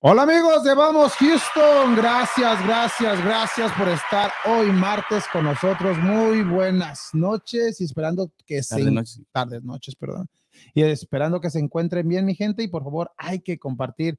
[0.00, 5.98] Hola amigos de Vamos Houston, gracias, gracias, gracias por estar hoy martes con nosotros.
[5.98, 9.20] Muy buenas noches y esperando que se Tardes, noches.
[9.32, 10.28] tardes, noches, perdón.
[10.72, 14.18] Y esperando que se encuentren bien mi gente y por favor hay que compartir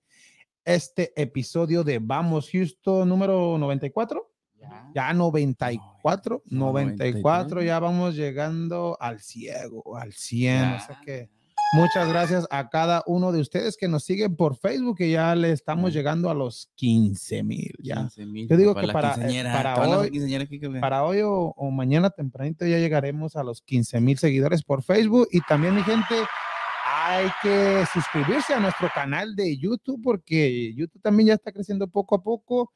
[0.66, 4.30] este episodio de Vamos Houston número 94.
[4.94, 7.22] Ya 94, No, 94,
[7.62, 7.66] 93.
[7.66, 10.80] ya vamos llegando al ciego, al 100, o Ya.
[10.82, 11.30] sea que
[11.72, 15.52] Muchas gracias a cada uno de ustedes que nos siguen por Facebook, que ya le
[15.52, 15.98] estamos Sí.
[15.98, 17.72] llegando a los 15 mil.
[17.80, 17.96] Ya.
[17.96, 20.12] 15,000, Yo digo para que para- eh, para ¿te van a hacer
[20.72, 20.80] hoy-?
[20.82, 25.28] Para hoy o, o mañana tempranito ya llegaremos a los 15 mil seguidores por Facebook.
[25.32, 26.16] Y también, mi gente,
[26.86, 32.16] hay que suscribirse a nuestro canal de YouTube porque YouTube también ya está creciendo poco
[32.16, 32.72] a poco.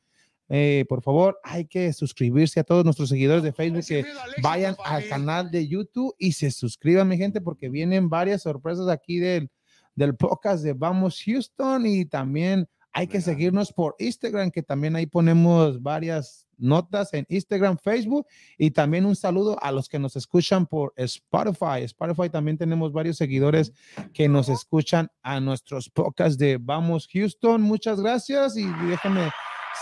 [0.50, 4.06] Eh, por favor, hay que suscribirse a todos nuestros seguidores de Facebook que
[4.42, 9.20] vayan al canal de YouTube y se suscriban, mi gente, porque vienen varias sorpresas aquí
[9.20, 9.50] del,
[9.96, 15.08] del podcast de Vamos Houston y también hay que seguirnos por Instagram, que también ahí
[15.08, 18.28] ponemos varias notas en Instagram, Facebook
[18.58, 21.82] y también un saludo a los que nos escuchan por Spotify.
[21.84, 23.74] Spotify también tenemos varios seguidores
[24.14, 27.62] que nos escuchan a nuestros podcasts de Vamos Houston.
[27.62, 29.32] Muchas gracias y déjenme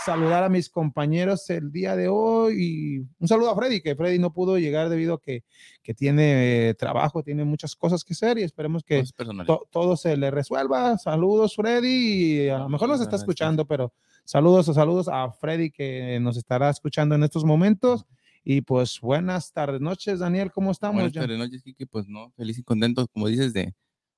[0.04, 4.18] saludar a mis compañeros el día de hoy y un saludo a Freddy, que Freddy
[4.18, 5.44] no pudo llegar debido a que,
[5.82, 9.00] que tiene eh, trabajo, tiene muchas cosas que hacer y esperemos que
[9.46, 10.96] to- todo se le resuelva.
[10.98, 12.44] Saludos, Freddy.
[12.44, 13.92] y a lo mejor nos está escuchando, pero
[14.24, 18.04] saludos o saludos a Freddy que nos estará escuchando en estos momentos.
[18.44, 20.94] Y pues buenas tardes, noches, Daniel, ¿cómo estamos?
[20.96, 23.72] Buenas tardes, noches, Kike, pues no, feliz y contento, como dices, de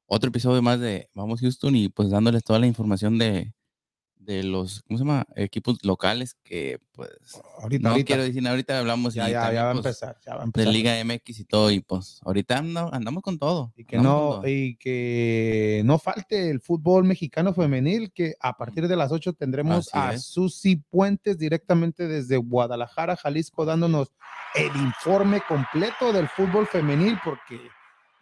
[0.06, 3.52] otro episodio más de Vamos Houston y pues dándoles toda la información de,
[4.24, 5.26] de los, ¿cómo se llama?
[5.36, 7.10] Equipos locales que pues
[7.60, 8.06] ahorita, no ahorita.
[8.06, 10.42] quiero decir, ahorita hablamos ya, y ya, también, ya va a pues, empezar, ya va
[10.42, 10.66] a de.
[10.72, 13.72] Liga MX y todo y pues ahorita anda- andamos con todo.
[13.76, 18.88] Y que andamos no, y que no falte el fútbol mexicano femenil, que a partir
[18.88, 20.24] de las 8 tendremos Así a es.
[20.24, 24.12] Susi Puentes directamente desde Guadalajara, Jalisco, dándonos
[24.54, 27.58] el informe completo del fútbol femenil, porque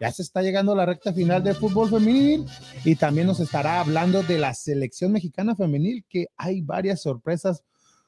[0.02, 2.44] ya se está llegando a la recta final del fútbol femenil
[2.84, 7.62] y también nos estará hablando de la selección mexicana femenil, que hay varias sorpresas,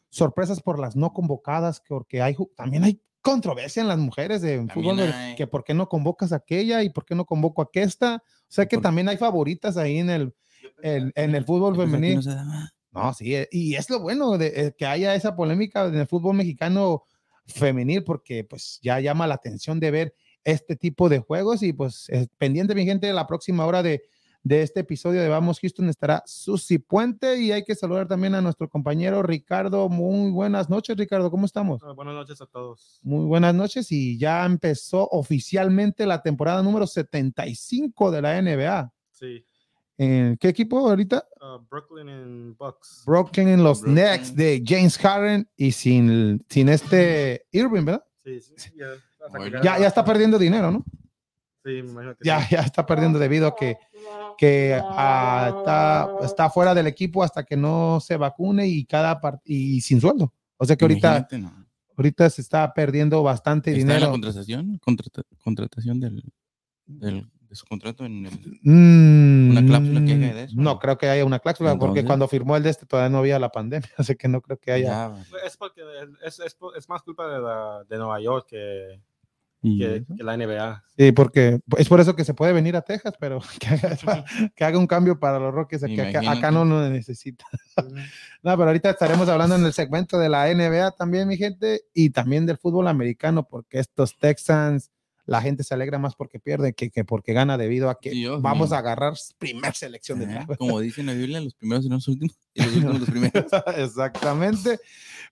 [0.08, 4.56] sorpresas por las no convocadas, que- porque hay, también hay controversia en las mujeres de
[4.56, 5.34] También fútbol, de- hay.
[5.36, 8.16] que por qué no convocas a aquella y por qué no convoco a aquesta.
[8.16, 10.34] O sea que también hay favoritas ahí en el,
[10.82, 12.20] en, en el fútbol femenil.
[12.90, 16.06] No, sí, eh, y es lo bueno de eh, que haya esa polémica en el
[16.08, 17.04] fútbol mexicano
[17.46, 22.08] femenil, porque pues ya llama la atención de ver este tipo de juegos y pues
[22.10, 24.02] eh, pendiente mi gente, la próxima hora de,
[24.42, 28.40] de este episodio de Vamos Houston estará Susi Puente y hay que saludar también a
[28.42, 29.88] nuestro compañero Ricardo.
[29.88, 31.82] Muy buenas noches, Ricardo, ¿cómo estamos?
[31.82, 33.00] Ah, buenas noches a todos.
[33.02, 38.92] Muy buenas noches y ya empezó oficialmente la temporada número 75 de la NBA.
[39.10, 39.44] Sí,
[39.96, 41.24] ¿En qué equipo ahorita?
[41.40, 43.04] ah, Brooklyn en Bucks.
[43.06, 44.04] Broken en los Brooklyn.
[44.04, 48.04] Knicks de James Harden y sin, sin este Irving, ¿verdad?
[48.24, 48.84] Sí, sí, que
[49.30, 49.60] Bueno.
[49.62, 50.84] Ya, ya está perdiendo dinero, ¿no?
[51.64, 52.48] Sí, me imagino que Ya, sí.
[52.54, 53.78] ya está perdiendo debido a que,
[54.36, 59.40] que ah, está, está fuera del equipo hasta que no se vacune y cada part-
[59.44, 60.32] y sin sueldo.
[60.58, 61.66] O sea que ahorita, no.
[61.96, 64.10] ahorita se está perdiendo bastante ¿Está en la dinero.
[64.12, 64.78] contratación?
[64.78, 66.22] Contrata- contratación del,
[66.86, 68.32] del- de su contrato en el...
[68.62, 70.54] Mm, ¿Una cláusula que haya de eso?
[70.58, 73.18] No creo que haya una cláusula, porque Entonces- cuando firmó el de este todavía no
[73.18, 75.14] había la pandemia, así que no creo que haya.
[75.14, 75.80] Ya, Es porque
[76.24, 79.00] es, es, es más culpa de, la, de Nueva York que,
[79.64, 80.84] que, que la NBA.
[80.96, 84.64] Sí, porque es por eso que se puede venir a Texas, pero que haga, que
[84.64, 87.44] haga un cambio para los Rockets, que acá, acá no lo necesita.
[88.44, 92.10] No, pero ahorita estaremos hablando en el segmento de la NBA también, mi gente, y
[92.10, 94.90] también del fútbol americano, porque estos Texans,
[95.26, 98.42] la gente se alegra más porque pierde que, que porque gana debido a que Dios
[98.42, 98.76] vamos mío.
[98.76, 100.56] a agarrar primer selección de draft.
[100.58, 103.46] Como dice en la Biblia, los primeros los últimos y los últimos los primeros.
[103.76, 104.78] Exactamente.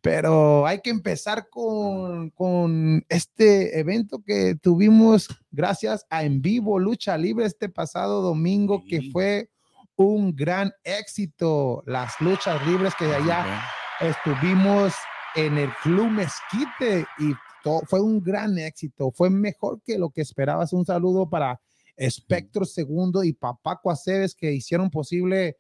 [0.01, 7.17] Pero hay que empezar con, con este evento que tuvimos gracias a En Vivo Lucha
[7.19, 9.51] Libre este pasado domingo, que fue
[9.97, 11.83] un gran éxito.
[11.87, 13.63] Las luchas libres que allá
[14.01, 14.95] estuvimos
[15.35, 17.33] en el Club Mezquite y
[17.87, 19.11] fue un gran éxito.
[19.11, 20.73] Fue mejor que lo que esperabas.
[20.73, 21.61] Un saludo para
[21.97, 25.59] Espectro Segundo y Papaco Aceves que hicieron posible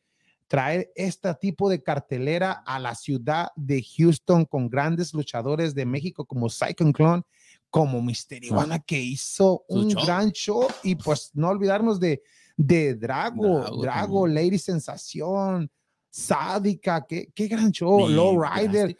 [0.49, 6.26] traer este tipo de cartelera a la ciudad de Houston con grandes luchadores de México
[6.26, 7.22] como Psycho Clone,
[7.70, 10.05] como Mister Iguana que hizo un show.
[10.05, 12.22] gran show y pues no olvidarnos de,
[12.56, 14.26] de Drago, Drago Drago.
[14.26, 15.70] Lady Sensación,
[16.10, 18.98] Sádica, qué, qué gran show, Low Rider,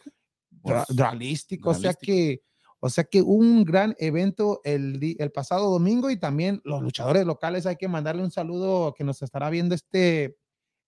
[0.63, 2.41] Pues, dralístico, o sea que,
[2.85, 7.65] o sea que un gran evento el, el pasado domingo y también los luchadores locales
[7.65, 10.37] hay que mandarle un saludo que nos estará viendo este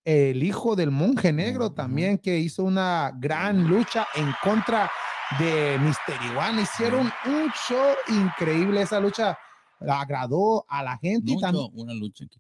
[0.04, 4.92] el hijo del monje negro también, que hizo una gran lucha en contra
[5.40, 6.62] de Mister Iguana.
[6.62, 8.82] Hicieron un show increíble.
[8.84, 9.36] Esa lucha
[9.80, 11.72] agradó a la gente y No, también.
[11.74, 12.26] yo, una lucha.
[12.30, 12.40] que-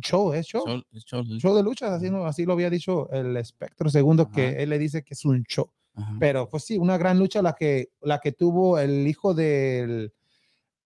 [0.00, 0.64] Show, es show.
[0.66, 4.48] show- show, Show de luchas, así, no, así lo había dicho el espectro segundo, que
[4.48, 4.56] Ajá.
[4.58, 5.70] él le dice que es un show.
[5.94, 6.16] Ajá.
[6.18, 10.12] Pero pues sí, una gran lucha la que, la que tuvo el hijo del,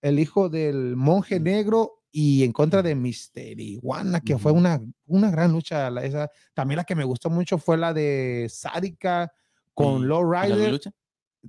[0.02, 5.30] el hijo del monje negro y en contra de Mister Iguana, que fue una, una
[5.30, 5.90] gran lucha.
[5.90, 9.32] la- esa, también la que me gustó mucho fue la de Sádica
[9.74, 10.70] con ¿Y- Low y la Rider.
[10.72, 10.90] lucha?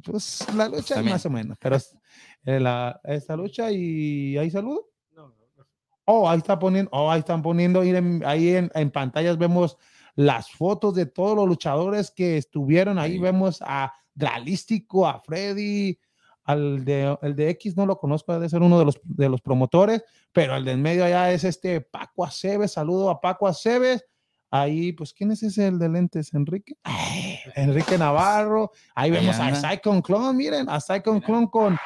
[0.04, 1.14] Pues la lucha También.
[1.16, 1.98] más o menos, pero es-
[2.46, 4.88] eh, la, esa lucha y ahí saludo.
[5.12, 5.66] No, no, no.
[6.06, 9.78] Oh, ahí está poniendo, oh, ahí están poniendo, miren, ahí en, en pantallas vemos
[10.20, 13.00] las fotos de todos los luchadores que estuvieron.
[13.00, 15.98] Ahí vemos a Dralístico, a Freddy,
[16.44, 19.40] al de, el de X no lo conozco, debe ser uno de los, de los
[19.40, 22.74] promotores, pero el de en medio allá es este Paco Aceves.
[22.74, 24.04] Saludo a Paco Aceves.
[24.52, 26.34] Ahí, pues, ¿quién es ese el de lentes?
[26.34, 26.74] Enrique.
[26.84, 28.72] Ay, Enrique Navarro.
[28.96, 29.56] Ahí vemos a.
[29.56, 31.22] Psychon Clone, miren, a Psychon.
[31.22, 31.78] Clone con,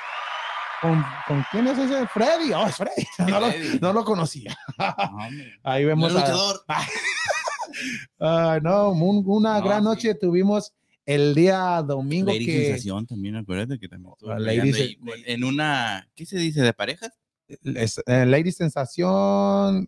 [0.81, 1.45] con, con.
[1.51, 2.07] ¿Quién es ese?
[2.07, 2.51] Freddy.
[2.51, 3.06] Oh, es Freddy.
[3.30, 3.80] No lo, Freddy.
[3.80, 4.57] no lo conocía.
[4.80, 4.95] No.
[5.63, 6.33] Ahí vemos es a,
[7.83, 8.09] luchador.
[8.19, 10.74] Ah, no, un- una No, gran noche tuvimos
[11.06, 16.25] el día domingo Lady que Sensación también, acuérdate que también Lady ahí en una, ¿qué
[16.25, 16.62] se dice?
[16.62, 17.12] ¿De parejas?
[17.75, 19.88] es- eh, Lady Sensación,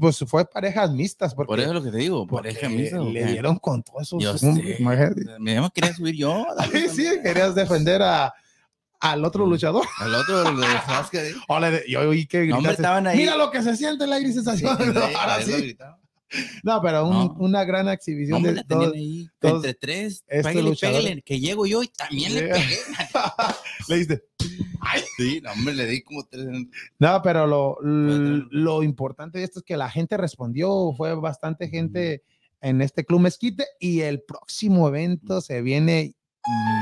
[0.00, 3.00] pues fue parejas mixtas porque, Por eso es lo que te digo, porque pareja mixta.
[3.00, 4.82] ¿o le dieron con todos esos Yo hombres, sé.
[5.38, 6.44] Me quería subir yo.
[6.58, 8.34] dale Sí, sí, querías defender a,
[9.00, 9.50] al otro Mm.
[9.50, 9.86] luchador.
[10.00, 10.66] Al otro, le-
[11.88, 13.16] yo oí que No, gritaste, estaban ahí.
[13.18, 14.76] Mira lo que se siente Lady Sensación.
[14.76, 14.84] Sí,
[15.16, 15.76] Ahora sí.
[16.62, 17.36] No, pero un- No.
[17.38, 18.92] una gran exhibición de todos.
[18.94, 19.28] ahí.
[19.38, 20.24] todos entre tres.
[20.28, 22.76] estos Pégale, pégale, que llego yo y también le pegué.
[23.88, 24.24] Le diste,
[25.16, 26.46] Sí, no, hombre, le di como tres.
[26.98, 32.22] No, pero lo, lo importante de esto es que la gente respondió, fue bastante gente
[32.60, 36.14] en este club mezquite y el próximo evento se viene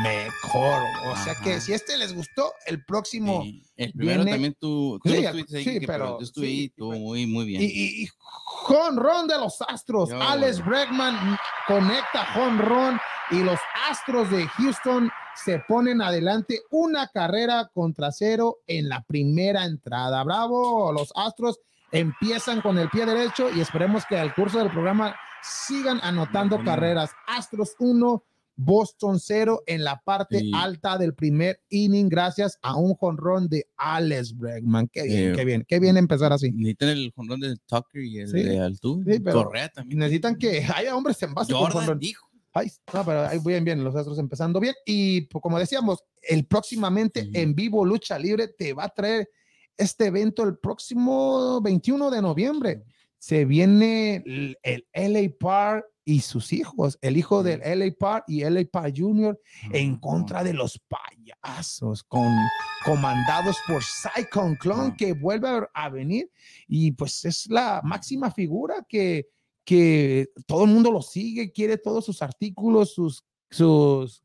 [0.03, 0.83] mejor.
[1.07, 3.43] O sea que si este les gustó, el próximo...
[3.43, 3.63] Sí.
[3.77, 7.27] El primero viene- también tú, tú Sí, ahí, sí, que- pero- yo estuve ahí, muy,
[7.27, 7.63] muy bien.
[7.63, 8.09] Y, y, y
[8.47, 10.11] jonrón de los Astros.
[10.11, 10.71] Yo, Alex bueno.
[10.71, 12.99] Bregman conecta jonrón
[13.31, 13.59] y los
[13.91, 15.11] Astros de Houston
[15.45, 20.23] se ponen adelante una carrera contra cero en la primera entrada.
[20.25, 21.59] Bravo, los Astros
[21.93, 27.11] empiezan con el pie derecho y esperemos que al curso del programa sigan anotando carreras.
[27.27, 28.23] Astros 1,
[28.57, 30.51] Boston 0 en la parte Sí.
[30.55, 34.89] alta del primer inning gracias a un jonrón de Alex Bregman.
[34.89, 35.37] Qué bien, Sí.
[35.39, 36.51] qué bien, qué bien empezar así.
[36.53, 38.43] Necesitan el jonrón de Tucker y el Sí.
[38.43, 39.15] de Altuve.
[39.17, 39.99] Sí, Correa también.
[39.99, 41.99] Necesitan que haya hombres en base con Jordan jonrón.
[41.99, 42.27] dijo.
[42.55, 44.75] Ay, no, pero ahí bien, bien, los astros empezando bien.
[44.87, 49.29] Y pues, como decíamos, el próximamente en vivo Lucha Libre te va a traer
[49.77, 52.83] este evento el próximo 21 de noviembre.
[53.19, 58.45] Se viene el, el LA Park y sus hijos, el hijo del LA Park y
[58.45, 59.39] LA Park Jr.
[59.73, 62.33] en contra de los payasos, con,
[62.85, 66.31] comandados por Psychon Clone, que vuelve a, a venir
[66.69, 69.27] y pues es la máxima figura que,
[69.65, 74.23] que todo el mundo lo sigue, quiere todos sus artículos, sus, sus,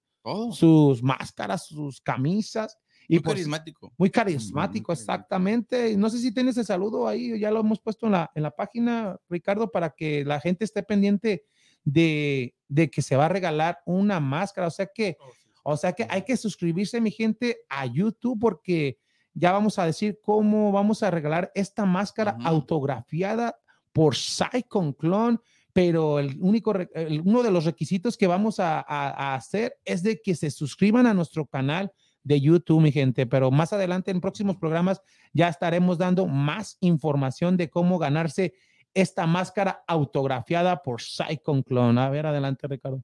[0.51, 2.77] sus máscaras, sus camisas.
[3.07, 3.93] Y Muy pues, carismático.
[3.97, 5.97] muy carismático, exactamente.
[5.97, 8.51] No sé si tienes el saludo ahí, ya lo hemos puesto en la, en la
[8.51, 11.43] página, Ricardo, para que la gente esté pendiente
[11.83, 14.67] de, de que se va a regalar una máscara.
[14.67, 18.97] O sea que, Oh, o sea que hay que suscribirse, mi gente, a YouTube porque
[19.33, 23.55] ya vamos a decir cómo vamos a regalar esta máscara autografiada
[23.93, 25.37] por Psychon Clone.
[25.73, 30.03] Pero el único, el- uno de los requisitos que vamos a, a- a hacer es
[30.03, 31.91] de que se suscriban a nuestro canal
[32.23, 33.25] de YouTube, mi gente.
[33.25, 38.53] Pero más adelante en próximos programas ya estaremos dando más información de cómo ganarse
[38.93, 41.99] esta máscara autografiada por Psychon Clone.
[42.01, 43.01] A ver, adelante, Ricardo.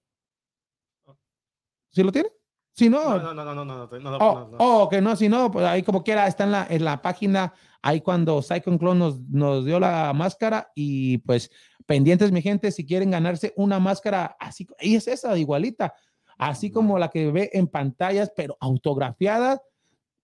[1.90, 2.30] ¿Sí lo tiene?
[2.74, 4.58] Si no, No, no, no, no, no, no, no, no, Oh, no.
[4.60, 7.54] oh, que no, si no, pues ahí como quiera está en la, en la página,
[7.82, 11.50] ahí cuando Psychon Clone nos, nos dio la máscara y pues
[11.88, 15.96] pendientes mi gente, si quieren ganarse una máscara así, y es esa igualita,
[16.38, 19.60] así como la que ve en pantallas, pero autografiada,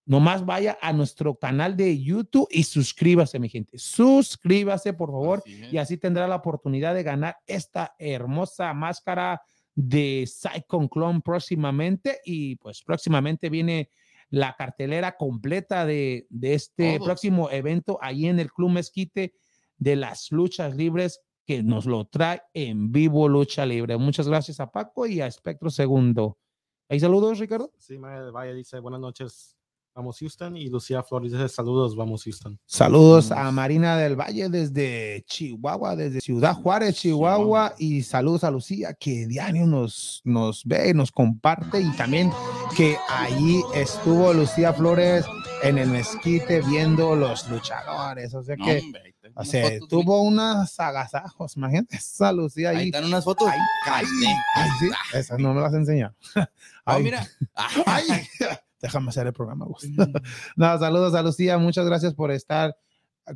[0.06, 5.66] nomás vaya a nuestro canal de YouTube y suscríbase mi gente, suscríbase por favor Así
[5.72, 9.42] y así tendrá la oportunidad de ganar esta hermosa máscara
[9.76, 13.90] de Psychon Clone próximamente y pues próximamente viene
[14.30, 19.34] la cartelera completa de, de este próximo evento ahí en el Club Mezquite
[19.78, 23.98] de las luchas libres que nos lo trae en vivo Lucha Libre.
[23.98, 26.38] Muchas gracias a Paco y a Espectro Segundo.
[26.90, 27.72] ¿Hay saludos, Ricardo?
[27.78, 29.58] Sí, Maya del Valle dice buenas noches.
[29.96, 32.60] Vamos Houston y Lucía Flores dice saludos, vamos Houston.
[32.66, 33.54] Saludos a Vamos.
[33.54, 39.68] Marina del Valle desde Chihuahua, desde Ciudad Juárez, Chihuahua, y saludos a Lucía que diario
[39.68, 42.32] nos, nos ve, nos comparte y también
[42.76, 45.26] que ahí estuvo Lucía Flores
[45.62, 49.90] en el mezquite viendo los luchadores, o sea No, que hombre, o unas sea, fotos,
[49.90, 52.86] tuvo unos agasajos, imagínate esa Lucía Ahí ahí.
[52.88, 53.48] están unas fotos.
[53.48, 54.06] Ay, ay,
[54.56, 56.16] ay, sí, esas no me las enseñaron.
[56.36, 56.50] Ah,
[56.96, 57.28] Ay, mira.
[57.86, 58.08] ay,
[58.84, 59.88] déjame hacer el programa, Gus.
[60.58, 62.76] No, saludos a Lucía, muchas gracias por estar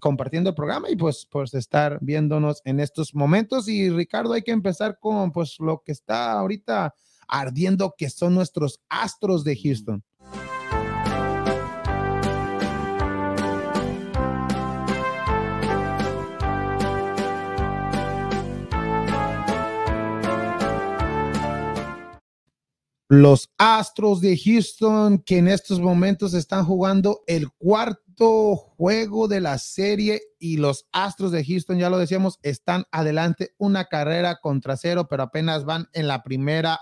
[0.01, 3.69] compartiendo el programa y pues por estar viéndonos en estos momentos.
[3.69, 6.93] Y Ricardo, hay que empezar con pues lo que está ahorita
[7.29, 10.03] ardiendo, que son nuestros astros de Houston.
[23.09, 29.59] Los Astros de Houston que en estos momentos están jugando el cuarto juego de la
[29.59, 35.07] serie y los Astros de Houston, ya lo decíamos, están adelante una carrera contra cero,
[35.09, 36.81] pero apenas van en la primera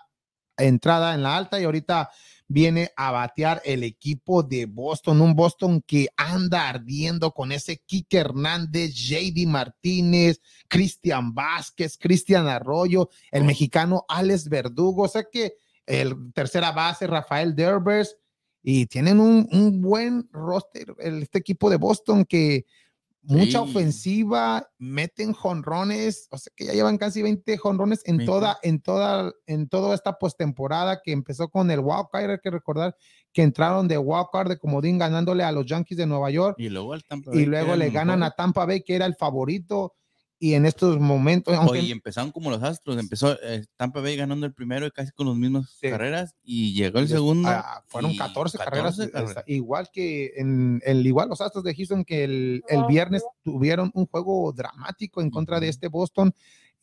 [0.57, 2.09] entrada en la alta y ahorita
[2.47, 8.17] viene a batear el equipo de Boston, un Boston que anda ardiendo con ese Kike
[8.17, 15.53] Hernández, JD Martínez, Cristian Vázquez, Cristian Arroyo, el mexicano Alex Verdugo, o sea que
[15.85, 18.15] el tercera base Rafael Derbers
[18.63, 22.65] y tienen un, un buen roster el- este equipo de Boston que
[23.27, 23.69] mucha Sí.
[23.71, 29.33] ofensiva, meten jonrones, o sea que ya llevan casi 20 jonrones en toda, en toda,
[29.47, 32.95] en toda esta postemporada que empezó con el wildcard, hay que recordar
[33.33, 36.93] que entraron de wildcard de comodín ganándole a los Yankees de Nueva York Y luego
[37.33, 38.33] y luego le ganan mejor.
[38.33, 39.95] a Tampa Bay que era el favorito
[40.37, 42.97] y en estos momentos, aunque Oye, empezaron como los Astros.
[42.97, 45.89] Empezó eh, Tampa Bay ganando el primero y casi con las mismas Sí.
[45.89, 46.35] carreras.
[46.43, 47.47] Y llegó el segundo.
[47.49, 51.73] ah, fueron y 14, carreras, 14 esta- igual que en el igual los Astros de
[51.73, 56.33] Houston que el, el viernes tuvieron un juego dramático en contra de este Boston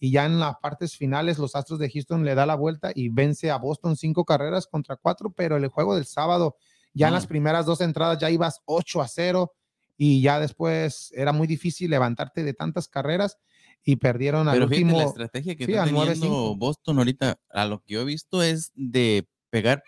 [0.01, 3.09] y ya en las partes finales los Astros de Houston le da la vuelta y
[3.11, 6.57] vence a Boston cinco carreras contra cuatro, pero el juego del sábado
[6.95, 7.29] ya en las Mm.
[7.29, 9.53] primeras dos entradas ya ibas 8 a 0
[9.97, 13.37] y ya después era muy difícil levantarte de tantas carreras
[13.85, 16.05] y perdieron al Pero fíjate, la último estrategia que sí, está al 9-5.
[16.15, 19.83] teniendo Boston ahorita, a lo que yo he visto, es de pegar,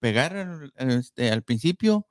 [0.00, 2.06] pegar este, al principio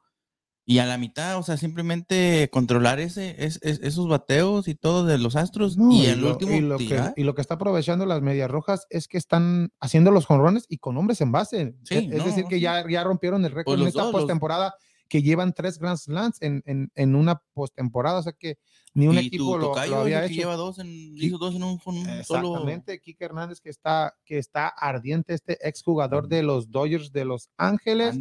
[0.70, 5.06] y a la mitad, o sea, simplemente controlar ese, es- es- esos bateos y todo
[5.06, 7.54] de los Astros No, y el lo, último y lo que, y lo que está
[7.54, 11.76] aprovechando las medias rojas es que están haciendo los jonrones y con hombres en base.
[11.84, 14.12] Sí, es, es no, decir, que ya, ya rompieron el récord en los esta dos,
[14.12, 14.74] los- postemporada
[15.08, 18.20] que llevan tres Grand Slams en, en, en una postemporada.
[18.20, 18.58] O sea que
[18.94, 20.34] ni un y equipo tu lo, tocayo lo había hecho.
[20.34, 22.50] lleva dos en, hizo dos en un, un solo.
[22.50, 27.50] Exactamente, Kike Hernández que está, que está ardiente, este exjugador de los Dodgers de Los
[27.58, 28.18] Ángeles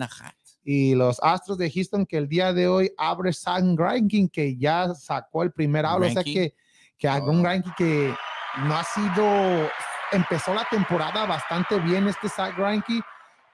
[0.63, 4.95] y los Astros de Houston que el día de hoy abre Sam Ranking que ya
[4.95, 6.55] sacó el primer out, o sea que,
[6.99, 7.43] que un Oh.
[7.43, 8.15] Greinke que
[8.59, 9.71] no ha sido,
[10.13, 13.01] empezó la temporada bastante bien este Zach Greinke,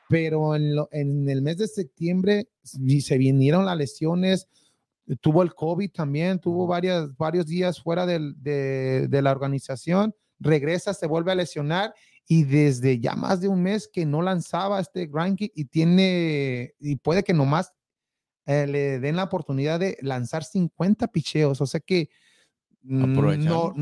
[0.08, 4.48] pero en, lo- en el mes de septiembre se vinieron las lesiones,
[5.20, 10.94] tuvo el COVID también, tuvo varias, varios días fuera del- de, de la organización, regresa,
[10.94, 11.94] se vuelve a lesionar
[12.28, 16.96] y desde ya más de un mes que no lanzaba este Greinke y tiene, y
[16.96, 17.72] puede que nomás
[18.46, 22.10] eh, le den la oportunidad de lanzar 50 picheos, o sea que
[23.38, 23.72] no,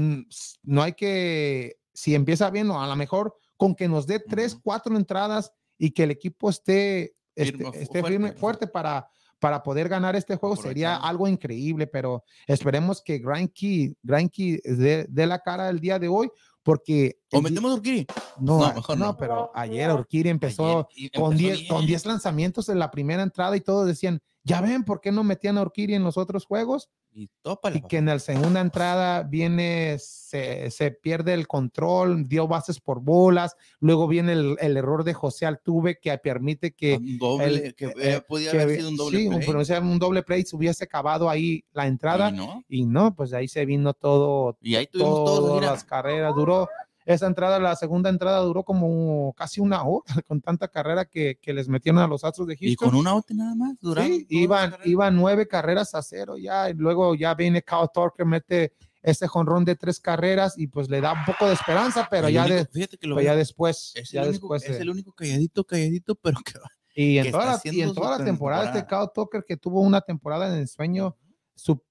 [0.63, 4.53] no hay que, si empieza bien, o a lo mejor con que nos dé tres,
[4.55, 4.63] Ujú.
[4.63, 8.67] cuatro entradas y que el equipo esté, esté, Firme, fu- esté fuerte, firme, fu- fuerte
[8.67, 9.09] para,
[9.39, 15.27] para poder ganar este juego sería algo increíble, pero esperemos que Greinke, Greinke dé, dé
[15.27, 16.31] la cara el día de hoy,
[16.63, 18.07] porque O metemos a Urquidy.
[18.41, 19.17] no, No, mejor no, no.
[19.17, 21.87] pero ayer Urquiri empezó Ayer, y con empezó 10 con.
[21.87, 25.59] 10 lanzamientos en la primera entrada y todos decían, ya ven, ¿por qué no metían
[25.59, 26.89] a Urquiri en los otros juegos?
[27.13, 32.47] Y tópale, Y que en la segunda entrada viene, se, se pierde el control, dio
[32.47, 37.19] bases por bolas, luego viene el, el error de José Altuve que permite que, Un
[37.19, 39.41] doble, el- que eh, eh, podía que- haber sido un doble sí, play.
[39.45, 43.15] pero sea un doble play, se hubiese acabado ahí la entrada Y no, y no,
[43.17, 46.33] pues de ahí se vino todo, y ahí tuvimos todas mira, las carreras.
[46.37, 46.69] Duró,
[47.15, 51.53] esa entrada, la segunda entrada duró como casi una hora con tanta carrera que, que
[51.53, 52.91] les metieron a los Astros de y Houston.
[52.91, 56.75] con una out nada más duraron Sí, iban, iban nueve carreras a cero ya, y
[56.75, 61.13] luego ya viene Kyle Tucker, mete ese jonrón de tres carreras y pues le da
[61.15, 63.39] un poco de esperanza, pero El ya, único- de, fíjate que lo pero ya veo,
[63.39, 66.69] después, es, ya el único, después, es eh, el único calladito, calladito, pero que va.
[66.95, 68.87] y en toda la, y en toda la temporada, este.
[68.87, 71.17] Kyle Tucker que tuvo una temporada en el sueño,
[71.63, 71.83] su,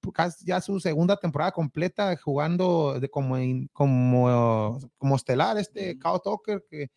[0.46, 3.36] ya su segunda temporada completa jugando de como,
[3.74, 5.98] como, como estelar, este.
[5.98, 6.90] Kyle Tucker que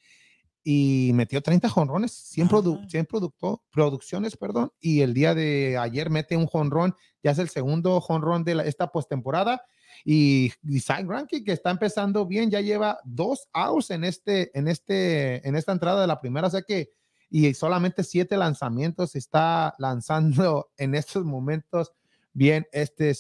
[0.64, 2.87] y metió 30 jonrones, 100, produ- Ah.
[2.88, 7.49] 100 producto- producciones, perdón, y el día de ayer mete un jonrón, ya es el
[7.49, 9.64] segundo jonrón de la- esta postemporada.
[10.05, 14.69] Y, y Zach Greinke, que está empezando bien, ya lleva dos outs en, este, en,
[14.69, 16.91] este, en esta entrada de la primera, o sea que,
[17.29, 21.93] y solamente siete lanzamientos está lanzando en estos momentos
[22.33, 23.12] bien este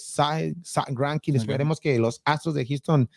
[0.88, 1.32] Greinke.
[1.32, 3.08] Zach Esperemos que los Astros de Houston,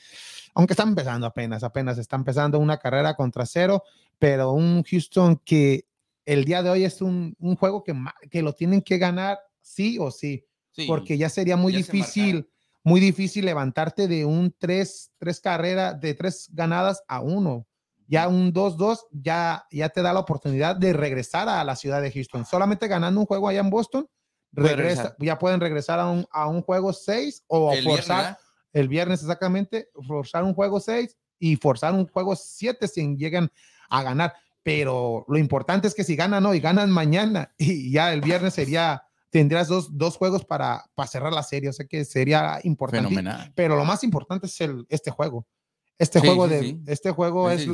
[0.53, 3.83] aunque están empezando apenas, apenas está empezando una carrera contra cero,
[4.19, 5.85] pero un Houston que
[6.25, 7.93] el día de hoy es un, un juego que,
[8.29, 10.87] que lo tienen que ganar sí o sí Sí.
[10.87, 12.49] porque ya sería muy ya difícil,
[12.83, 17.65] muy difícil levantarte de un tres, tres carreras, de tres ganadas a uno.
[18.07, 22.11] Ya un 2-2 ya, ya te da la oportunidad de regresar a la ciudad de
[22.11, 22.45] Houston.
[22.45, 24.07] Solamente ganando un juego allá en Boston,
[24.55, 28.39] regresa, ya pueden regresar a un, a un juego 6 o El viernes, forzar ¿verdad?
[28.73, 33.51] el viernes exactamente, forzar un juego 6 y forzar un juego 7 si llegan
[33.89, 34.33] a ganar.
[34.63, 39.03] Pero lo importante es que si ganan hoy, ganan mañana y ya el viernes sería,
[39.29, 41.69] tendrías dos, dos juegos para, para cerrar la serie.
[41.69, 43.07] O sea que sería importante.
[43.07, 43.51] Fenomenal.
[43.55, 45.45] Pero lo más importante es el, este juego.
[45.97, 46.81] Este Sí, juego sí, de sí.
[46.87, 47.67] este juego Es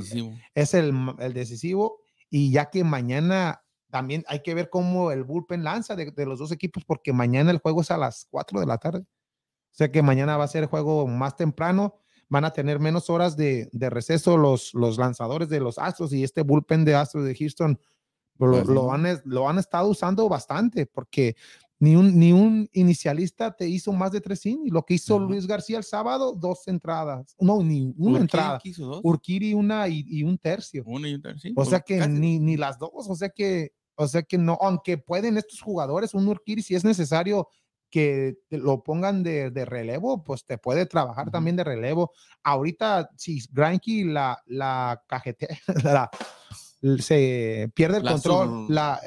[0.53, 5.63] es el, el decisivo y ya que mañana también hay que ver cómo el bullpen
[5.63, 8.65] lanza de, de los dos equipos porque mañana el juego es a las 4 de
[8.65, 8.99] la tarde.
[9.01, 11.95] O sea que mañana va a ser el juego más temprano,
[12.27, 16.23] van a tener menos horas de, de receso los, los lanzadores de los Astros y
[16.23, 17.79] este bullpen de Astros de Houston
[18.37, 21.35] lo, lo han, lo han estado usando bastante porque
[21.81, 24.71] ni un, ni un inicialista te hizo más de tres innings.
[24.71, 25.25] Lo que hizo Ajá.
[25.25, 27.35] Luis García el sábado, dos entradas.
[27.39, 28.59] No, ni una entrada.
[28.59, 29.01] quiso dos.
[29.03, 30.83] Urquiri una y, y un tercio.
[30.85, 34.07] Uno y un tercio, O sea que ni, ni las dos, o sea que, o
[34.07, 37.47] sea que no, aunque pueden estos jugadores, un Urquiri, si es necesario
[37.89, 42.11] que lo pongan de, de relevo, pues te puede trabajar también de relevo.
[42.41, 45.49] Ahorita, si Granky la, la cajetea,
[45.83, 46.09] la-
[46.99, 48.99] se pierde el La control, la,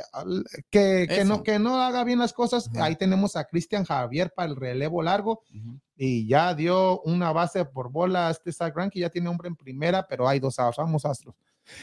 [0.71, 4.49] que, que, no, que no haga bien las cosas, ahí tenemos a Cristian Javier para
[4.49, 5.81] el relevo largo Ujú.
[5.97, 9.57] y ya dio una base por bola a este Zach Greinke, ya tiene hombre en
[9.57, 11.35] primera, pero hay dos outs, vamos Astros.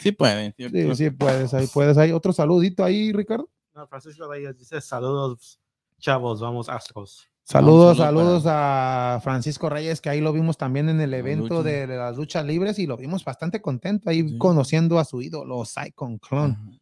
[0.01, 0.53] Sí pueden.
[0.57, 1.97] Sí, sí, puedes, ahí puedes.
[1.97, 3.49] Hay otro saludito ahí, Ricardo.
[3.73, 5.59] No, Francisco Reyes dice saludos,
[5.99, 7.27] chavos, vamos Astros.
[7.43, 11.63] Saludos, saludo saludos a Francisco Reyes, que ahí lo vimos también en el evento lucha.
[11.69, 14.37] de, de las luchas libres y lo vimos bastante contento ahí Sí.
[14.37, 16.53] conociendo a su ídolo, Psychon Clone.
[16.53, 16.80] Ajá.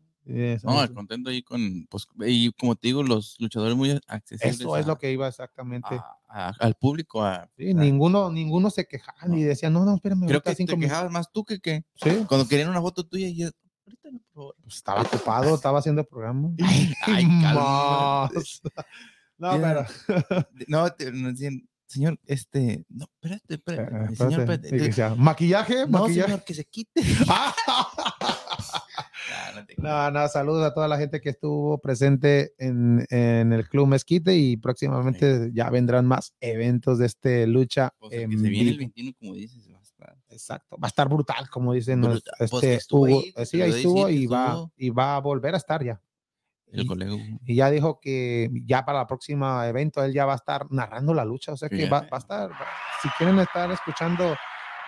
[0.64, 4.60] No, eso- contento ahí con, pues, y como te digo, los luchadores muy accesibles.
[4.60, 5.88] eso es a- lo que iba exactamente.
[5.96, 7.24] a- a- al público.
[7.24, 10.76] A, Sí, ninguno, ninguno se quejaba ni decía, no, no, espérame, creo que cinco te
[10.78, 10.92] minutos".
[10.94, 13.50] quejabas más tú que, que Sí, cuando querían una foto tuya y yo,
[13.88, 14.56] ahorita no, por favor.
[14.62, 16.50] pues, estaba ocupado, estaba haciendo el programa.
[17.08, 17.28] Ay.
[19.40, 19.86] No, pero.
[20.68, 21.30] No, te- no,
[21.88, 26.28] señor, este, no, espérate, espérate, Eh, señor, espérate, te- sea, Maquillaje, no, maquillaje.
[26.28, 27.02] señor, que se quite.
[29.82, 30.12] No.
[30.12, 34.58] No, saludos a toda la gente que estuvo presente en, en el Club Mezquite y
[34.58, 37.94] próximamente ya vendrán más eventos de este lucha.
[38.00, 38.92] O sea, que se viene el vivo.
[38.96, 40.18] 21, como dices, va a estar.
[40.30, 42.34] Exacto, va a estar brutal, como dicen Brutal.
[42.38, 43.20] Pues este, que estuvo Hugo.
[43.20, 44.72] ahí, Eh, sí, ahí estuvo decía, y va, estuvo.
[44.78, 46.02] y va a volver a estar ya.
[46.72, 47.14] El Y- colega.
[47.46, 51.14] Y ya dijo que ya para el próximo evento él ya va a estar narrando
[51.16, 51.90] la lucha, o sea que Ya.
[51.90, 52.68] va, va a estar, va-
[53.02, 54.36] si quieren estar escuchando,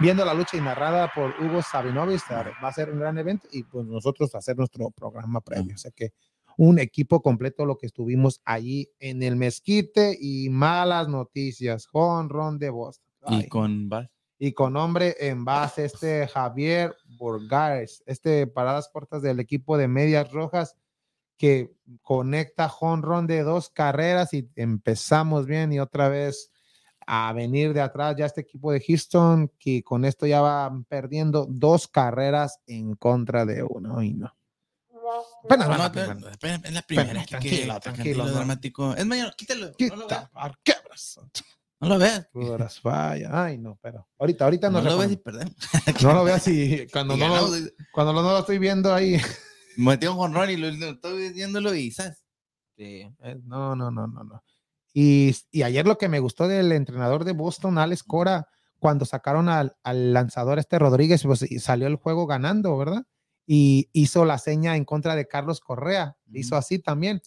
[0.02, 3.64] viendo la lucha y narrada por Hugo Sabinovich, va a ser un gran evento y
[3.64, 6.12] pues nosotros hacer nuestro programa previo, o sea que
[6.58, 12.70] un equipo completo lo que estuvimos allí en el mezquite y malas noticias, Ron de
[12.70, 13.06] Boston.
[13.28, 19.22] Y Ay, con Bas- y con hombre en base, este Javier Burgares, este paradas cortas
[19.22, 20.76] del equipo de Medias Rojas,
[21.38, 26.52] que conecta jonrón de dos carreras y empezamos bien y otra vez
[27.14, 31.46] a venir de atrás ya este equipo de Houston, que con esto ya van perdiendo
[31.50, 34.34] dos carreras en contra de uno y no.
[35.44, 35.86] Apenas No,
[36.32, 37.26] espera, es la primera.
[37.26, 38.32] tranquilo, tranquilo, no.
[38.32, 38.94] dramático.
[38.96, 39.74] Es mañana, quítalo.
[39.78, 40.30] No lo veas.
[41.82, 42.82] No lo veas.
[43.30, 45.54] Ay, no, pero ahorita, ahorita No no, lo ves y perdemos.
[46.02, 47.28] no lo veas y cuando no
[47.92, 49.20] cuando no lo estoy viendo ahí.
[49.76, 52.24] Metió un jonrón y lo estoy viéndolo y ¿sabes?
[52.78, 54.44] Sí, eh, no, no, no, no, no.
[54.94, 58.48] Y, y ayer lo que me gustó del entrenador de Boston, Alex Cora,
[58.80, 63.04] cuando sacaron al, al lanzador este Rodríguez, pues salió el juego ganando, ¿verdad?
[63.48, 66.60] Y hizo la seña en contra de Carlos Correa, hizo Ujú.
[66.60, 67.22] así también,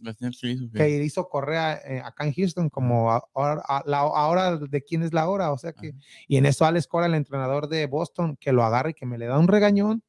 [0.72, 5.12] que hizo Correa eh, acá en Houston, como ahora, a- la, ahora de quién es
[5.12, 5.98] la hora, o sea que, Ajá.
[6.28, 9.18] y en eso Alex Cora, el entrenador de Boston, que lo agarra y que me
[9.18, 10.02] le da un regañón,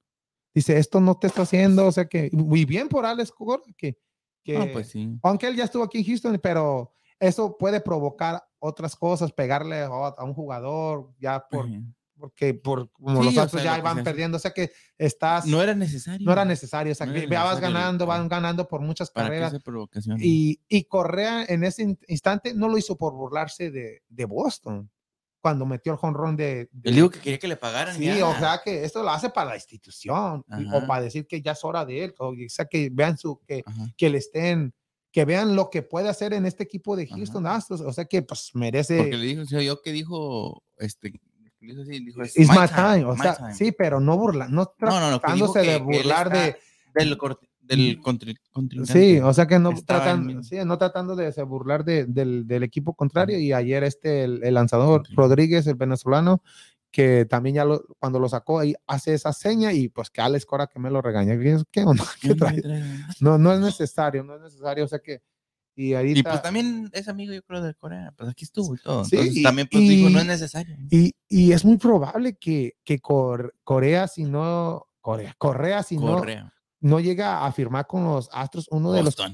[0.54, 3.98] dice, esto no te está haciendo, o sea que, muy bien por Alex Cora, que,
[4.44, 5.18] que Ah, pues sí.
[5.24, 9.88] aunque él ya estuvo aquí en Houston, pero eso puede provocar otras cosas, pegarle a,
[9.88, 11.76] a un jugador ya por, Ajá.
[12.18, 15.46] porque por, como Sí, los o Astros sea, ya van perdiendo, o sea que estás,
[15.46, 16.26] No era necesario.
[16.26, 19.28] no era necesario, o sea, No que ya vas ganando, van ganando por muchas ¿Para
[19.30, 19.54] qué carreras.
[20.20, 24.90] Y, y Correa en ese in- instante no lo hizo por burlarse de, de Boston,
[25.42, 27.96] cuando metió el jonrón de, de- Él dijo que quería que le pagaran.
[27.96, 28.28] Sí, ya.
[28.28, 31.52] o sea que esto lo hace para la institución y- o para decir que ya
[31.52, 33.86] es hora de él, o sea que vean su, que, Ajá.
[33.96, 34.74] que le estén,
[35.16, 37.16] que vean lo que puede hacer en este equipo de Ajá.
[37.16, 38.98] Houston Astros, o sea que pues merece.
[38.98, 41.14] Porque le dijo, o sea, yo que dijo, este,
[41.62, 43.54] dijo así, dijo, It's my time, o my sea, time.
[43.56, 46.58] sí, pero no burla, no No, no, no, tratándose de burlar de,
[46.94, 48.92] Del, del contri- contrincante.
[48.92, 52.64] sí, o sea que no tratan, sí, no tratando de se burlar de- del, del
[52.64, 55.04] equipo contrario y ayer este el, el lanzador.
[55.16, 56.42] Rodríguez, el venezolano,
[56.96, 60.46] que también ya lo, cuando lo sacó ahí hace esa seña y pues que Alex
[60.46, 61.38] Cora que me lo regaña,
[61.70, 62.06] ¿qué, onda?
[62.22, 62.62] ¿Qué ¿Qué trae?
[63.20, 65.22] No, no es necesario, no es necesario, o sea que
[65.76, 68.14] y ahorita Y pues también es amigo, yo creo, de Corea.
[68.16, 69.04] Pues aquí estuvo y todo.
[69.04, 70.78] Sí, Entonces y- también pues dijo, no y- es necesario.
[70.90, 76.16] y, y es muy probable que, que Cor- Corea si no Corea, Correa si no
[76.20, 76.54] Correa.
[76.80, 79.34] no llega a firmar con los Astros, uno de los Boston.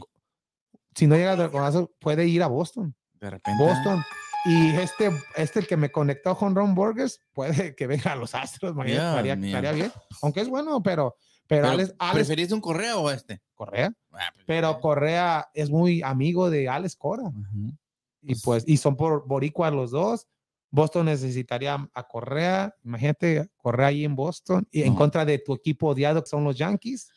[0.95, 2.95] si no llega con los Astros puede ir a Boston.
[3.19, 3.63] De repente.
[3.63, 4.03] Boston.
[4.43, 8.33] Y este, este el que me conectó con Ron Burgers, puede que venga a los
[8.35, 9.91] Astros, imagínate, Dios estaría, bien.
[10.21, 11.15] Aunque es bueno, pero,
[11.47, 13.41] pero, Pero, Alex, Alex ¿Preferís un Correa o este?
[13.53, 17.23] Correa, Ah, pues, pero Correa es muy amigo de Alex Cora.
[17.23, 17.73] Ujú.
[18.23, 20.27] Y pues, y son por boricuas los dos.
[20.73, 25.89] Boston necesitaría a Correa, imagínate Correa ahí en Boston y en contra de tu equipo
[25.89, 27.09] odiado que son los Yankees.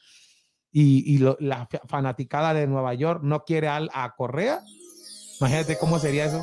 [0.72, 4.60] Y, y lo- la fa- fanaticada de Nueva York no quiere al- a Correa.
[5.40, 6.42] Imagínate cómo sería eso.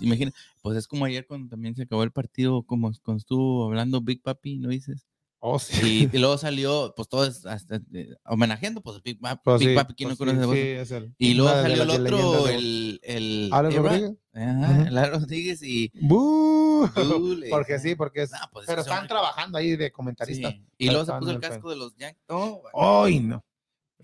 [0.00, 4.22] Imagina, pues es como ayer cuando también se acabó el partido, como estuvo hablando Big
[4.22, 5.06] Papi, ¿no dices?
[5.38, 6.08] Oh, sí.
[6.12, 9.74] Y, y luego salió, pues todos hasta, eh, homenajeando, pues Big, Papi, Pues Big sí,
[9.74, 13.50] Papi, ¿quién pues no conoce sí, es el- Y luego salió el otro, el, el.
[13.52, 14.12] Rodríguez.
[14.34, 16.88] Ajá, Rodríguez y ¡Bú!
[17.50, 18.30] Porque sí, porque es.
[18.32, 20.54] "No, pues pero están trabajando ahí de comentaristas.
[20.78, 22.22] Y luego se puso el casco de los Yankees.
[22.28, 23.42] No, Hoy no.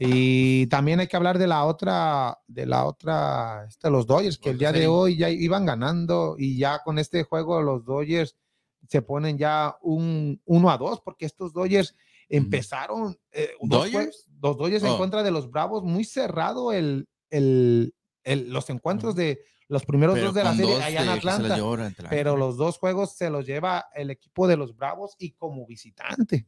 [0.09, 4.51] Y también hay que hablar de la otra, de la otra, este, los Dodgers, que
[4.51, 8.37] el día de hoy ya iban ganando y ya con este juego los Dodgers
[8.89, 11.95] se ponen ya un 1 a 2 porque estos Dodgers
[12.29, 14.27] empezaron eh, dos ¿Dodgers?
[14.41, 14.99] los Dodgers en Oh.
[14.99, 20.27] contra de los Bravos muy cerrado el, el, el- los encuentros de los primeros pero
[20.27, 21.57] dos de la serie allá en Atlanta.
[22.11, 26.47] pero los dos juegos se los lleva el equipo de los Bravos y como visitante.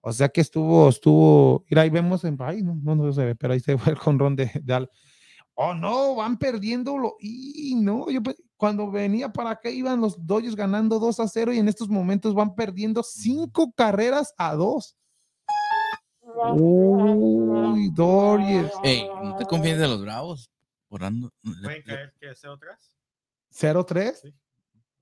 [0.00, 3.34] O sea que estuvo, estuvo, mira, ahí vemos en, ahí no, no, no se ve,
[3.34, 4.90] pero ahí se fue el jonrón de, de Al.
[5.54, 7.16] Oh, no, van perdiéndolo.
[7.20, 11.52] Y no, yo pe- cuando venía para acá iban los Dodgers ganando 2 a 0
[11.52, 14.96] y en estos momentos van perdiendo cinco carreras a 2.
[16.60, 18.72] Uy, Dodgers.
[18.84, 20.50] Ey, no te confíes de los bravos.
[20.88, 21.30] Orando.
[21.62, 22.96] ¿Pueden caer que sea atrás?
[23.52, 24.14] 0-3.
[24.22, 24.34] Sí.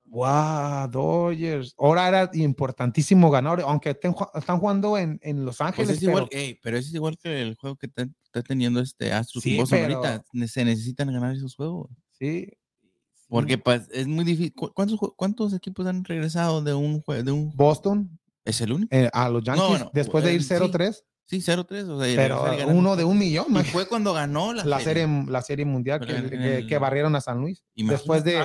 [0.09, 1.75] Wow, Dodgers.
[1.79, 5.91] Ahora era importantísimo ganar, aunque estén están jugando en, en Los Pues Ángeles.
[5.97, 9.43] es igual, pero- pero es igual que el juego que está, está teniendo este Astros
[9.43, 10.25] Sí, pero- ahorita.
[10.47, 11.91] Se necesitan ganar esos juegos.
[12.13, 12.49] sí.
[13.29, 14.55] Porque pues, es muy difícil.
[14.55, 17.25] ¿Cu- ¿Cuántos, jue- ¿Cuántos equipos han regresado de un juego?
[17.25, 17.51] De un...
[17.57, 18.95] Boston ¿Es el único?
[18.95, 20.55] eh, a los Yankees bueno, después de ir sí.
[20.55, 21.89] 0-3, Sí, 0-3.
[21.89, 23.47] O sea, pero uno un de un millón.
[23.57, 25.03] Y fue cuando ganó la, La serie.
[25.07, 27.65] serie, la serie mundial que, Pero que- el- que barrieron a San Luis.
[27.75, 27.95] Imagínate.
[27.99, 28.39] Después de de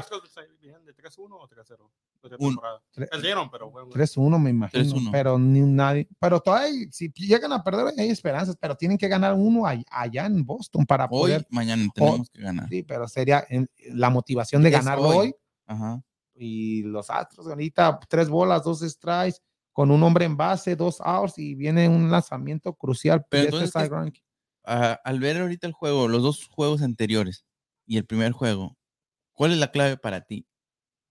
[1.01, 1.89] 3-1 o 3-0.
[2.23, 2.79] de Un- temporada.
[2.95, 3.89] Tre- Perdieron, pero bueno.
[3.89, 4.83] 3-1, me imagino.
[4.83, 5.09] 3-1.
[5.11, 6.07] Pero ni nadie.
[6.19, 10.27] Pero todavía, si llegan a perder, hay esperanzas, pero tienen que ganar uno all- allá
[10.27, 11.47] en Boston para Hoy, poder.
[11.49, 12.69] mañana tenemos que ganar.
[12.69, 13.45] Sí, pero sería
[13.93, 15.17] la motivación de Es ganarlo hoy.
[15.17, 15.35] hoy.
[15.65, 16.01] Ajá.
[16.35, 19.37] y los Astros ahorita tres bolas, dos strikes,
[19.73, 23.23] con un hombre en base, dos outs y viene un lanzamiento crucial.
[23.29, 24.23] Pero este entonces, ¿qué- Cy Greinke.
[24.65, 27.45] Ah, al ver ahorita el juego, los dos juegos anteriores
[27.85, 28.75] y el primer juego,
[29.33, 30.47] ¿cuál es la clave para ti?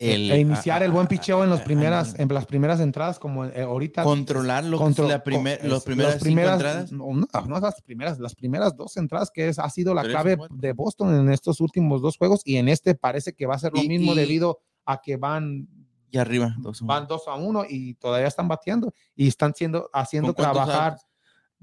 [0.03, 2.81] E iniciar ah, el buen ah, picheo en, los ah, primeras, ah, en las primeras
[2.81, 4.03] entradas, como eh, ahorita.
[4.03, 6.93] controlar lo que es contro- la primer, los es- primeras, las primeras- entradas.
[6.93, 7.13] No,
[7.47, 11.15] no, las primeras, las primeras dos entradas que es, ha sido la clave de Boston
[11.15, 13.89] en estos últimos dos juegos y en este parece que va a ser lo Y-
[13.89, 15.69] mismo y- debido a que van
[16.11, 20.35] Y arriba, dos, van 2 a 1 y todavía están bateando y están siendo haciendo
[20.35, 20.99] ¿Con cuántos trabajar?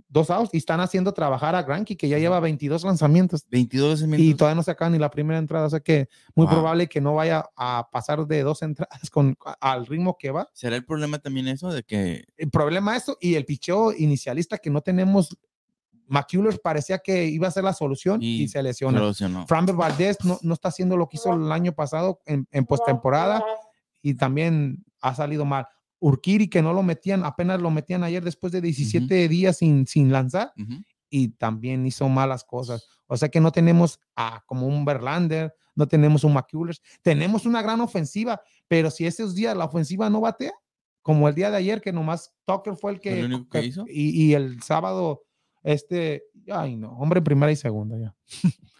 [0.09, 4.07] Dos outs y están haciendo trabajar a Granky que ya lleva 22 lanzamientos 22 y
[4.07, 4.37] minutos.
[4.37, 6.53] todavía no se acaba ni la primera entrada, o sea que muy Wow.
[6.55, 10.47] probable que no vaya a pasar de dos entradas con al ritmo que va.
[10.53, 14.57] ¿Será el problema también eso de que El problema es eso y el picheo inicialista
[14.57, 15.37] que no tenemos
[16.09, 18.97] McCullers parecía que iba a ser la solución y, Y se lesiona.
[18.99, 19.45] solucionó?
[19.45, 23.43] Framber Valdez no, no está haciendo lo que hizo el año pasado en, en postemporada
[24.01, 25.67] y también ha salido mal.
[25.99, 30.11] Urquiri, que no lo metían, apenas lo metían ayer después de 17 días sin, sin
[30.11, 30.53] lanzar
[31.09, 32.87] y también hizo malas cosas.
[33.07, 37.61] O sea que no tenemos a, como un Verlander, no tenemos un McCullers, tenemos una
[37.61, 40.53] gran ofensiva, pero si esos días la ofensiva no batea,
[41.01, 43.85] como el día de ayer, que nomás Tucker fue el que, ¿El único que hizo?
[43.87, 45.23] Y, y el sábado,
[45.63, 48.15] este, ay no, hombre primera y segunda ya.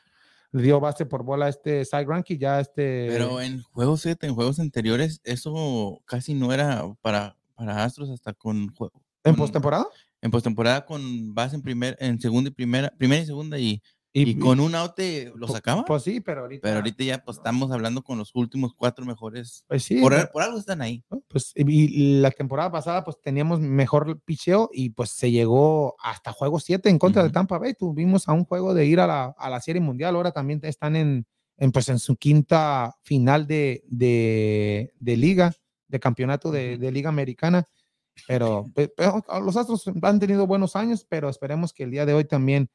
[0.62, 3.08] Dio base por bola a este Cy Greinke, ya este.
[3.10, 8.34] Pero en juegos, fíjate, en juegos anteriores, eso casi no era para, para Astros hasta
[8.34, 9.02] con juego.
[9.24, 9.86] ¿En con- postemporada?
[10.22, 13.82] En postemporada con base en primer, en segunda y primera, primera y segunda y,
[14.20, 15.86] Y, y con un out te lo sacaba.
[15.86, 16.62] Pues sí, pero ahorita.
[16.64, 19.64] pero ahorita ya pues estamos hablando con los últimos cuatro mejores.
[19.68, 20.00] Pues sí.
[20.02, 20.26] Por, ¿no?
[20.32, 21.04] por algo están ahí.
[21.28, 26.60] Pues, y, la temporada pasada, pues teníamos mejor picheo y pues se llegó hasta juego
[26.60, 27.34] 7 en contra de Ujú.
[27.34, 27.74] Tampa Bay.
[27.76, 30.16] Tuvimos a un juego de ir a la, a la Serie Mundial.
[30.16, 31.28] Ahora también están en,
[31.58, 35.54] en, pues, en su quinta final de, de, de liga,
[35.88, 37.66] de campeonato de, de Liga Americana.
[38.28, 42.16] Pero, pe- pero los Astros han tenido buenos años, pero esperemos que el día de
[42.16, 42.68] hoy también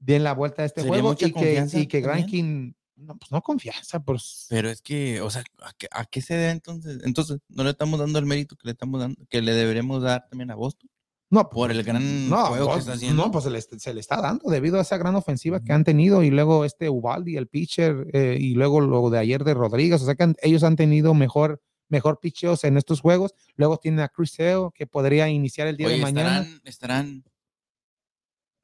[0.00, 2.00] den la vuelta a este Sería juego y que, y que.
[2.00, 4.46] Grankin, no, pues no confianza, pues.
[4.48, 7.00] Pero es que, o sea, ¿a qué, a qué se debe entonces?
[7.04, 10.26] Entonces, no le estamos dando el mérito que le estamos dando, que le deberemos dar
[10.28, 10.88] también a Boston.
[11.30, 13.24] No, Por el gran no, juego que pues, está haciendo.
[13.24, 15.82] No, pues se le, se le está dando debido a esa gran ofensiva que han
[15.82, 20.00] tenido y luego este Ubaldi, el pitcher, eh, y luego lo de ayer de Rodríguez.
[20.02, 23.34] O sea que han- ellos han tenido mejor, mejor picheos en estos juegos.
[23.56, 26.40] Luego tienen a Chris Sale, que podría iniciar el día Oye, de mañana.
[26.42, 27.24] estarán, estarán,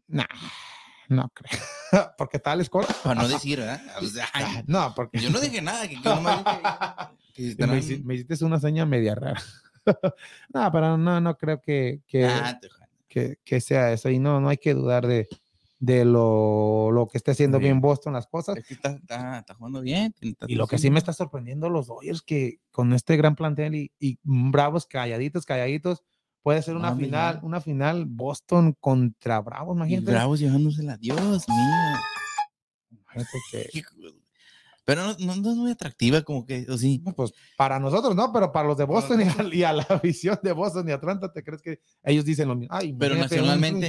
[0.07, 0.25] Nah,
[1.11, 1.61] no creo.
[2.19, 3.83] porque tal es para no decir, ¿verdad?
[4.01, 5.97] O sea, ay, No, porque yo no dije nada, que,
[7.35, 9.43] que me, estarán- hici- me hiciste una seña media rara.
[10.55, 12.59] no, pero no, no creo que, que, Ah,
[13.09, 14.09] que, que sea eso.
[14.11, 15.29] Y no, no hay que dudar de,
[15.79, 17.65] de lo, lo que esté haciendo Sí.
[17.65, 18.57] bien Boston las cosas.
[18.59, 20.15] es que está, está, está jugando bien.
[20.21, 23.75] está Y lo que sí me está sorprendiendo los Dodgers que con este gran plantel
[23.75, 26.03] y, y bravos calladitos, calladitos,
[26.43, 27.47] puede ser una Mami, final, ya.
[27.47, 30.11] una final Boston contra Bravos, Y imagínate.
[30.13, 31.99] Bravos llevándosela, Dios mío.
[32.91, 33.71] Imagínate que-
[34.87, 37.01] Pero no, no, no es muy atractiva, como que, o sí.
[37.05, 39.83] no, pues para nosotros no, pero para los de Boston y a, y a la
[39.83, 42.75] afición de Boston y Atlanta, ¿te crees que ellos dicen lo mismo?
[42.75, 43.89] Ay, Pero nacionalmente,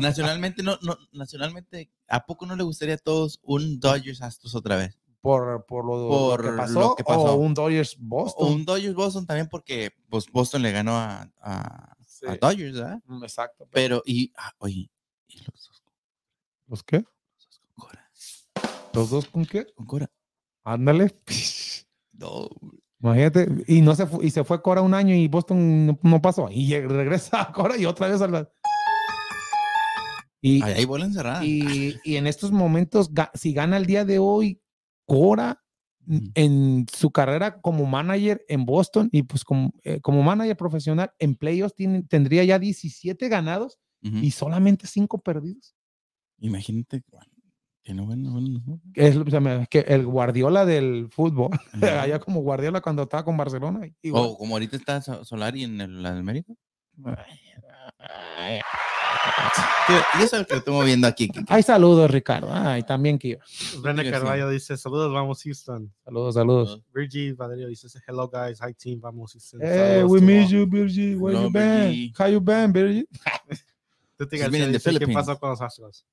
[0.00, 4.74] nacionalmente, no, no, nacionalmente, ¿a poco no le gustaría a todos un Dodgers Astros otra
[4.74, 4.98] vez?
[5.20, 7.32] Por, por, lo, lo por que lo pasó, que pasó.
[7.32, 8.52] o un Dodgers O Boston.
[8.52, 12.26] un Dodgers Boston también porque pues, Boston le ganó a, a, Sí.
[12.26, 13.00] a Dodgers, ¿verdad?
[13.06, 13.68] Mm, Exacto.
[13.70, 14.90] Pero, y, ah, oye,
[15.28, 15.82] y los dos,
[16.66, 16.96] ¿Los qué?
[16.98, 18.10] los dos con Cora.
[18.92, 19.66] ¿Los dos con qué?
[19.74, 20.10] Con Cora.
[20.64, 21.14] Ándale.
[22.12, 22.50] No,
[23.02, 26.20] Imagínate, y no se fue, y se fue Cora un año y Boston no, no
[26.20, 26.48] pasó.
[26.50, 28.46] Y regresa a Cora y otra vez a la.
[30.42, 31.42] Y, ahí hay bola encerrada.
[31.42, 34.60] y, y en estos momentos, si gana el día de hoy,
[35.10, 35.60] Cora
[36.34, 41.34] en su carrera como manager en Boston y pues como, eh, como manager profesional en
[41.34, 45.74] playoffs tiene, tendría ya 17 ganados y solamente 5 perdidos.
[46.38, 47.32] Imagínate, bueno,
[47.82, 48.80] tiene bueno, bueno, ¿no?
[48.94, 49.16] Es,
[49.68, 51.50] que el Guardiola del fútbol,
[52.08, 53.80] allá como Guardiola cuando estaba con Barcelona.
[54.12, 56.54] O como ahorita está So- Solari en el América.
[57.98, 58.60] Ay,
[60.18, 61.28] Y eso es lo que estamos viendo aquí.
[61.28, 62.48] que- que- Ay, saludos, Ricardo.
[62.52, 63.38] Ay, también que
[63.82, 64.10] René Diversión.
[64.12, 65.92] Carvalho dice, saludos, vamos Houston.
[66.04, 66.80] Saludos, saludos.
[66.94, 69.60] Virgil Valerio dice, hello guys, hi team, vamos Houston.
[69.62, 69.68] Hey,
[70.00, 70.50] Saludos we to miss all.
[70.52, 71.16] you, Virgie.
[71.16, 72.12] Where Hello, you been?
[72.18, 73.08] How you been, the
[74.78, 76.04] dice, ¿Qué pasó con los Astros?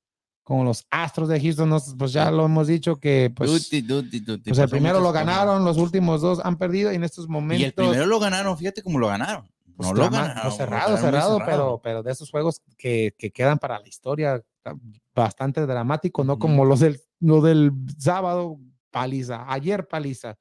[0.43, 4.19] Con los Astros de Houston, nos- pues ya lo hemos dicho que pues, Duty, duty,
[4.21, 7.29] duty, pues el primero lo ganaron, los últimos dos han perdido y en estos Y
[7.29, 9.45] momentos el primero lo ganaron, fíjate cómo lo ganaron.
[9.77, 10.03] Pues, no lo
[10.43, 14.75] lo cerrado, cerrado, pero, pero de esos juegos que, que quedan para la historia, ta-
[15.15, 18.57] bastante dramático, no como los del, lo del sábado,
[18.91, 20.37] paliza, ayer paliza.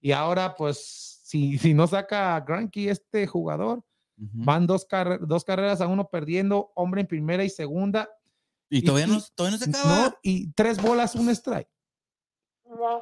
[0.00, 3.82] Y ahora, pues, si, si no saca Granky este jugador,
[4.16, 4.86] van dos,
[5.20, 8.08] dos carreras a uno perdiendo, hombre en primera y segunda,
[8.70, 10.08] Y todavía y- no, todavía no se acaba.
[10.08, 11.68] no, y tres bolas, un strike.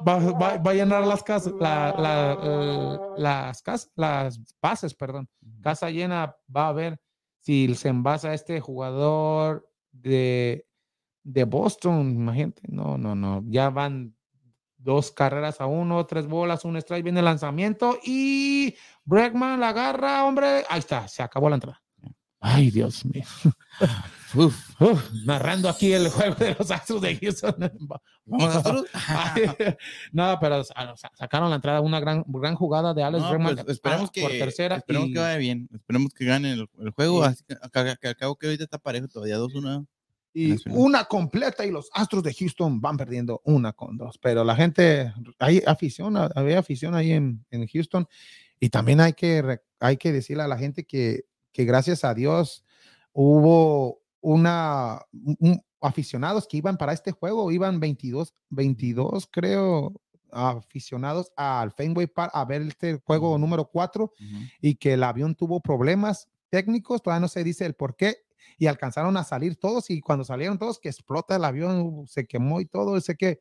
[0.07, 5.27] Va, va- va a llenar las casas, la- la, eh, las casas, las bases, perdón.
[5.61, 6.99] Casa llena, va a ver
[7.39, 10.67] si se envasa este jugador de,
[11.23, 12.11] de Boston.
[12.11, 13.43] Imagínate, no, no, no.
[13.45, 14.15] Ya van
[14.77, 20.25] dos carreras a uno, tres bolas, un strike, viene el lanzamiento y Bregman la agarra,
[20.25, 20.63] hombre.
[20.69, 21.81] Ahí está, se acabó la entrada.
[22.39, 23.23] Ay, Dios mío.
[24.35, 27.55] Uf, Uf, narrando aquí el juego de los Astros de Houston.
[28.25, 28.85] ¿Vamos a nosotros?
[29.07, 29.43] Ay,
[30.11, 33.55] no, pero sa- sa- sacaron la entrada, una gran, gran jugada de Alex No, Bregman
[33.55, 34.75] pues, esperemos que, por tercera.
[34.77, 35.67] esperemos y- que vaya bien.
[35.73, 37.27] Esperemos que gane el, el juego.
[37.31, 37.43] Sí.
[37.47, 37.55] Que,
[38.07, 39.87] al cabo que ahorita está parejo todavía 2-1.
[40.33, 44.19] y una completa y los Astros de Houston van perdiendo una con dos.
[44.21, 48.07] Pero la gente, hay afición, había afición ahí en, en Houston
[48.59, 51.21] y también hay que, hay que decirle a la gente que,
[51.57, 52.63] que gracias a Dios
[53.13, 59.99] hubo una, un- un- aficionados que iban para este juego, iban 22, 22 creo,
[60.31, 64.39] aficionados al Fenway Park a ver este juego número 4 Ujú.
[64.61, 68.17] y que el avión tuvo problemas técnicos, todavía no se dice el por qué,
[68.59, 72.61] y alcanzaron a salir todos y cuando salieron todos que explota el avión, se quemó
[72.61, 73.39] y todo, sé que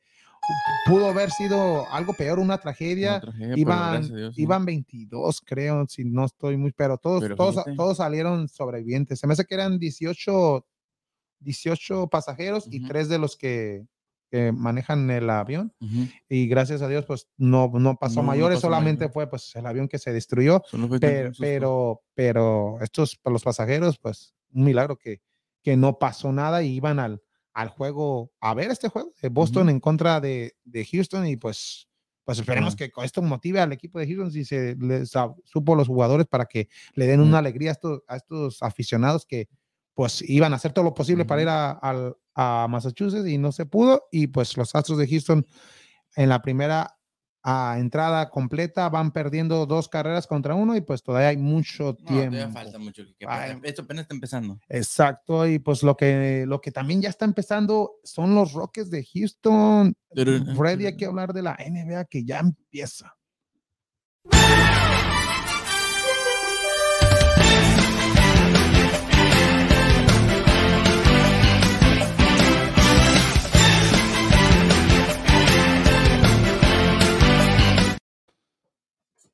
[0.85, 3.12] pudo haber sido algo peor, una tragedia.
[3.12, 7.64] Una tragedia, pero Iban, iban 22, creo, si no estoy muy, pero todos, Pero todos,
[7.76, 9.18] todos salieron sobrevivientes.
[9.18, 10.66] Se me hace que eran 18,
[11.40, 13.87] 18 pasajeros y tres de los que,
[14.30, 15.72] que manejan el avión.
[16.28, 19.12] Y gracias a Dios, pues no, no pasó No, no mayores, pasó solamente mayor.
[19.12, 20.62] fue pues el avión que se destruyó.
[21.00, 25.20] Pero, pero, pero estos, los pasajeros, pues un milagro que,
[25.62, 27.22] que no pasó nada y iban al,
[27.56, 31.88] al juego, a ver este juego de Boston en contra de, de Houston y pues,
[32.22, 32.76] pues esperemos Ah.
[32.76, 36.26] que con esto motive al equipo de Houston si se les a- supo los jugadores
[36.26, 39.48] para que le den una alegría a estos, a estos aficionados que
[39.94, 41.80] pues iban a hacer todo lo posible para ir a,
[42.34, 45.46] a Massachusetts y no se pudo y pues los Astros de Houston
[46.16, 46.95] en la primera
[47.48, 52.04] ah, entrada completa van perdiendo dos carreras contra uno y pues todavía hay mucho No,
[52.06, 52.32] tiempo.
[52.37, 53.04] todavía falta mucho.
[53.18, 53.59] que- Ay.
[53.62, 54.59] esto apenas está empezando.
[54.68, 59.04] Exacto, y pues lo que, lo que también ya está empezando son los Rockets de
[59.14, 59.94] Houston.
[60.56, 63.14] Freddy, hay que hablar de la NBA que ya empieza.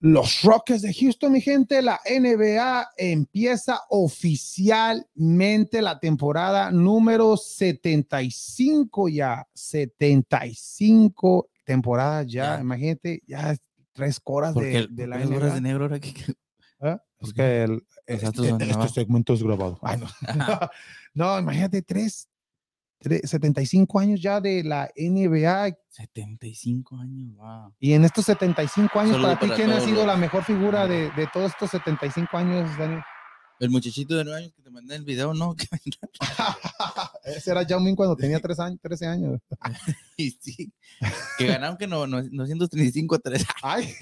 [0.05, 9.47] Los Rockets de Houston, mi gente, la NBA empieza oficialmente la temporada número 75 ya.
[9.55, 12.57] 75 temporadas ya.
[12.57, 12.61] Ya.
[12.61, 13.55] Imagínate, ya
[13.93, 15.55] tres horas de, el- de la las horas NBA.
[15.55, 16.35] de negro ahora que-
[16.81, 17.01] ¿Ah?
[17.21, 18.89] Es ¿Por que el- este, este abajo.
[18.93, 19.79] segmento es grabado.
[19.83, 20.09] Ay, no.
[21.15, 22.27] no, imagínate, tres-
[23.03, 27.75] 75 años ya de la NBA 75 años, wow.
[27.79, 30.43] Y en estos 75 años, Saludo para ti, para ¿quién ha sido los- la mejor
[30.45, 33.03] figura de, de todos estos 75 años, Daniel?
[33.61, 35.55] El muchachito de 9 años que te mandé el video, ¿no?
[37.25, 39.41] Ese era Yao Ming cuando tenía 3 años, 13 años.
[40.17, 40.73] Y sí.
[41.39, 43.47] Que ganaron que no, no, 935 a 3.
[43.63, 43.95] Ay,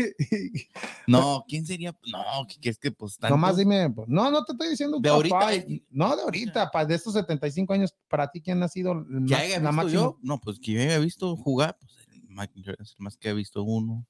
[1.07, 1.97] No, ¿quién sería?
[2.11, 3.35] No, que, es que pues tanto.
[3.35, 6.85] nomás dime, pues, no, no te estoy diciendo De top ahorita, no de ahorita, pa,
[6.85, 10.01] de estos 75 años, para ti, ¿quién ha sido el más- haya la máxima?
[10.03, 10.19] yo.
[10.23, 11.93] No, pues que yo haya visto jugar, pues
[12.55, 14.07] el el más que ha visto uno.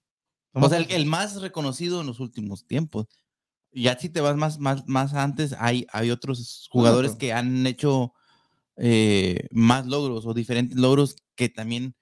[0.53, 3.07] O sea, el, el más reconocido en los últimos tiempos.
[3.73, 8.13] Ya si te vas más, más, más antes, hay, hay otros jugadores que han hecho
[8.83, 11.95] eh, más logros o diferentes logros que también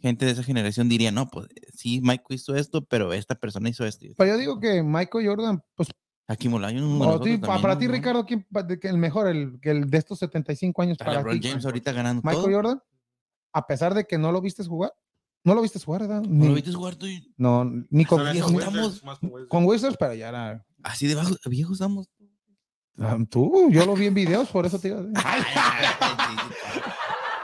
[0.00, 3.86] gente de esa generación diría, no, pues sí, Mike hizo esto, pero esta persona hizo
[3.86, 4.06] esto.
[4.18, 5.88] Pero yo digo que Michael Jordan, pues,
[6.26, 8.46] Aquí Molayo, o ti- pa- para ti, Ricardo, ¿quién,
[8.82, 11.48] el mejor, el, que el de estos 75 años para LeBron ti?
[11.48, 12.52] James ahorita ganando Michael todo.
[12.54, 12.80] Jordan,
[13.52, 14.90] a pesar de que no lo viste jugar,
[15.44, 16.22] no lo viste jugar, ¿verdad?
[16.22, 17.06] ¿No Ni- lo viste jugar tú?
[17.06, 19.02] y- No, ni con, viejo con Wizards.
[19.48, 20.66] con Wizards, pero ya era.
[20.82, 22.08] Así de bajo, viejos estamos.
[22.98, 25.14] Ah, Tú, yo lo vi en videos, por eso te iba a decir.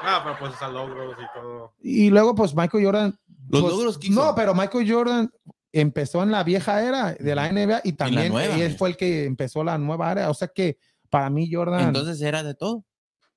[0.03, 1.75] Ah, pero pues esos logros y todo.
[1.81, 3.19] Y luego, pues Michael Jordan.
[3.49, 4.25] Los pues, logros que hizo.
[4.25, 5.31] No, pero Michael Jordan
[5.73, 8.57] empezó en la vieja era de la NBA y también nueva.
[8.57, 10.31] él fue el que empezó la nueva era.
[10.31, 11.89] O sea que para mí, Jordan.
[11.89, 12.85] Entonces era de todo.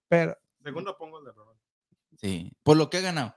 [0.08, 1.56] pero, Segundo pongo el LeBron.
[2.22, 2.52] Sí.
[2.64, 3.36] Por lo que ha ganado.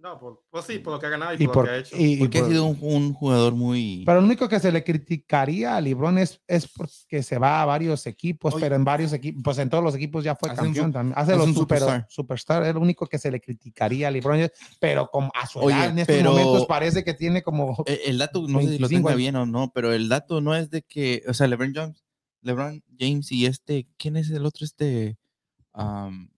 [0.00, 1.76] No, por, pues sí, por lo que ha ganado y, y por, por, lo que
[1.76, 1.96] ha hecho.
[1.96, 4.04] y- y Porque ha sido un, un jugador muy.
[4.06, 7.64] Pero lo único que se le criticaría a LeBron es, es porque se va a
[7.64, 8.62] varios equipos, Oye.
[8.62, 11.18] pero en varios equipos, pues en todos los equipos ya fue Hace campeón también.
[11.18, 12.06] Hace hace los un super, superstar.
[12.08, 12.62] superstar.
[12.62, 15.90] Es lo único que se le criticaría a LeBron, pero como a su Oye, edad
[15.90, 18.86] en estos pero- momentos parece que tiene como El, el dato, no sé si lo
[18.88, 21.74] 25 tenga bien o no, pero el dato no es de que, o sea, LeBron
[21.74, 22.04] James,
[22.42, 24.64] LeBron James y este, ¿quién es el otro?
[24.64, 25.18] Este,
[25.74, 26.28] um,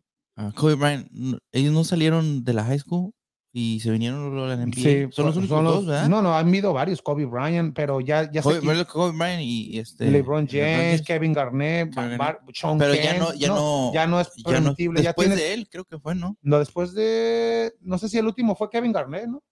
[0.54, 1.08] Kobe Bryant,
[1.52, 3.12] ellos no salieron de la high school
[3.52, 4.74] y se vinieron la NBA.
[4.74, 6.08] Sí, son los únicos dos, ¿verdad?
[6.08, 9.42] No, no, han habido varios, Kobe Bryant, pero ya, ya Kobe, sé bueno, Kobe Bryant
[9.42, 10.10] y, este.
[10.10, 14.28] LeBron James, Kevin Garnett, Kevin Bar- Sean Pero ya no, ya no, ya no es
[14.36, 16.36] ya no- permitible, ya después de él, creo que fue, ¿no?
[16.42, 19.42] no, después de, no sé si el último fue Kevin Garnett, ¿no?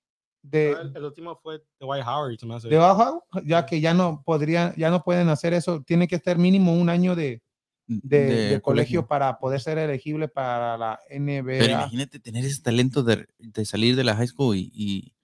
[0.41, 2.69] De, el, el último fue Dwight Howard, se me hace.
[2.69, 6.39] de bajo, ya que ya no podrían, ya no pueden hacer eso, tiene que estar
[6.39, 7.43] mínimo un año de,
[7.89, 8.19] de,
[8.51, 11.65] de colegio, para poder ser elegible para la Pero NBA.
[11.73, 15.15] imagínate tener ese talento de, de salir de la high school y, y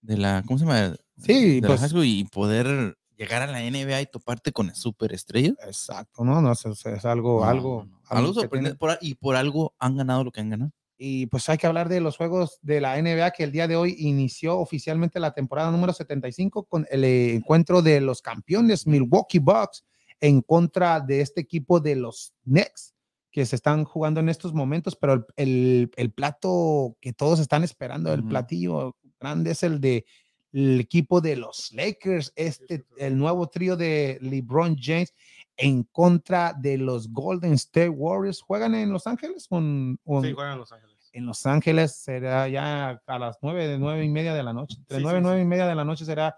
[0.00, 0.94] de la, ¿cómo se llama?
[1.18, 4.74] Sí, de pues- la high school y poder llegar a la NBA y toparte con
[4.74, 5.54] superestrellas.
[5.66, 8.00] Exacto, no, no, es, es algo, No, algo, no.
[8.08, 8.78] Algo que sorprendente.
[8.78, 10.72] por y por algo han ganado lo que han ganado.
[11.04, 13.74] Y pues hay que hablar de los juegos de la NBA que el día de
[13.74, 19.40] hoy inició oficialmente la temporada número 75 con el eh, encuentro de los campeones Milwaukee
[19.40, 19.84] Bucks
[20.22, 22.94] en contra de este equipo de los Knicks
[23.30, 27.62] que se están jugando en estos momentos, pero el, el- el plato que todos están
[27.64, 30.06] esperando, el platillo grande es el de
[30.54, 35.14] el equipo de los Lakers, este, el nuevo trío de LeBron James
[35.56, 38.42] en contra de los Golden State Warriors.
[38.42, 39.46] ¿Juegan en Los Ángeles?
[39.48, 41.10] o en- o Sí, juegan en Los Ángeles.
[41.14, 44.76] en Los Ángeles será ya a las nueve, de nueve y media de la noche.
[44.88, 46.36] De nueve, nueve y media de la noche será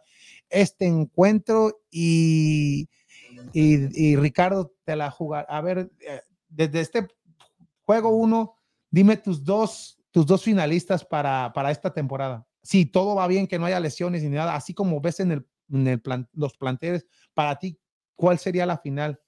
[0.48, 2.88] este encuentro y,
[3.52, 5.46] y, y Ricardo te la jugar.
[5.48, 7.06] A ver, eh, desde este
[7.82, 8.56] juego uno,
[8.90, 12.46] dime tus dos, tus dos finalistas para, para esta temporada.
[12.62, 15.46] Si todo va bien, que no haya lesiones ni nada, así como ves en, el,
[15.70, 17.78] en el plan- los planteles, para ti,
[18.14, 19.20] ¿cuál sería la final?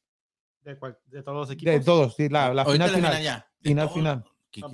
[0.62, 1.74] De, cual- de todos los equipos.
[1.74, 3.46] De todos, sí, la, la final, la final, final ya.
[3.88, 4.24] Final.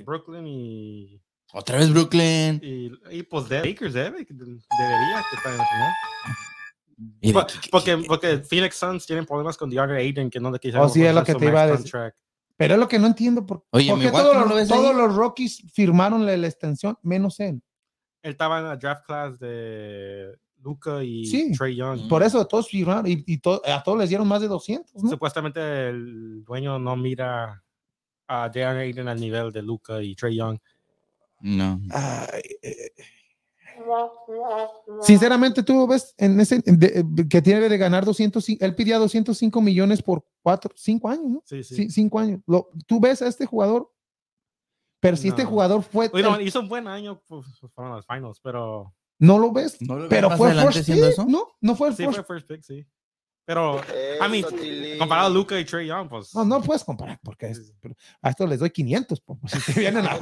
[0.04, 1.20] Brooklyn y,
[1.54, 2.60] Otra vez Brooklyn.
[2.62, 5.92] y, y, pues de Lakers debe, debería que estar en la final.
[7.20, 10.40] Y de- Po- ¿qué- qué- Porque, porque Phoenix Suns tienen problemas con DeAndre Ayton que
[10.40, 11.82] no le quisieron Oh, sí, es lo que te iba a decir.
[11.84, 12.16] contract.
[12.56, 13.44] Pero es lo que no entiendo.
[13.46, 16.96] Por, Oye, ¿por qué Milwaukee todos, los, lo todos los Rockies firmaron la, la extensión,
[17.02, 17.60] menos él?
[18.22, 21.52] Él estaba en la draft class de Luca y Sí.
[21.58, 22.08] Trey Young.
[22.08, 25.02] Por eso todos firmaron y, y to- a todos les dieron más de 200.
[25.02, 25.10] ¿no?
[25.10, 27.64] Supuestamente el dueño no mira
[28.28, 30.58] a DeAndre Ayton al nivel de Luca y Trey Young.
[31.40, 31.80] No.
[31.90, 32.92] Ay, eh,
[35.02, 40.02] sinceramente, tú ves en ese de- que tiene de ganar 205, él pedía 205 millones
[40.02, 41.42] por 4, 5 años, ¿no?
[41.46, 41.74] Sí, sí.
[41.74, 42.40] Sí, 5 años.
[42.46, 43.90] Lo, tú ves a este jugador,
[45.00, 45.50] pero si este No.
[45.50, 49.52] jugador fue, Bueno, el- hizo un buen año pues, fueron las finals, pero no lo
[49.52, 51.24] ves, ¿No lo ves pero fue first pick, eso?
[51.26, 51.48] ¿no?
[51.60, 52.86] No fue el sí first fue first pick, sí.
[53.44, 53.80] Pero,
[54.24, 56.32] I mean, comparado a Luca y Trey Young, pues.
[56.34, 57.72] No, no puedes comparar porque es-
[58.22, 59.20] a esto les doy 500.
[59.20, 60.16] po, si te vienen a-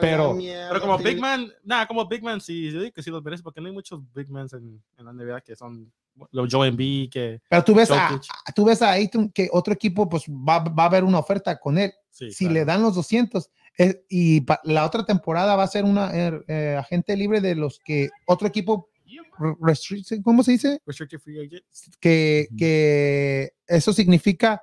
[0.00, 3.22] Pero- Pero como Big Man, nada, como Big Man, sí, yo digo que sí los
[3.22, 5.90] merece, porque no hay muchos Big Men en, en la NBA que son
[6.32, 9.72] los Joe Embiid, que Pero tú ves, a, a- tú ves a Ayton que otro
[9.72, 11.92] equipo pues va, va a haber una oferta con él.
[12.10, 12.54] sí, si claro.
[12.54, 16.40] le dan los 200 eh, y pa- la otra temporada va a ser una eh,
[16.48, 18.88] eh, agente libre de los que otro equipo
[19.38, 20.80] restrict- ¿cómo se dice?
[20.86, 21.64] Restricted Free Agent.
[22.00, 24.62] Que, eso significa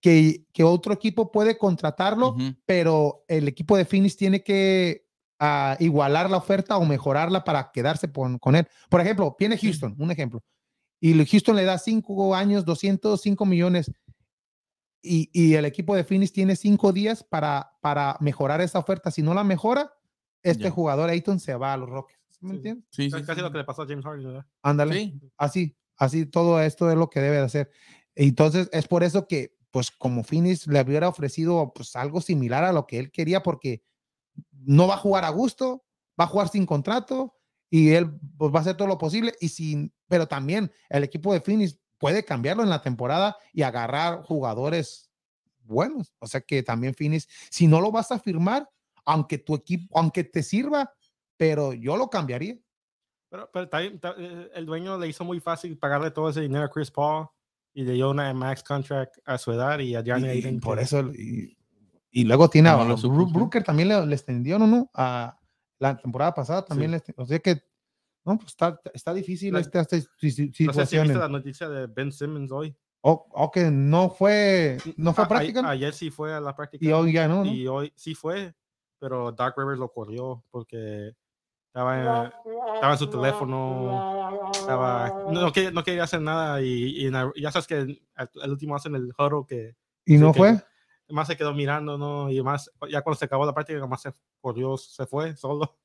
[0.00, 5.06] que, que otro equipo puede contratarlo, pero el equipo de Phoenix tiene que
[5.38, 8.66] ah, igualar la oferta o mejorarla para quedarse con, con él.
[8.88, 10.42] Por ejemplo, viene Houston, un ejemplo,
[11.00, 13.90] y Houston le da cinco años, 205 millones,
[15.02, 19.10] y, y el equipo de Phoenix tiene cinco días para, para mejorar esa oferta.
[19.10, 19.92] Si no la mejora,
[20.44, 22.21] este jugador Ayton se va a los Rockets.
[22.42, 22.56] ¿Me Sí.
[22.56, 22.84] entiendes?
[22.90, 23.42] Sí, sí, Casi casi sí.
[23.44, 24.46] lo que le pasó a James Harden, ¿verdad?
[24.62, 24.94] Ándale.
[24.94, 25.20] Sí.
[25.36, 27.70] Así, así todo esto es lo que debe de hacer.
[28.14, 32.72] Entonces, es por eso que, pues, como Phoenix le hubiera ofrecido pues algo similar a
[32.72, 33.82] lo que él quería, porque
[34.52, 35.84] no va a jugar a gusto,
[36.20, 37.34] va a jugar sin contrato
[37.70, 39.34] y él pues, va a hacer todo lo posible.
[39.40, 44.22] Y sin, pero también el equipo de Phoenix puede cambiarlo en la temporada y agarrar
[44.24, 45.10] jugadores
[45.64, 46.12] buenos.
[46.18, 48.68] O sea que también Phoenix, si no lo vas a firmar,
[49.04, 50.92] aunque tu equipo, aunque te sirva,
[51.42, 52.56] pero yo lo cambiaría.
[53.28, 56.64] Pero, pero también, ta- eh, el dueño le hizo muy fácil pagarle todo ese dinero
[56.64, 57.26] a Chris Paul
[57.74, 60.60] y le dio una max contract a su edad y a Y- DeAndre y Ayton.
[60.60, 61.56] por que- eso y,
[62.10, 63.32] y luego tiene a No lo supo, Bru- sí.
[63.32, 65.36] Brooker también le, le extendió no no a
[65.80, 67.62] la temporada pasada también le exten- o sea que
[68.24, 71.18] no pues está, está difícil La- este, esta si- si- No sé si situación viste
[71.18, 72.76] la noticia de Ben Simmons hoy.
[73.00, 75.68] o, o que no fue no fue A- práctica ¿no?
[75.68, 76.84] Ayer sí fue a la práctica.
[76.84, 77.50] y hoy ya no, ¿no?
[77.50, 78.54] y hoy sí fue,
[79.00, 81.12] pero Doc Rivers lo corrió porque
[81.72, 82.32] estaba en,
[82.74, 87.10] estaba en su teléfono, estaba, no, no quería, no quería hacer nada y, y
[87.40, 88.02] ya sabes que el,
[88.42, 90.56] el último hacen el huddle que y no que- fue
[91.08, 92.30] más se quedó mirando, ¿no?
[92.30, 95.76] Y más, ya cuando se acabó la práctica, más se corrió, se fue solo.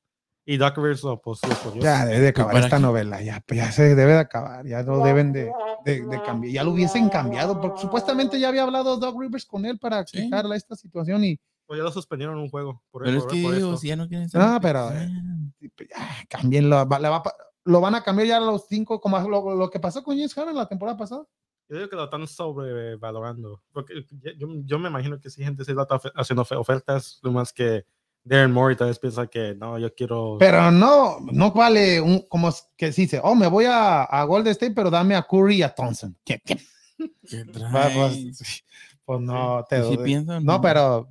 [0.46, 1.82] Y Doc Rivers lo, pues, lo corrió.
[1.82, 2.82] ya debe de acabar esta qué?
[2.82, 5.52] novela ya pues, ya se debe de acabar ya no deben de,
[5.84, 9.66] de, de cambiar ya lo hubiesen cambiado porque supuestamente ya había hablado Doug Rivers con
[9.66, 10.18] él para Sí.
[10.18, 11.38] explicarle esta situación y
[11.68, 12.82] Pues ya lo suspendieron un juego.
[12.90, 14.40] Por, Pero es por- que por digo, si ya no quieren estar.
[14.42, 15.08] Ah, pero, eh,
[15.60, 17.22] ya, cámbienlo, va-
[17.64, 20.32] lo van a cambiar ya a los cinco, como lo, lo que pasó con James
[20.34, 21.24] Harden la temporada pasada.
[21.68, 23.60] Yo digo que lo están sobrevalorando.
[23.72, 23.92] Porque
[24.38, 27.84] yo, yo- me imagino que sí, gente se está haciendo ofe- ofertas, lo más que
[28.24, 30.36] Darren Moore tal vez piensa que no, yo quiero.
[30.38, 34.24] Pero no, no vale un, como es que se dice, oh, me voy a, a
[34.24, 36.16] Golden State, pero dame a Curry y a Thompson.
[36.24, 36.56] ¿Qué- qué?
[36.56, 37.44] ¿qué?
[37.72, 38.54] Pues,
[39.04, 40.44] pues no, te ¿Y si piensan?
[40.44, 41.08] No, pero,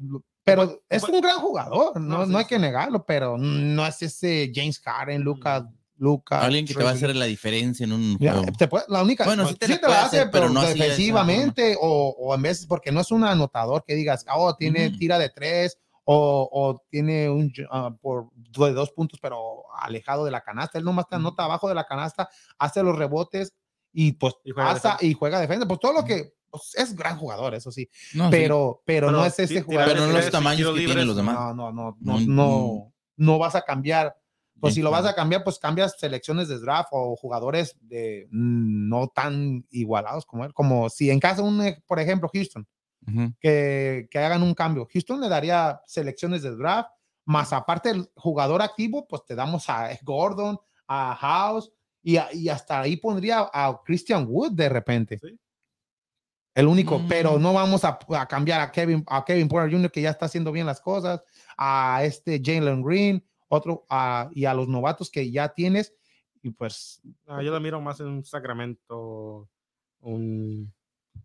[0.48, 2.50] pero es un gran jugador, no, No, sí, no hay sí.
[2.50, 5.64] que negarlo, pero no es ese James Harden, Lucas,
[5.98, 6.44] Lucas.
[6.44, 8.52] Alguien que te va a hacer la diferencia en un Ya, juego.
[8.58, 11.76] te puede- la única, Bueno, sí te sí te la hace, hacer, pero no defensivamente
[11.82, 14.98] o, o en veces porque no es un anotador que digas, oh, tiene Ujú.
[14.98, 20.32] tira de tres o, o tiene un ah, por de dos puntos, pero alejado de
[20.32, 20.78] la canasta.
[20.78, 23.54] Él nomás te anota abajo de la canasta, hace los rebotes
[23.92, 25.06] y pues Y juega pasa defensa.
[25.06, 25.68] y juega defensa.
[25.68, 28.32] Pues todo lo que pues, es gran jugador, eso sí, No, sí.
[28.32, 29.94] pero, pero, no es ese sí, jugador.
[29.94, 31.36] Pero no los de tamaños que tienen los demás.
[31.36, 34.16] No, no, no, No, no, no, no vas a cambiar
[34.60, 39.08] Pues si lo vas a cambiar, pues cambias selecciones de draft o jugadores de no
[39.08, 40.54] tan igualados como él.
[40.54, 42.68] Como si en caso, un, eh, por ejemplo, Houston,
[43.40, 44.88] que, que hagan un cambio.
[44.92, 46.90] Houston le daría selecciones de draft,
[47.26, 52.50] más aparte el jugador activo, pues te damos a Gordon, a House y, a- y
[52.50, 55.20] hasta ahí pondría a Christian Wood de repente.
[55.20, 55.38] Sí.
[56.58, 57.08] El único, Mm.
[57.08, 60.26] pero no vamos a, a cambiar a Kevin, a Kevin Porter Jr., que ya está
[60.26, 61.22] haciendo bien las cosas,
[61.56, 65.94] a este Jalen Green, otro, a- y a los novatos que ya tienes.
[66.42, 69.48] Y pues, Ah, yo lo miro más en un Sacramento,
[70.02, 70.74] un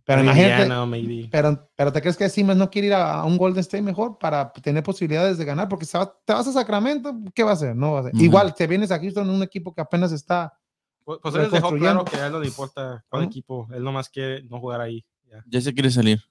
[0.05, 1.29] pero imagínate, Indiana, maybe.
[1.31, 4.19] Pero, pero ¿te crees que Simmons no quiere ir a, a un Golden State mejor
[4.19, 5.69] para tener posibilidades de ganar?
[5.69, 7.75] Porque va- te vas a Sacramento, ¿qué va a hacer?
[7.77, 8.13] No va a hacer.
[8.21, 10.59] Igual te vienes a Houston, un equipo que apenas está.
[11.05, 13.83] Pues, pues él les dejó claro que a él no le importa cuál equipo, él
[13.83, 15.05] nomás quiere no jugar ahí.
[15.33, 15.45] Ya.
[15.49, 16.23] Ya se quiere salir.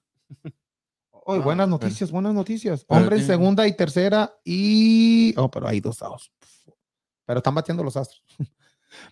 [1.10, 2.84] Hoy, Ah, buenas pero- noticias, buenas noticias.
[2.88, 5.34] Hombre en segunda y tercera y.
[5.36, 6.32] Oh, pero hay dos outs.
[7.24, 8.22] Pero están batiendo los astros.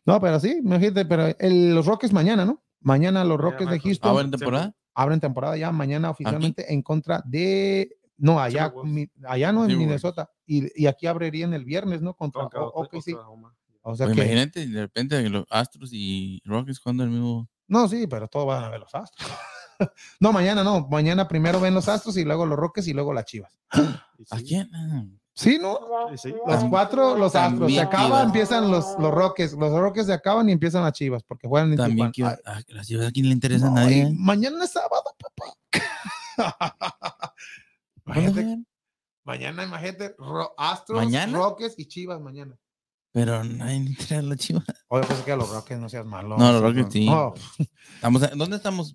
[0.04, 2.62] No, pero sí, imagínate, pero el- los Rockets mañana, ¿no?
[2.80, 3.80] Mañana los Rockets de.
[3.80, 4.74] Houston ¿Ahora en temporada?
[4.94, 7.96] abren temporada ya mañana oficialmente en contra de.
[8.18, 9.78] No, allá, mi- allá no en.
[9.78, 10.30] Minnesota.
[10.44, 12.12] Y, y aquí abrirían el viernes, ¿no?
[12.14, 13.14] Contra Contra O- OKC.
[13.14, 13.56] Oklahoma.
[13.80, 17.48] O sea Pues que, imagínate, de repente los Astros y Rockets jugando el mismo.
[17.66, 19.30] no, sí, pero todos van a ver los Astros.
[20.20, 20.86] no, mañana no.
[20.88, 23.52] Mañana primero ven los Astros y luego los Rockets y luego las Chivas.
[23.70, 24.70] ¿A sí, quién?
[25.34, 25.78] Sí, ¿no?
[26.12, 26.34] y sí.
[26.46, 27.72] Los cuatro, los Astros.
[27.72, 28.24] Se acaban, Chivas.
[28.24, 29.52] empiezan los, los Rockets.
[29.54, 32.36] Los Rockets se acaban y empiezan las Chivas porque juegan en También que ah,
[32.68, 34.12] las Chivas, ¿a quién le interesa a nadie?
[34.16, 35.54] mañana es sábado, papá.
[38.04, 38.64] ¿Cuándo Imagínate,
[39.24, 41.36] mañana, imagínate, Ro- Astros, ¿Mañana?
[41.36, 42.56] Rockets y Chivas mañana.
[43.12, 44.64] Pero nadie le interesa a las Chivas.
[44.88, 46.36] Oye, pues que a los Rockets no seas malo.
[46.38, 47.06] No, los Rockets sí.
[47.06, 47.34] No,
[47.94, 48.94] Estamos, a- ¿Dónde estamos?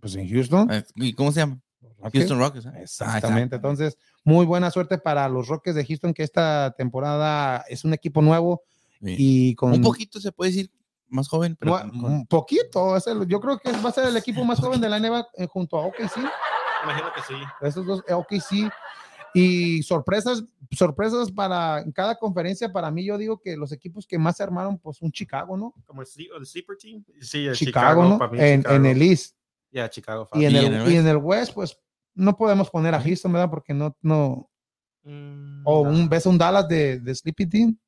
[0.00, 0.70] Pues en Houston.
[0.70, 1.60] Eh, ¿Y cómo se llama?
[2.00, 2.12] Rockets.
[2.14, 2.66] Houston Rockets.
[2.66, 2.72] ¿eh?
[2.82, 3.56] Exactamente.
[3.56, 8.22] Entonces, muy buena suerte para los Rockets de Houston, que esta temporada es un equipo
[8.22, 8.62] nuevo
[9.00, 9.14] Sí.
[9.18, 10.70] y con Un poquito se puede decir
[11.08, 12.96] más joven, pero con- un poquito.
[12.96, 15.26] es el- yo creo que va a ser el equipo más joven de la NBA
[15.36, 16.18] eh, junto a OKC.
[16.84, 17.34] Imagino que sí.
[17.62, 18.70] Esos dos, eh, OKC.
[19.34, 20.42] Y sorpresas,
[20.72, 22.72] sorpresas para en cada conferencia.
[22.72, 25.74] Para mí, yo digo que los equipos que más se armaron, pues un Chicago, ¿no?
[25.86, 27.04] Como el, el sleeper team.
[27.20, 28.18] Sí, el Chicago, ¿no?
[28.18, 28.76] para mí En, Chicago.
[28.76, 29.36] en el East.
[29.70, 30.28] Ya, Chicago.
[30.34, 31.78] Y en, ¿Y el, en el y en el West, pues
[32.14, 33.50] no podemos poner a Houston, ¿verdad?
[33.50, 34.50] Porque no, no.
[35.04, 35.90] Mm, O no.
[35.90, 37.78] un, ves un Dallas de, de Sleepy Team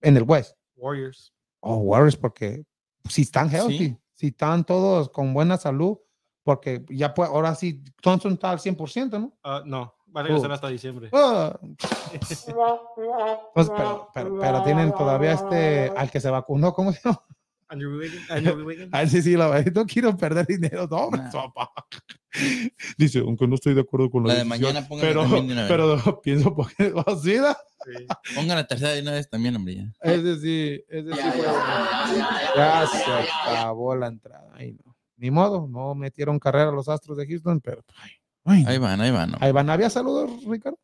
[0.00, 0.56] en el West.
[0.76, 1.32] Warriors.
[1.60, 2.64] O Warriors, porque
[3.08, 3.98] si están healthy, Sí.
[4.14, 5.98] si están todos con buena salud,
[6.42, 9.36] porque ya pues, ahora sí, Thompson está al 100%, ¿no?
[9.42, 10.54] Ah, no, va a regresar Oh.
[10.54, 11.10] hasta diciembre.
[13.54, 17.22] Pues, pero, pero, pero tienen todavía este, al que se vacunó, ¿cómo se llama?
[17.70, 18.30] Andrew Wiggins.
[18.30, 18.90] Andrew Wiggins.
[18.92, 21.30] Ah, sí, sí, la verdad, no quiero perder dinero, no, hombre, Nah.
[21.30, 21.70] papá.
[22.98, 25.62] Dice, aunque no estoy de acuerdo con la, La de decisión, mañana pero, de una
[25.62, 25.70] vez.
[25.70, 27.56] pero pienso porque, oh, sí, ¿da?
[27.84, 28.06] Sí.
[28.34, 29.76] pongan la tercera de una vez también, hombre.
[29.76, 29.92] ya.
[30.02, 31.46] Ese sí, ese sí fue.
[32.56, 34.50] Ya se acabó la entrada.
[34.54, 34.96] Ay, no.
[35.16, 38.10] Ni modo, no metieron carrera los Astros de Houston, pero ay,
[38.44, 39.30] ay, Ahí van, ahí van.
[39.34, 39.46] hombre.
[39.46, 39.68] ahí van.
[39.70, 40.78] ¿Había saludos, Ricardo?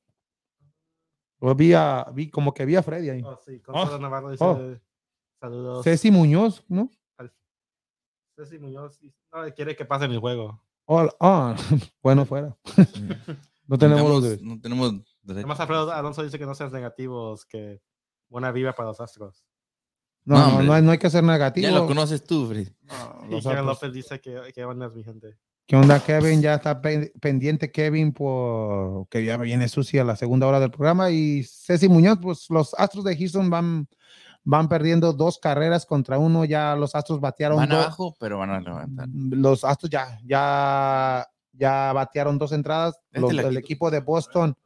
[1.39, 3.23] O vi, a- vi como que vi a Freddy ahí.
[3.25, 4.75] Oh, sí, Consuelo Navarro dice oh.
[5.41, 5.85] Saludos.
[5.85, 6.91] Ceci Muñoz, ¿no?
[8.37, 10.61] Ceci Muñoz dice, no, quiere que pase en el juego.
[10.85, 11.57] Hola, ah,
[12.03, 12.57] bueno, fuera.
[13.69, 14.95] No tenemos los de- no tenemos.
[15.29, 17.83] Además, Alfredo Alonso dice que no seas negativos, que
[18.29, 19.45] buena vibra para los Astros.
[20.25, 21.67] No, No, no, hay, no hay que ser negativo.
[21.67, 22.69] Ya lo conoces tú, Fred.
[22.83, 23.67] No, Y los Kevin Astros.
[23.67, 25.37] López dice que, que buenas, mi gente.
[25.67, 26.41] ¿Qué onda, Kevin?
[26.41, 31.11] Ya está pen- pendiente Kevin por que ya viene sucia la segunda hora del programa.
[31.11, 33.89] Y Ceci Muñoz, pues los Astros de Houston van,
[34.49, 36.45] van perdiendo dos carreras contra uno.
[36.45, 39.09] Ya los Astros batearon Van dos- abajo, pero van a levantar.
[39.13, 42.95] Los Astros ya, ya, ya batearon dos entradas.
[43.11, 44.57] Este Los- el equipo de Boston,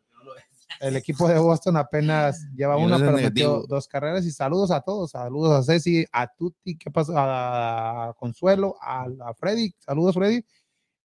[0.81, 4.25] el equipo de Boston apenas lleva una, pero metió dos carreras.
[4.27, 5.13] Y saludos a todos.
[5.13, 7.13] Saludos a Ceci, a Tuti, ¿qué pasa?
[7.17, 9.75] A Consuelo, a, a Freddy.
[9.79, 10.45] Saludos, Freddy.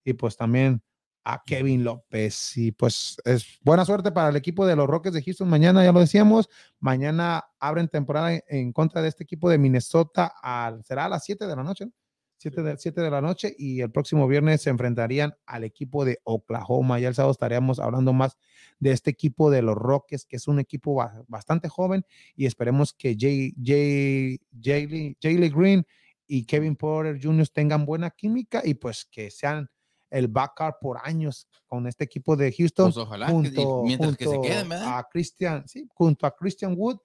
[0.04, 0.82] Y pues también
[1.28, 2.56] a Kevin López.
[2.56, 5.48] Y pues es buena suerte para el equipo de los Rockets de Houston.
[5.48, 6.48] Mañana, ya lo decíamos,
[6.78, 10.32] mañana abren temporada en, contra de este equipo de Minnesota.
[10.40, 11.86] Al, será a las 7 de la noche.
[11.86, 11.92] ¿no?
[12.38, 16.20] 7 de, 7 de la noche y el próximo viernes se enfrentarían al equipo de
[16.22, 17.00] Oklahoma.
[17.00, 18.36] Ya el sábado estaríamos hablando más
[18.78, 22.04] de este equipo de los Rockets, que es un equipo ba- bastante joven
[22.36, 25.86] y esperemos que Jay, Jay, Jaylee Green
[26.26, 27.48] y Kevin Porter Jr.
[27.48, 29.68] tengan buena química y pues que sean
[30.10, 34.16] el backup por años con este equipo de Houston Pues ojalá, que- y junto, mientras
[34.16, 34.98] que se junto queden, ¿verdad?
[34.98, 36.98] a Christian, sí, junto a Christian Wood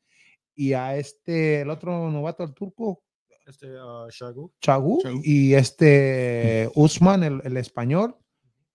[0.55, 3.03] y a este, el otro novato, el turco,
[3.47, 4.07] Este, uh.
[4.09, 5.01] Chagu Chagu.
[5.23, 8.15] y este Usman, el, el español,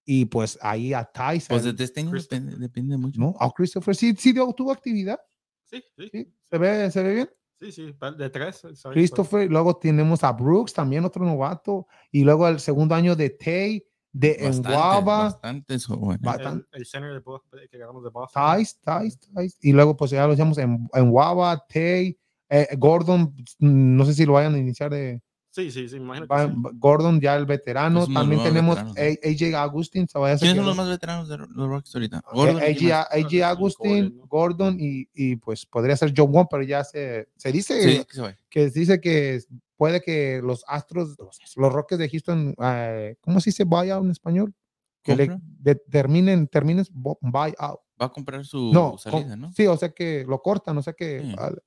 [0.05, 2.41] y pues ahí a Tyson, Pues de este año Christopher.
[2.43, 3.21] depende, depende mucho.
[3.21, 3.35] ¿no?
[3.39, 5.19] A Christopher, sí, sí dio- tuvo actividad.
[5.65, 6.09] Sí, sí.
[6.11, 6.35] ¿Sí?
[6.49, 7.31] ¿Se ve, se ve bien?
[7.59, 8.57] Sí, sí, de tres.
[8.75, 13.31] sorry, Christopher, luego tenemos a Brooks, también otro novato, y luego el segundo año de
[13.31, 13.83] Tay,
[14.19, 16.21] de Bastante, Enguava, bastante jóvenes.
[16.21, 16.67] El, bastante.
[16.73, 18.57] el center de Boston, que de Boston.
[18.57, 23.35] Tice, Tice, Tice, y luego pues ya lo llamamos en, en Guava, Tay, eh, Gordon,
[23.59, 25.21] mm, no sé si lo vayan a iniciar de
[25.57, 26.53] Sí, sí, sí, imagino que va- sí.
[26.75, 30.77] Gordon, ya el veterano, Es también tenemos AJ Agustin, se vaya a ¿Quiénes son los
[30.77, 32.19] más veteranos de los Rockets ahorita?
[32.19, 33.25] Eh, Gordon, ¿y quién AJ, más?
[33.25, 34.27] AJ Agustin, Gordon, ¿no?
[34.27, 38.15] Gordon y, y, pues podría ser John Wall, pero ya se, se dice Sí, que
[38.15, 39.41] se que dice que
[39.79, 41.17] puede que los Astros,
[41.57, 44.55] los, Rockets de Houston, eh, ¿cómo se dice buyout en español?
[45.03, 47.81] Que le de- terminen, terminen buyout.
[47.99, 49.53] Va a comprar su No, salida, con- ¿no?
[49.53, 51.35] sí, o sea que lo cortan, o sea que Sí.
[51.39, 51.63] al-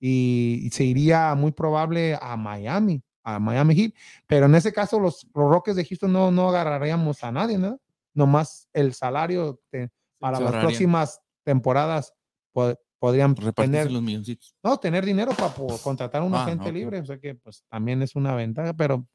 [0.00, 3.94] y, y se iría muy probable a Miami, a Miami Heat,
[4.26, 7.80] pero en ese caso los, los Rockets de Houston no, no agarraríamos a nadie, ¿no?
[8.12, 10.68] Nomás el salario de- para se las ahorrarían.
[10.70, 12.14] próximas temporadas
[12.52, 14.54] po- podrían Repartirse tener los milloncitos.
[14.62, 15.52] no, tener dinero para
[15.82, 16.74] contratar a un Ah, agente ok.
[16.74, 19.06] libre, o sea que pues también es una ventaja, pero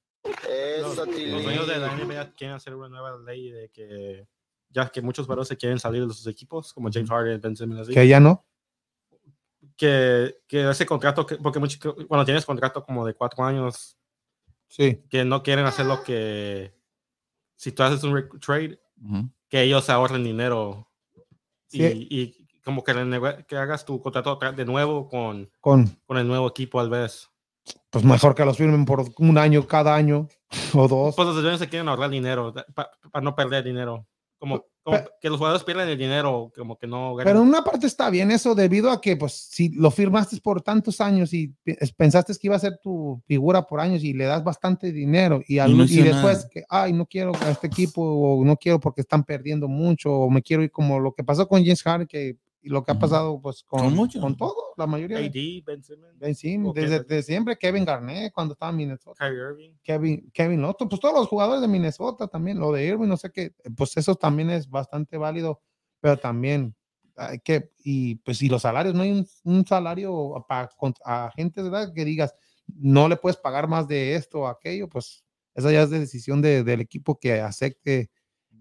[0.82, 4.28] Los, los dueños de la NBA quieren hacer una nueva ley de que
[4.72, 7.82] ya que muchos varones se quieren salir de sus equipos, como James Harden, Ben Simmons,
[7.82, 8.45] así, que ya no.
[9.76, 11.60] que, que ese contrato, que- porque
[12.07, 13.97] cuando tienes contrato como de cuatro años,
[14.70, 15.03] Sí.
[15.09, 16.74] que no quieren hacer lo que,
[17.55, 19.30] si tú haces un trade, Ujú.
[19.49, 20.88] que ellos se ahorren dinero
[21.67, 21.84] Sí.
[22.09, 22.93] y, y como que,
[23.47, 27.30] que hagas tu contrato de nuevo con, Con, con el nuevo equipo al vez.
[27.89, 30.28] pues mejor que los firmen por un año cada año
[30.74, 31.15] o dos.
[31.15, 34.07] Pues los dueños se quieren ahorrar dinero para no perder dinero.
[34.39, 37.25] Como, como que los jugadores pierden el dinero, como que no ganan.
[37.33, 40.61] Pero en una parte está bien eso debido a que pues si lo firmaste por
[40.61, 41.53] tantos años y
[41.97, 45.59] pensaste que iba a ser tu figura por años y le das bastante dinero y,
[45.59, 49.01] al- no y después que, ay, no quiero a este equipo o no quiero porque
[49.01, 52.37] están perdiendo mucho o me quiero ir como lo que pasó con James Harden que,
[52.62, 55.18] y lo que ha pasado pues con, Con todo, la mayoría.
[55.20, 56.82] de- AD, Ben Simmons, Ben Simmons, ¿O qué?
[56.82, 59.18] desde, desde siempre Kevin Garnett cuando estaba en Minnesota.
[59.26, 59.72] Kyrie Irving.
[59.84, 63.32] Kevin, Kevin Lotto, pues todos los jugadores de Minnesota también, lo de Irving, no sé
[63.32, 65.62] qué, pues eso también es bastante válido,
[66.01, 66.76] pero también
[67.16, 70.70] hay que, y pues y los salarios, no hay un, un salario para
[71.05, 71.93] a gente ¿verdad?
[71.93, 72.34] que digas,
[72.68, 75.24] no le puedes pagar más de esto o aquello, pues
[75.55, 78.10] esa ya es de decisión de- del equipo que acepte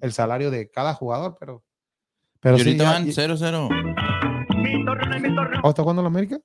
[0.01, 1.65] el salario de cada jugador, pero...
[2.41, 3.69] Pero y sí, ahorita ya- van y- 0-0.
[5.63, 6.39] ¿Oh, ¿Está jugando la América?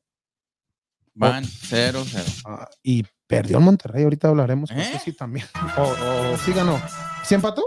[1.16, 2.42] Van 0-0.
[2.46, 4.92] Ah, y perdió el Monterrey, ahorita hablaremos con ¿Eh?
[4.94, 5.46] Susi también.
[5.78, 5.82] O,
[6.34, 6.82] o sí ganó.
[7.24, 7.64] ¿Sí empató?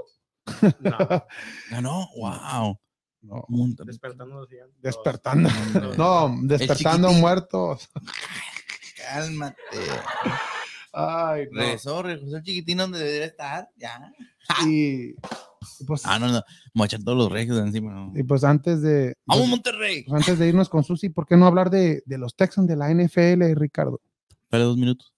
[0.80, 0.98] No,
[1.70, 2.08] Ganó.
[2.16, 2.78] Wow.
[3.22, 3.44] No,
[3.84, 4.46] despertando
[4.80, 5.50] despertando.
[5.96, 7.88] No, despertando muertos.
[8.96, 9.56] Cálmate.
[10.99, 11.61] Ay, no.
[11.61, 13.68] Regresó, regresó el chiquitín donde debería estar.
[13.76, 14.12] Ya.
[14.66, 15.11] Y,
[15.80, 16.84] y pues, Ah, no, no.
[16.84, 17.92] Echar todos los regios de encima.
[17.92, 18.12] no.
[18.14, 20.05] y pues antes de ¡Vamos, pues, Monterrey!
[20.05, 22.76] pues antes de irnos con Susi, ¿por qué no hablar de, de los Texans de
[22.76, 24.01] la NFL, Ricardo?
[24.44, 25.12] Espera dos minutos.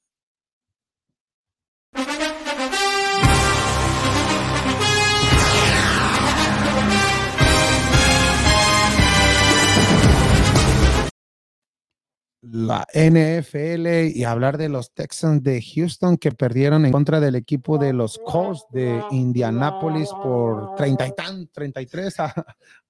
[12.51, 17.79] La NFL y hablar de los Texans de Houston que perdieron en contra del equipo
[17.79, 22.35] de los Colts de Indianapolis por 30 y tan, 33 a,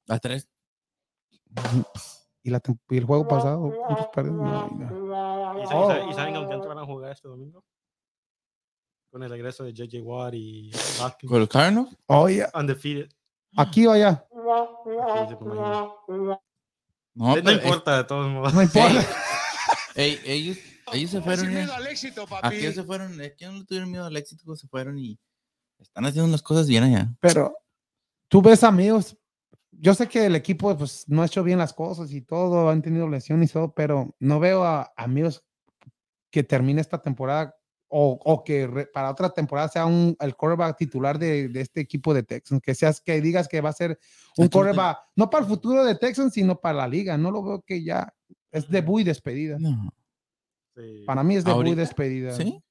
[0.09, 0.49] A tres.
[2.43, 3.73] y, la, y el juego pasado.
[3.87, 4.45] ¿cuántos perdieron?
[4.45, 5.61] No, no.
[5.61, 5.89] ¿Y Oh.
[5.89, 7.65] saben, y saben con quién van a jugar este domingo?
[9.11, 11.31] Con el regreso de JJ Watt y Watkins.
[11.31, 11.97] ¿Con los Cardinals?
[12.07, 13.11] Oye, Undefeated.
[13.57, 14.25] aquí o allá,
[15.19, 15.35] Aquí.
[15.45, 15.97] No,
[17.15, 18.55] No, importa, de todos modos.
[18.55, 19.05] no importa.
[19.99, 20.59] Ey, ellos,
[20.93, 21.49] ellos se fueron.
[21.49, 22.57] Miedo al éxito, Aquí papi.
[22.57, 23.19] ellos se fueron.
[23.37, 24.55] Que no tuvieron miedo al éxito.
[24.57, 25.19] Se fueron y
[25.81, 27.13] están haciendo las cosas bien allá.
[27.21, 27.53] Pero
[28.29, 29.17] tú ves amigos,
[29.73, 32.81] yo sé que el equipo pues no ha hecho bien las cosas y todo, han
[32.83, 35.45] tenido lesiones y todo, pero no veo a amigos
[36.31, 37.55] que termine esta temporada
[37.89, 41.81] o, o que re- para otra temporada sea un, el quarterback titular de, de este
[41.81, 43.99] equipo de Texans, que seas que digas que va a ser
[44.37, 47.17] un Aquí quarterback, no para el futuro de Texans, sino para la liga.
[47.17, 48.13] No lo veo que ya
[48.51, 49.59] es debut y despedida.
[49.59, 49.91] No.
[50.77, 51.03] Sí.
[51.07, 52.33] Para mí es debut y despedida.
[52.33, 52.63] ¿Sí?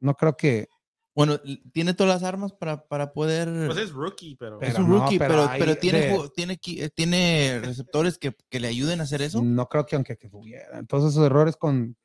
[0.00, 0.68] No creo que
[1.14, 1.38] Bueno,
[1.72, 3.48] tiene todas las armas para, para poder.
[3.66, 4.60] Pues es rookie, pero.
[4.60, 8.18] es pero un no, rookie, pero pero, hay pero tiene, de- tiene, eh, tiene receptores
[8.18, 9.42] que, que le ayuden a hacer eso.
[9.42, 10.78] No creo que aunque que tuviera.
[10.78, 11.96] Entonces esos errores con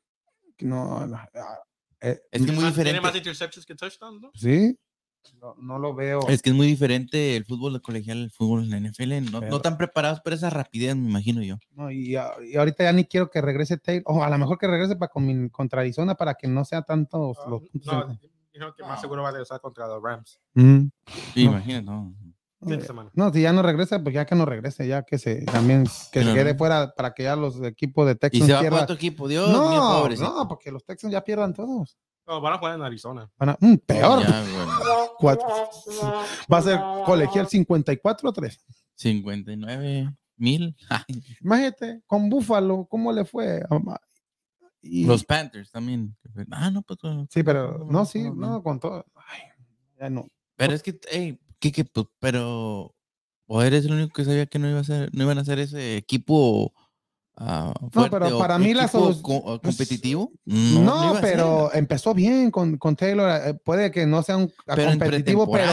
[0.60, 1.16] no, no,
[2.00, 3.00] eh, Es que es muy Más- Tiene diferente.
[3.00, 4.30] más interceptions que touchdowns, ¿no?
[4.34, 4.78] sí,
[5.40, 6.20] no, no lo veo.
[6.28, 9.30] Es que es muy diferente el fútbol de colegial al fútbol en la NFL.
[9.30, 11.58] No, Pero- no tan preparados para esa rapidez, me imagino yo.
[11.74, 14.66] No, y, y ahorita ya ni quiero que regrese Taylor, o a lo mejor que
[14.66, 18.18] regrese para con, mi- contra Arizona para que no sea tanto Ah, los no,
[18.52, 20.40] dijeron que más seguro va a regresar contra los Rams.
[20.54, 20.86] Mm,
[21.34, 21.50] Sí, No.
[21.52, 21.84] imagínate.
[21.84, 22.14] no.
[22.60, 23.08] Fin de semana.
[23.14, 26.24] No, si ya no regresa, pues ya que no regrese, ya que se también que
[26.24, 26.58] se quede no.
[26.58, 28.82] fuera para que ya los equipos de Y Texans se va pierdan.
[28.82, 30.34] otro equipo, Dios mío, No, pobrecito.
[30.34, 31.96] no, porque los Texans ya pierdan todos.
[32.28, 33.30] No, van a jugar en Arizona.
[33.38, 34.22] Van a- mm, peor.
[34.22, 34.66] Ya, güey.
[35.18, 35.48] Cuatro.
[36.52, 38.64] Va a ser colegial 54 3.
[38.94, 40.76] 59 mil.
[41.42, 43.62] Imagínate, con Buffalo, ¿cómo le fue?
[44.82, 46.16] Y- Los Panthers también.
[46.50, 46.98] Ah, no, pues.
[47.30, 49.04] sí, pero no, sí, no, no, con todo.
[49.14, 49.40] Ay,
[49.98, 50.26] ya no.
[50.56, 52.94] Pero es que, hey, Kike, pues, pero.
[53.50, 55.58] O eres el único que sabía que no iba a ser, no iban a ser
[55.58, 56.74] ese equipo.
[57.38, 60.32] Ah, fuerte pero o para mí la equipo solu- co- o pues, competitivo.
[60.44, 61.20] No, ser.
[61.22, 63.30] pero empezó bien con, con Taylor.
[63.46, 65.66] eh, Puede que no sea un Pero competitivo, pero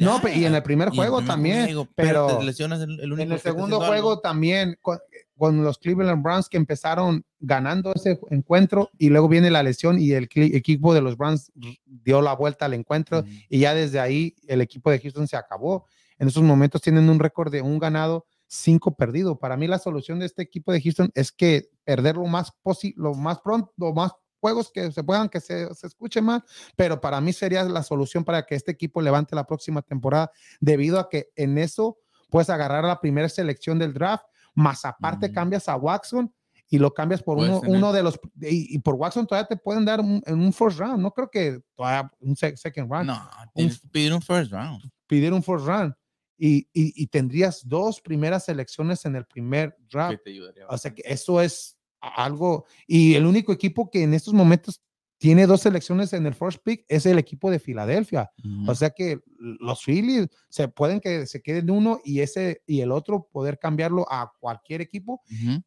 [0.00, 3.32] no, y en el primer juego también, juego, pero te lesionas el, el único en
[3.32, 4.20] el segundo juego algo.
[4.20, 4.98] también con,
[5.36, 10.10] con los Cleveland Browns que empezaron ganando ese encuentro y luego viene la lesión y
[10.12, 11.52] el equipo de los Browns
[11.84, 13.28] dio la vuelta al encuentro Ujú.
[13.48, 15.86] y ya desde ahí el equipo de Houston se acabó.
[16.18, 19.38] En esos momentos tienen un récord de un ganado, cinco perdido.
[19.38, 22.96] Para mí la solución de este equipo de Houston es que perder lo más posible,
[22.98, 26.42] lo más pronto, lo más juegos que se puedan, que se, se escuche más,
[26.76, 30.30] pero para mí sería la solución para que este equipo levante la próxima temporada,
[30.60, 31.98] debido a que en eso
[32.30, 34.24] puedes agarrar la primera selección del draft,
[34.54, 36.32] más aparte cambias a Watson
[36.70, 39.56] y lo cambias por uno, tener- uno de los, y, y por Watson todavía te
[39.56, 43.06] pueden dar un, en un first round, no creo que todavía un sec- second round,
[43.08, 44.82] No, que pedir un first round.
[45.06, 45.94] pedir un first round.
[46.38, 50.18] Y, y, y tendrías dos primeras selecciones en el primer draft.
[50.18, 52.64] que te ayudaría O sea que eso es algo.
[52.86, 54.80] Y el único equipo que en estos momentos
[55.18, 58.30] tiene dos selecciones en el first pick es el equipo de Filadelfia.
[58.68, 62.92] O sea que los Phillies se pueden que se queden uno y ese y el
[62.92, 65.20] otro poder cambiarlo a cualquier equipo.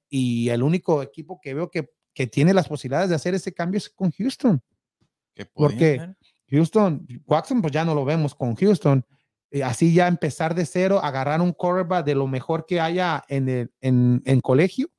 [0.08, 3.78] Y el único equipo que veo que, que tiene las posibilidades de hacer ese cambio
[3.78, 4.62] es con Houston.
[5.36, 5.98] Que ¿Por podía qué?
[5.98, 6.18] ser.
[6.50, 9.06] Houston, Watson, pues ya no lo vemos con Houston.
[9.52, 13.50] Eh, así ya empezar de cero, agarrar un quarterback de lo mejor que haya en,
[13.50, 14.90] el, en, en colegio.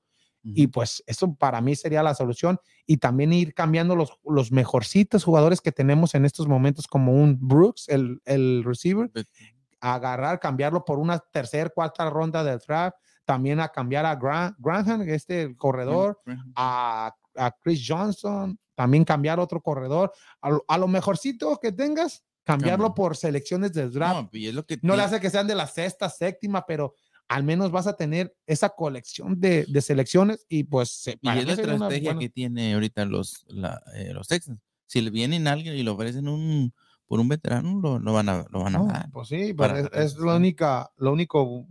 [0.44, 2.58] Y pues eso para mí sería la solución.
[2.84, 7.38] Y también ir cambiando los, los mejorcitos jugadores que tenemos en estos momentos, como un
[7.40, 9.08] Brooks, el, el receiver,
[9.80, 12.96] agarrar, cambiarlo por una tercera, cuarta ronda del draft.
[13.24, 16.18] También a cambiar a Grant, Grantham, este el corredor,
[16.56, 20.12] a, a Chris Johnson, también cambiar otro corredor.
[20.42, 22.94] A, a lo mejorcito que tengas, cambiarlo Cambia.
[22.94, 24.32] por selecciones del draft.
[24.32, 26.94] No, y es lo que No le hace que sean de la sexta, séptima, pero
[27.28, 31.46] al menos vas a tener esa colección de, de selecciones y pues se- Y es
[31.46, 34.60] la estrategia buena- que tiene ahorita los, la, eh, los Texans.
[34.86, 36.74] Si le vienen a alguien y lo ofrecen un,
[37.12, 39.10] por un veterano, lo, lo van a, lo van a No, dar.
[39.10, 41.66] pues sí, para es, es lo, única, lo único bu-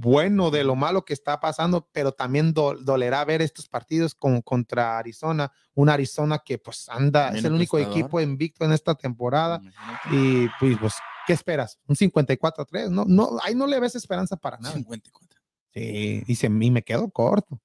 [0.00, 4.42] bueno de lo malo que está pasando, pero también do- dolerá ver estos partidos con,
[4.42, 8.94] contra Arizona, un Arizona que pues anda, es También el único equipo invicto en esta
[8.94, 10.08] temporada Imagínate.
[10.12, 10.94] y pues, pues
[11.26, 11.76] ¿qué esperas?
[11.88, 14.74] Un 54-3, no, no, ahí no le ves esperanza para nada.
[14.76, 15.40] 54.
[15.74, 17.60] Sí, y, se, y me quedo corto.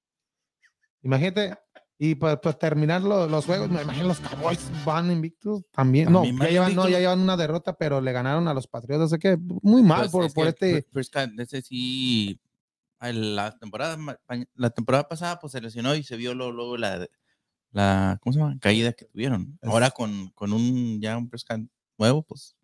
[1.03, 1.55] Imagínate,
[1.97, 6.11] y pues, pues terminar lo- los juegos, me imagino los Cowboys van invictos también.
[6.11, 9.11] No, ya van llevan, no, ya llevan una derrota, pero le ganaron a los Patriotas.
[9.13, 10.89] Así que muy mal Pues, por, es por que este.
[10.91, 12.39] Prescott, ese sí,
[12.99, 13.97] la temporada,
[14.55, 17.07] la temporada pasada pues se lesionó y se vio luego, luego la,
[17.71, 18.57] la, ¿cómo se llama?
[18.59, 19.57] Caída que tuvieron.
[19.61, 21.61] Ahora con, con un, ya un Prescott
[21.97, 22.54] nuevo, pues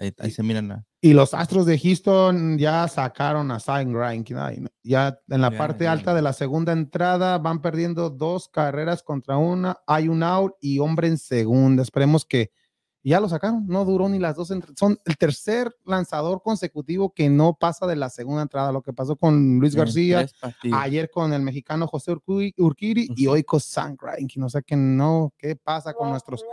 [0.00, 0.84] ahí, ahí Y- se miran la...
[1.02, 4.26] Y los Astros de Houston ya sacaron a Sign Grind.
[4.82, 5.92] Ya en la Ya, parte ya.
[5.92, 9.78] alta de la segunda entrada van perdiendo dos carreras contra una.
[9.86, 11.82] Hay un out y hombre en segunda.
[11.82, 12.50] Esperemos que
[13.02, 13.66] ya lo sacaron.
[13.66, 14.52] No duró ni las dos.
[14.76, 18.70] Son el tercer lanzador consecutivo que no pasa de la segunda entrada.
[18.72, 20.26] Lo que pasó con Luis García,
[20.74, 23.36] ayer con el mexicano José Urqui- Urquiri y Ujú.
[23.36, 24.32] hoy con Sign Grind.
[24.36, 26.44] No sé qué no, qué pasa con nuestros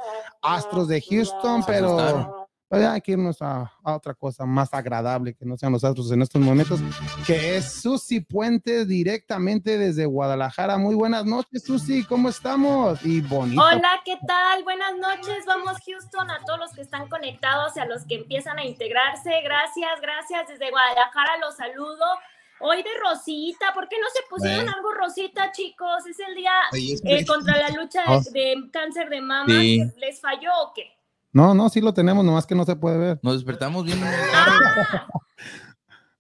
[0.42, 2.47] Astros de Houston, pero.
[2.70, 6.12] Pues hay que irnos a, a otra cosa más agradable que no sean los astros
[6.12, 6.80] en estos momentos,
[7.26, 10.78] que es Susi Puente directamente desde Guadalajara.
[10.78, 13.00] Muy buenas noches, Susi, ¿cómo estamos?
[13.06, 13.62] Y bonito.
[13.62, 14.64] Hola, ¿qué tal?
[14.64, 18.58] Buenas noches, vamos Houston, a todos los que están conectados y a los que empiezan
[18.60, 19.32] a integrarse.
[19.44, 20.48] Gracias, gracias.
[20.50, 22.06] Desde Guadalajara los saludo.
[22.60, 24.76] Hoy de Rosita, ¿por qué no se pusieron Bueno.
[24.76, 26.08] algo Rosita, chicos?
[26.10, 28.20] Es el día eh, contra la lucha Oh.
[28.20, 29.54] de, de cáncer de mama.
[29.54, 29.80] Sí.
[29.98, 30.97] ¿Les falló o qué?
[31.34, 33.20] No, no, sí lo tenemos, nomás que no se puede ver.
[33.22, 34.00] Nos despertamos bien.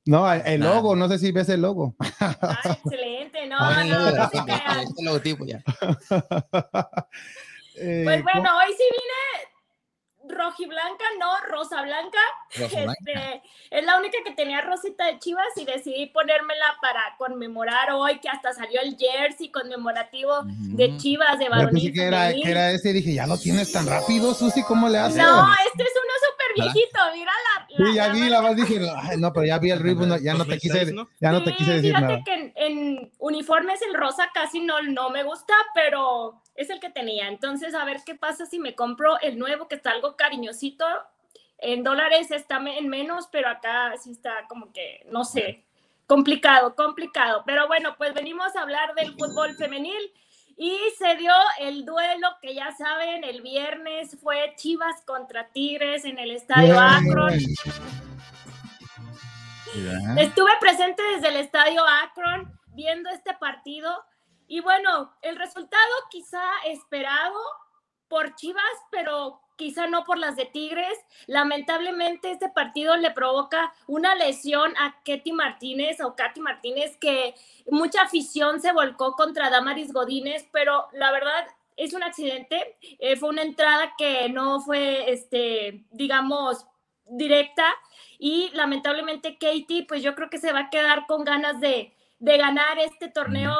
[0.05, 1.95] No, el, logo, no sé si ves el logo.
[2.21, 4.85] ah, excelente, no, no, no se crean.
[5.03, 5.61] logotipo ya.
[7.79, 9.46] Eh, Pues bueno, hoy sí vine
[10.29, 12.19] rojiblanca, no, rosa blanca.
[12.51, 18.19] Este, es la única que tenía rosita de Chivas y decidí ponérmela para conmemorar hoy
[18.19, 20.97] que hasta salió el jersey conmemorativo de.
[20.97, 21.73] Chivas de varonil.
[21.73, 24.89] pensé que era, que era ese y dije, ya lo tienes tan rápido, Susi, ¿cómo
[24.89, 25.17] le haces?
[25.17, 27.85] No, este es uno súper viejito, mira la.
[27.85, 28.79] sí, ya vi, la más dije,
[29.17, 31.95] no, pero ya vi el ritmo, ya no te quise, ya no te quise decir
[31.95, 36.89] fíjate que en, uniformes el rosa casi no, no me gusta, pero es el que
[36.89, 37.27] tenía.
[37.29, 40.85] Entonces, a ver qué pasa si me compro el nuevo, que está algo cariñosito.
[41.59, 45.63] En dólares está en menos, pero acá sí está como que, no sé,
[46.07, 47.43] complicado, complicado.
[47.45, 50.11] Pero bueno, pues venimos a hablar del fútbol femenil.
[50.59, 56.17] Y se dio el duelo que ya saben, el viernes fue Chivas contra Tigres en
[56.17, 57.33] el estadio Akron.
[60.17, 64.03] Estuve presente desde el estadio Akron viendo este partido
[64.47, 67.39] y bueno, el resultado quizá esperado
[68.07, 70.97] por Chivas, pero quizá no por las de Tigres.
[71.25, 77.35] Lamentablemente este partido le provoca una lesión a Ketty Martínez o Katy Martínez que
[77.69, 83.29] mucha afición se volcó contra Damaris Godínez, pero la verdad es un accidente, eh, fue
[83.29, 86.65] una entrada que no fue, este, digamos,
[87.05, 87.73] directa
[88.19, 92.37] y lamentablemente Katie, pues yo creo que se va a quedar con ganas de, de
[92.37, 93.55] ganar este torneo,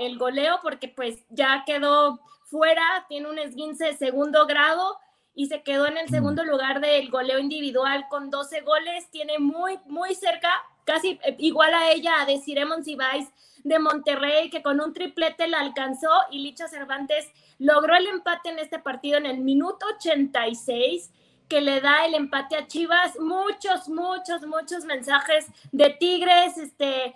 [0.00, 4.98] el goleo, porque pues ya quedó fuera, tiene un esguince de segundo grado
[5.34, 9.10] y se quedó en el segundo lugar del goleo individual con 12 goles.
[9.10, 10.48] Tiene muy, muy cerca,
[10.84, 13.28] casi eh, igual a ella, a Desiree Monsiváis
[13.64, 18.58] de Monterrey, que con un triplete la alcanzó y Licha Cervantes logró el empate en
[18.58, 21.10] este partido en el minuto 86
[21.48, 27.14] que le da el empate a Chivas, muchos, muchos, muchos mensajes de Tigres, este,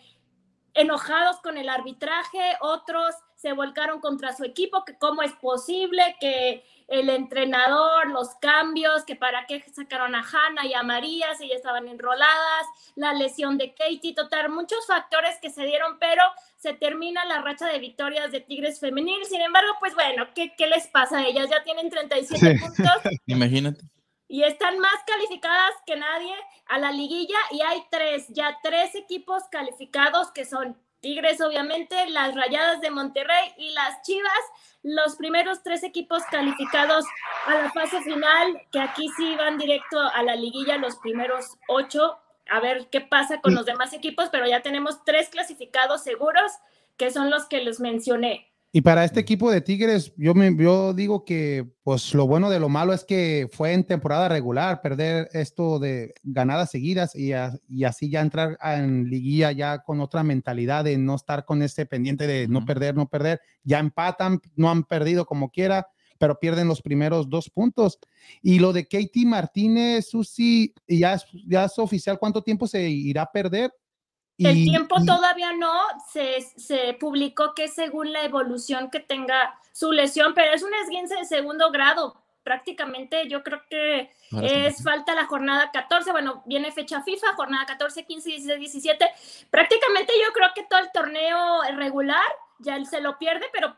[0.79, 6.65] enojados con el arbitraje, otros se volcaron contra su equipo, que cómo es posible que
[6.87, 11.57] el entrenador, los cambios, que para qué sacaron a Hanna y a María si ya
[11.57, 16.23] estaban enroladas, la lesión de Katie, total, muchos factores que se dieron, pero
[16.57, 19.25] se termina la racha de victorias de Tigres femenil.
[19.25, 21.25] Sin embargo, pues bueno, ¿qué, qué les pasa?
[21.27, 22.93] Ellas ya tienen 37 puntos.
[23.27, 23.83] Imagínate.
[24.29, 26.35] Y están más calificadas que nadie
[26.67, 32.35] a la liguilla y hay tres, ya tres equipos calificados que son Tigres, obviamente, las
[32.35, 34.33] Rayadas de Monterrey y las Chivas,
[34.83, 37.05] los primeros tres equipos calificados
[37.47, 42.19] a la fase final, que aquí sí van directo a la liguilla, los primeros ocho,
[42.51, 46.51] a ver qué pasa con los demás equipos, pero ya tenemos tres clasificados seguros,
[46.97, 48.51] que son los que les mencioné.
[48.71, 52.61] Y para este equipo de Tigres, yo, me, yo digo que pues lo bueno de
[52.61, 57.31] lo malo es que fue en temporada regular perder esto de ganadas seguidas y,
[57.69, 61.87] y así ya entrar en liguilla ya con otra mentalidad de no estar con ese
[61.87, 63.41] pendiente de no perder, no perder.
[63.65, 65.87] Ya empatan, no han perdido como quiera,
[66.19, 67.99] pero pierden los primeros dos puntos.
[68.43, 73.33] Y lo de Katie Martínez, Susi, ya ya es oficial cuánto tiempo se irá a
[73.33, 73.73] perder
[74.39, 75.73] el tiempo todavía no,
[76.13, 81.17] se, se, publicó que según la evolución que tenga su lesión, pero es un esguince
[81.17, 82.23] de segundo grado.
[82.45, 84.11] Prácticamente yo creo que
[84.43, 89.07] es falta la jornada 14, bueno, viene fecha FIFA, jornada 14, 15, 16, 17.
[89.51, 92.25] Prácticamente yo creo que todo el torneo regular
[92.59, 93.77] ya él se lo pierde, pero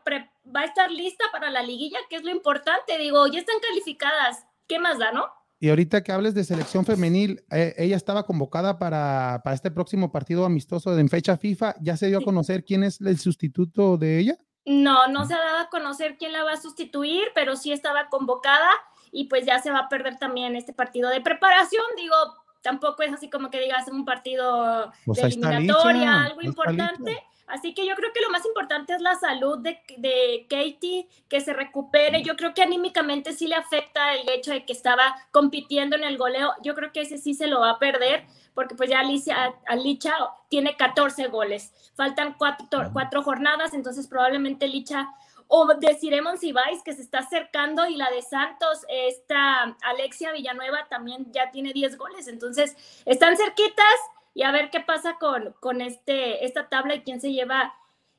[0.55, 2.97] va a estar lista para la liguilla, que es lo importante.
[2.97, 5.40] Digo, ya están calificadas, ¿qué más da, no?
[5.61, 10.11] Y ahorita que hables de selección femenil, eh, ella estaba convocada para, para, este próximo
[10.11, 11.75] partido amistoso en fecha FIFA.
[11.81, 14.37] ¿Ya se dio a conocer quién es el sustituto de ella?
[14.65, 18.09] No, no se ha dado a conocer quién la va a sustituir, pero sí estaba
[18.09, 18.71] convocada
[19.11, 21.83] y pues ya se va a perder también este partido de preparación.
[21.95, 22.15] Digo,
[22.63, 27.85] tampoco es así como que digas un partido pues de eliminatoria, algo importante Así que
[27.85, 32.23] yo creo que lo más importante es la salud de, de, Katie, que se recupere.
[32.23, 36.17] Yo creo que anímicamente sí le afecta el hecho de que estaba compitiendo en el
[36.17, 36.53] goleo.
[36.63, 40.13] Yo creo que ese sí se lo va a perder, porque pues ya Alicia, Alicia
[40.49, 41.73] tiene 14 goles.
[41.95, 45.09] Faltan cuatro, cuatro jornadas, entonces probablemente Licha
[45.53, 50.87] o deciremos si vais que se está acercando y la de Santos, esta Alexia Villanueva
[50.89, 52.29] también ya tiene 10 goles.
[52.29, 53.85] Entonces, están cerquitas
[54.33, 57.73] y a ver qué pasa con, con este, esta tabla y quién se lleva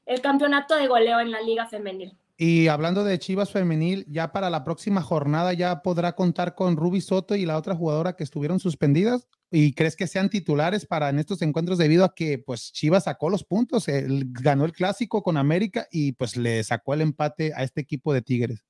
[0.07, 2.17] el campeonato de goleo en la liga femenil.
[2.37, 7.01] Y hablando de Chivas femenil, ya para la próxima jornada ya podrá contar con Ruby
[7.01, 9.29] Soto y la otra jugadora que estuvieron suspendidas.
[9.51, 13.31] ¿Y crees que sean titulares para en estos encuentros debido a que pues Chivas sacó
[13.31, 17.83] los puntos, ganó el clásico con América y pues le sacó el empate a este
[17.83, 18.65] equipo de Tigres?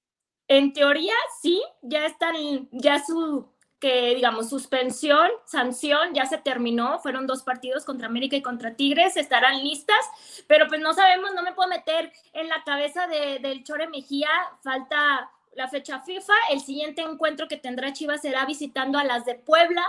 [0.49, 2.35] En teoría sí, ya están,
[2.73, 3.49] ya su
[3.83, 9.17] que, digamos, suspensión, sanción, ya se terminó, fueron dos partidos contra América y contra Tigres,
[9.17, 9.99] estarán listas,
[10.47, 14.29] pero pues no sabemos, no me puedo meter en la cabeza de, del Chore Mejía,
[14.63, 19.35] falta la fecha FIFA, el siguiente encuentro que tendrá Chivas será visitando a las de
[19.35, 19.83] Puebla,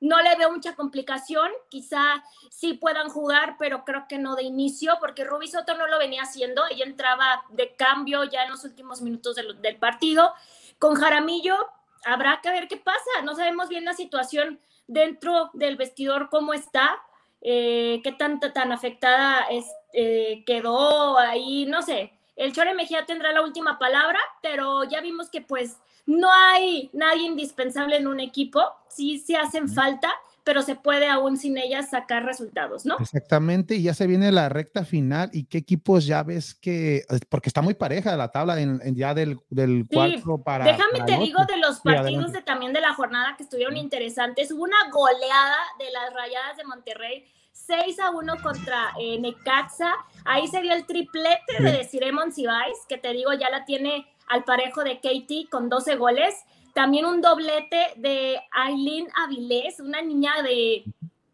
[0.00, 4.94] no le veo mucha complicación, quizá sí puedan jugar, pero creo que no de inicio,
[4.98, 9.00] porque Rubí Soto no lo venía haciendo, ella entraba de cambio ya en los últimos
[9.00, 10.34] minutos del, del partido.
[10.78, 11.56] Con Jaramillo,
[12.04, 13.22] habrá que ver qué pasa.
[13.24, 17.00] No sabemos bien la situación dentro del vestidor, cómo está,
[17.40, 22.12] eh, qué tanta tan afectada es, eh, quedó ahí, no sé.
[22.36, 25.76] El Chore Mejía tendrá la última palabra, pero ya vimos que pues
[26.06, 30.12] no hay nadie indispensable en un equipo, sí se hacen falta,
[30.48, 32.96] pero se puede aún sin ellas sacar resultados, ¿no?
[33.00, 37.50] Exactamente, y ya se viene la recta final y qué equipos ya ves que, porque
[37.50, 40.64] está muy pareja la tabla en, ya del, del cuarto para...
[40.64, 44.62] Déjame te digo de los partidos de, también de la jornada que estuvieron interesantes, hubo
[44.62, 47.26] una goleada de las Rayadas de Monterrey.
[47.52, 49.92] 6 a 1 contra eh, Necaxa.
[50.24, 54.44] Ahí se dio el triplete de Desiree Monsiváis, que te digo, ya la tiene al
[54.44, 56.34] parejo de Katie con 12 goles.
[56.78, 60.84] También un doblete de Aileen Avilés, una niña de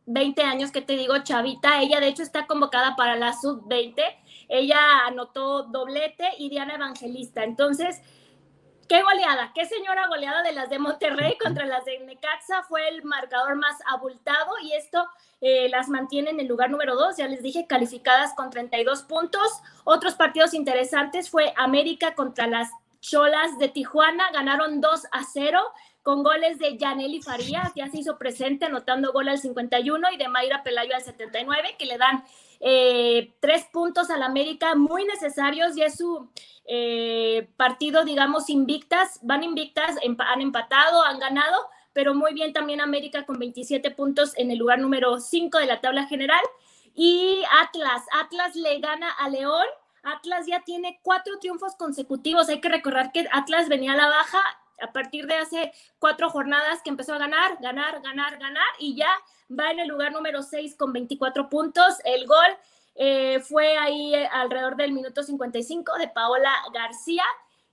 [0.07, 1.83] 20 años que te digo, chavita.
[1.83, 4.03] Ella de hecho está convocada para la sub-20.
[4.49, 7.45] Ella anotó doblete y Diana Evangelista.
[7.45, 8.01] Entonces,
[8.89, 12.63] qué goleada, qué señora goleada de las de Monterrey contra las de Necaxa.
[12.63, 15.07] Fue el marcador más abultado y esto
[15.43, 17.19] eh, las mantiene en el lugar número 2.
[17.19, 19.61] Ya les dije, calificadas con 32 puntos.
[19.85, 22.71] Otros partidos interesantes fue América contra las
[23.05, 25.61] Cholas de Tijuana ganaron 2 a 0
[26.03, 30.29] con goles de Yaneli Farías, ya se hizo presente anotando gol al 51 y de
[30.29, 32.25] Mayra Pelayo al 79, que le dan
[32.61, 36.31] eh, tres puntos al América muy necesarios y es su
[36.67, 41.59] eh, partido, digamos, invictas, van invictas, han empatado, han ganado,
[41.93, 45.83] pero muy bien también América con 27 puntos en el lugar número 5 de la
[45.83, 46.43] tabla general.
[46.95, 49.67] Y Atlas, Atlas le gana a León
[50.05, 52.49] Atlas ya tiene cuatro triunfos consecutivos.
[52.49, 54.41] Hay que recordar que Atlas venía a la baja
[54.81, 59.11] a partir de hace cuatro jornadas que empezó a ganar, ganar, ganar, ganar y ya
[59.51, 61.97] va en el lugar número seis con 24 puntos.
[62.05, 62.57] El gol
[62.97, 67.25] eh, fue ahí eh, alrededor del minuto 55 de Paola García.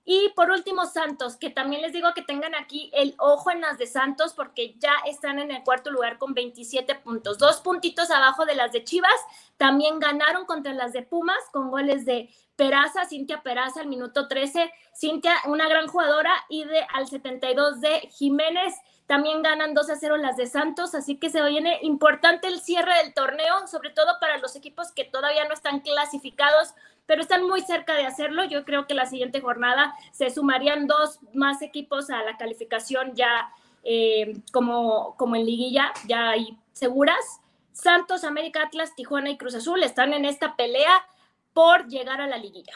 [0.04, 3.78] Y por último, Santos, que también les digo que tengan aquí el ojo en las
[3.78, 8.44] de Santos porque ya están en el cuarto lugar con 27 puntos, dos puntitos abajo
[8.44, 9.10] de las de Chivas.
[9.56, 14.72] También ganaron contra las de Pumas con goles de Peraza, Cintia Peraza al minuto 13,
[14.92, 18.74] Cintia, una gran jugadora, y de al 72 de Jiménez.
[19.12, 22.96] También ganan 2 a 0 las de Santos, así que se viene importante el cierre
[23.04, 26.72] del torneo, sobre todo para los equipos que todavía no están clasificados
[27.04, 28.42] pero están muy cerca de hacerlo.
[28.44, 33.50] Yo creo que la siguiente jornada se sumarían dos más equipos a la calificación ya
[33.84, 37.42] eh, como, como en liguilla, ya hay seguras.
[37.72, 41.04] Santos, América, Atlas, Tijuana y Cruz Azul están en esta pelea
[41.52, 42.72] por llegar a la liguilla.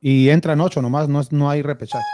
[0.00, 2.06] Y entran ocho nomás, no, no hay repechaje.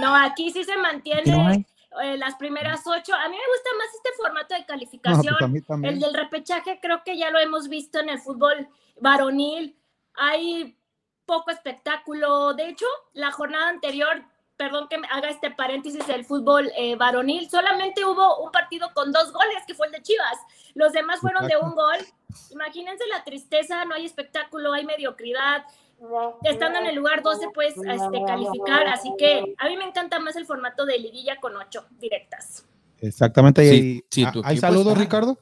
[0.00, 1.64] No, aquí sí se mantiene
[2.02, 3.14] eh, las primeras ocho.
[3.14, 5.84] A mí me gusta más este formato de pues calificación.
[5.84, 8.68] el del repechaje creo que ya lo hemos visto en el fútbol
[9.00, 9.76] varonil
[10.16, 10.76] hay
[11.24, 12.54] poco espectáculo.
[12.54, 14.24] De hecho, la jornada anterior,
[14.56, 19.12] perdón que me haga este paréntesis del fútbol eh, varonil, solamente hubo un partido con
[19.12, 20.38] dos goles, que fue el de Chivas.
[20.74, 21.98] Los demás fueron de un gol.
[22.50, 25.64] Imagínense la tristeza, no hay espectáculo, hay mediocridad.
[26.42, 30.36] Estando en el lugar 12 puedes este, calificar, así que a mí me encanta más
[30.36, 32.66] el formato de liguilla con ocho directas.
[32.98, 34.02] Exactamente.
[34.44, 35.38] ¿Hay saludos, Ricardo?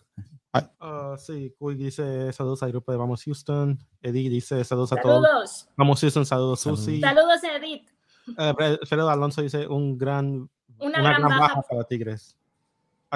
[0.55, 3.77] Uh, sí, Cuy dice saludos al grupo de Vamos Houston.
[4.01, 5.69] Eddie dice saludos a todos.
[5.77, 7.01] Vamos Houston, saludos Susi.
[7.01, 7.89] Saludos Edith.
[8.39, 10.49] Uh, Alonso dice un gran,
[10.79, 12.39] una, gran, baja para Tigres.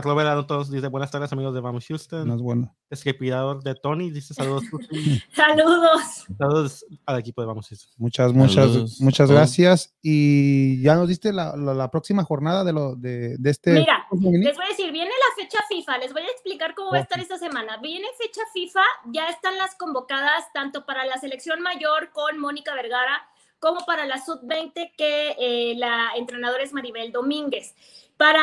[0.02, 2.28] Clover todos dice buenas tardes amigos de Vamos Houston.
[2.28, 2.76] No es bueno.
[2.90, 4.64] Escribidor de Tony dice saludos.
[5.32, 6.26] saludos.
[6.36, 7.94] Saludos al equipo de Vamos Houston.
[7.98, 9.96] Muchas, muchas, muchas gracias.
[10.02, 13.72] Y ya nos diste la, la, próxima jornada de, lo, de, de, este.
[13.72, 16.98] Mira, les voy a decir, viene la fecha FIFA, les voy a explicar cómo va
[16.98, 17.78] a estar esta semana.
[17.78, 23.22] Viene fecha FIFA, ya están las convocadas tanto para la selección mayor con Mónica Vergara
[23.58, 27.74] como para la sub-20 que eh, la entrenadora es Maribel Domínguez.
[28.16, 28.40] Para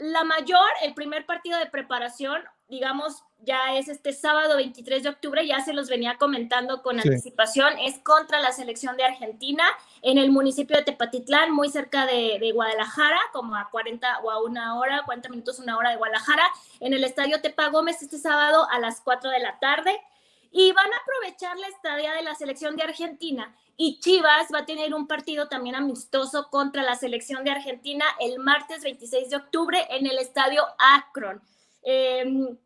[0.00, 5.46] la mayor, el primer partido de preparación, digamos, ya es este sábado 23 de octubre,
[5.46, 9.64] ya se los venía comentando con anticipación, es contra la selección de Argentina
[10.00, 14.78] en el municipio de Tepatitlán, muy cerca de, Guadalajara, como a 40 o a una
[14.78, 16.44] hora, 40 minutos, una hora de Guadalajara,
[16.80, 20.00] en el estadio Tepa Gómez este sábado a las 4 de la tarde.
[20.50, 24.66] Y van a aprovechar la estadía de la selección de Argentina y Chivas va a
[24.66, 29.86] tener un partido también amistoso contra la selección de Argentina el martes 26 de octubre
[29.88, 31.40] en el estadio Akron.
[31.82, 32.58] Em,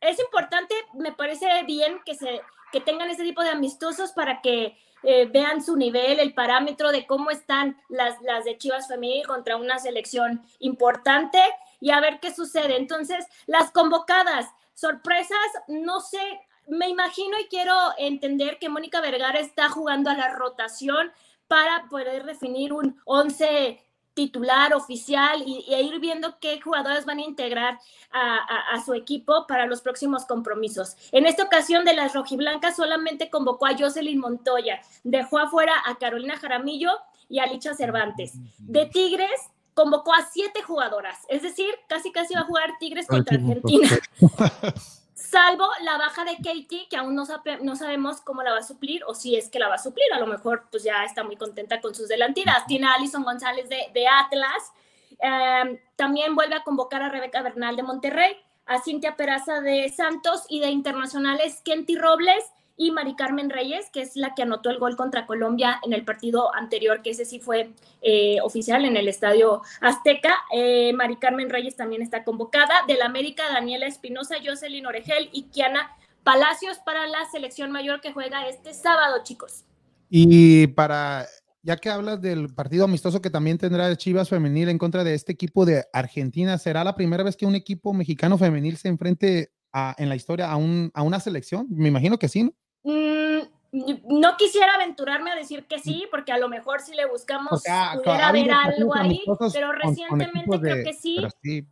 [0.00, 2.40] es importante, me parece bien que, se,
[2.72, 7.06] que tengan ese tipo de amistosos para que eh, vean su nivel, el parámetro de
[7.06, 11.38] cómo están las, las de Chivas Femenil contra una selección importante
[11.80, 12.76] y a ver qué sucede.
[12.76, 15.38] Entonces, las convocadas, sorpresas,
[15.68, 21.12] no sé, me imagino y quiero entender que Mónica Vergara está jugando a la rotación
[21.48, 23.80] para poder definir un 11
[24.14, 27.78] titular, oficial, y, ir viendo qué jugadores van a integrar
[28.12, 30.96] a, su equipo para los próximos compromisos.
[31.12, 36.36] En esta ocasión de las rojiblancas solamente convocó a Jocelyn Montoya, dejó afuera a Carolina
[36.36, 36.90] Jaramillo
[37.28, 38.34] y a Licha Cervantes.
[38.58, 39.40] De Tigres
[39.74, 43.88] convocó a siete jugadoras, es decir, casi casi va a jugar Tigres contra Argentina.
[45.32, 47.24] salvo la baja de Katie, que aún no,
[47.62, 50.12] no, sabemos cómo la va a suplir o si es que la va a suplir.
[50.12, 52.66] A lo mejor pues ya está muy contenta con sus delanteras.
[52.66, 54.72] Tiene a Alison González de, Atlas.
[55.18, 60.44] Em, también vuelve a convocar a Rebeca Bernal de Monterrey, a Cintia Peraza de Santos
[60.50, 62.44] y de internacionales Kenty Robles
[62.76, 66.04] y Mari Carmen Reyes, que es la que anotó el gol contra Colombia en el
[66.04, 70.34] partido anterior, que ese sí fue eh, oficial en el Estadio Azteca.
[70.52, 72.72] Eh, Mari Carmen Reyes también está convocada.
[72.86, 78.46] Del América, Daniela Espinosa, Jocelyn Oregel y Kiana Palacios para la selección mayor que juega
[78.48, 79.64] este sábado, chicos.
[80.08, 81.26] Y para,
[81.62, 85.32] ya que hablas del partido amistoso que también tendrá Chivas Femenil en contra de este
[85.32, 89.52] equipo de Argentina, ¿será la primera vez que un equipo mexicano femenil se enfrente
[89.96, 91.66] en la historia a, un, a una selección?
[91.70, 92.52] Me imagino que sí, ¿no?
[92.84, 93.42] Mm,
[93.72, 97.62] no quisiera aventurarme a decir que sí, porque a lo mejor si le buscamos
[97.94, 101.66] pudiera haber algo ahí, pero recientemente creo que sí.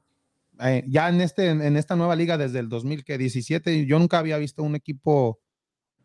[0.63, 4.63] Eh, ya en, este, en esta nueva liga desde el 2017, yo nunca había visto
[4.63, 5.41] un equipo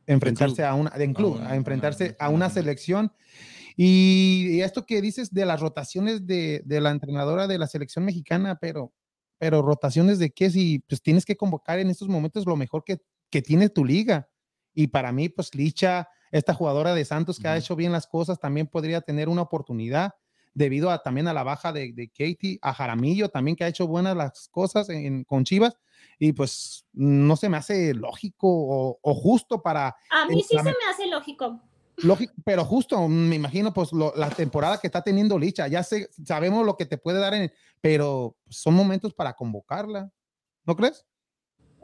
[0.06, 3.12] enfrentarse a una, en club, a enfrentarse a una selección.
[3.78, 8.58] Y, esto que dices de las rotaciones de, de, la entrenadora de la selección mexicana,
[8.60, 8.94] pero,
[9.38, 13.00] pero rotaciones de qué, si pues tienes que convocar en estos momentos lo mejor que,
[13.30, 14.30] que tiene tu liga.
[14.74, 18.40] Y para mí, pues Licha, esta jugadora de Santos que ha hecho bien las cosas,
[18.40, 20.14] también podría tener una oportunidad
[20.54, 23.88] debido a, también a la baja de, de Katie, a Jaramillo también que ha hecho
[23.88, 25.78] buenas las cosas en, con Chivas.
[26.18, 28.48] Y pues no se me hace lógico
[29.02, 29.96] o, justo para...
[30.10, 31.62] A mí sí se me hace lógico.
[31.98, 36.66] Lógico, pero justo, me imagino, pues la temporada que está teniendo Licha, ya sé, sabemos
[36.66, 40.12] lo que te puede dar, en, pero son momentos para convocarla,
[40.66, 41.06] ¿no crees?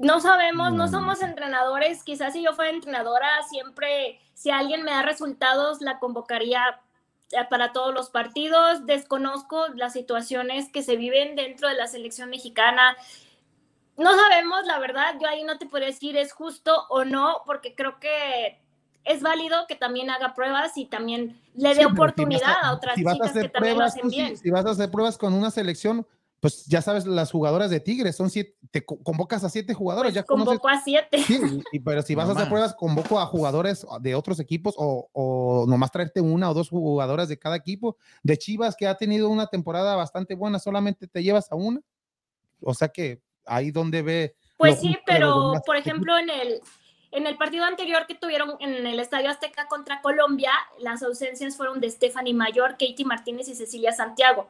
[0.01, 2.03] no sabemos, no somos entrenadores.
[2.03, 6.81] Quizás si yo fuera entrenadora, siempre, si alguien me da resultados, la convocaría
[7.31, 8.85] eh, para todos los partidos.
[8.85, 12.97] Desconozco las situaciones que se viven dentro de la selección mexicana.
[13.97, 17.75] No sabemos, la verdad, yo ahí no te puedo decir es justo o no, porque
[17.75, 18.60] creo que
[19.03, 23.49] es válido que también haga pruebas y también le dé oportunidad a, otras chicas que
[23.49, 24.37] también lo hacen bien.
[24.37, 26.05] si vas a hacer pruebas con una selección,
[26.39, 30.11] pues ya sabes, las jugadoras de Tigres son siete, te convocas a siete jugadores.
[30.11, 31.21] Pues ya convoco a siete.
[31.21, 31.39] Sí,
[31.71, 35.65] y, pero si vas a hacer pruebas, convoco a jugadores de otros equipos o, o,
[35.67, 37.95] nomás traerte una o dos jugadoras de cada equipo.
[38.23, 41.79] De Chivas, que ha tenido una temporada bastante buena, solamente te llevas a una.
[42.59, 44.35] O sea que ahí donde ve.
[44.57, 46.61] Pues sí, pero por ejemplo, en el,
[47.11, 51.79] en el partido anterior que tuvieron en el Estadio Azteca contra Colombia, las ausencias fueron
[51.79, 54.49] de Stephanie Mayor, Katie Martínez y Cecilia Santiago.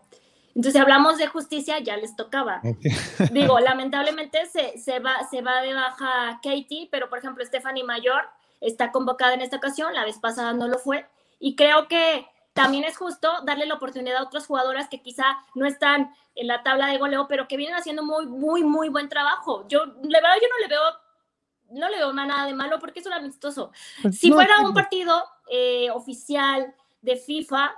[0.49, 2.61] Entonces, si hablamos de justicia, ya les tocaba.
[3.31, 8.23] Digo, lamentablemente se, se, va, se va de baja Katie, pero por ejemplo, Stephanie Mayor
[8.59, 11.05] está convocada en esta ocasión, la vez pasada no lo fue,
[11.39, 15.65] y creo que también es justo darle la oportunidad a otras jugadoras que quizá no
[15.65, 19.65] están en la tabla de goleo, pero que vienen haciendo muy, muy, muy buen trabajo.
[19.67, 20.81] Yo, la verdad, yo no le veo,
[21.71, 23.71] no le veo nada de malo porque es un amistoso.
[24.01, 27.71] Pues si fuera un partido eh, oficial de FIFA,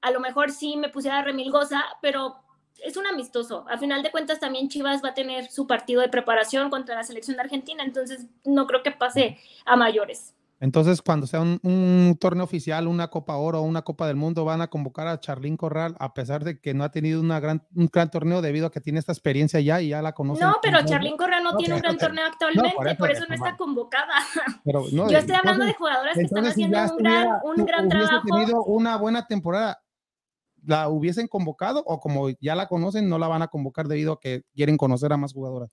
[0.00, 2.36] a lo mejor sí me pusiera remilgosa, pero
[2.82, 3.64] es un amistoso.
[3.68, 7.04] A final de cuentas también Chivas va a tener su partido de preparación contra la
[7.04, 10.34] selección de Argentina, entonces no creo que pase a mayores.
[10.62, 14.60] Entonces, cuando sea un, torneo oficial, una Copa Oro o una Copa del Mundo, van
[14.60, 17.90] a convocar a Charlín Corral, a pesar de que no ha tenido una gran, un
[17.92, 20.40] gran torneo debido a que tiene esta experiencia ya y ya la conoce.
[20.40, 24.14] No, pero Charlín Corral no, tiene un gran torneo actualmente, por, eso, no está convocada.
[24.64, 28.22] Yo estoy hablando de jugadoras que están haciendo un gran, un gran trabajo.
[28.24, 29.82] tenido una buena temporada
[30.64, 34.20] la hubiesen convocado o como ya la conocen, no la van a convocar debido a
[34.20, 35.70] que quieren conocer a más jugadoras?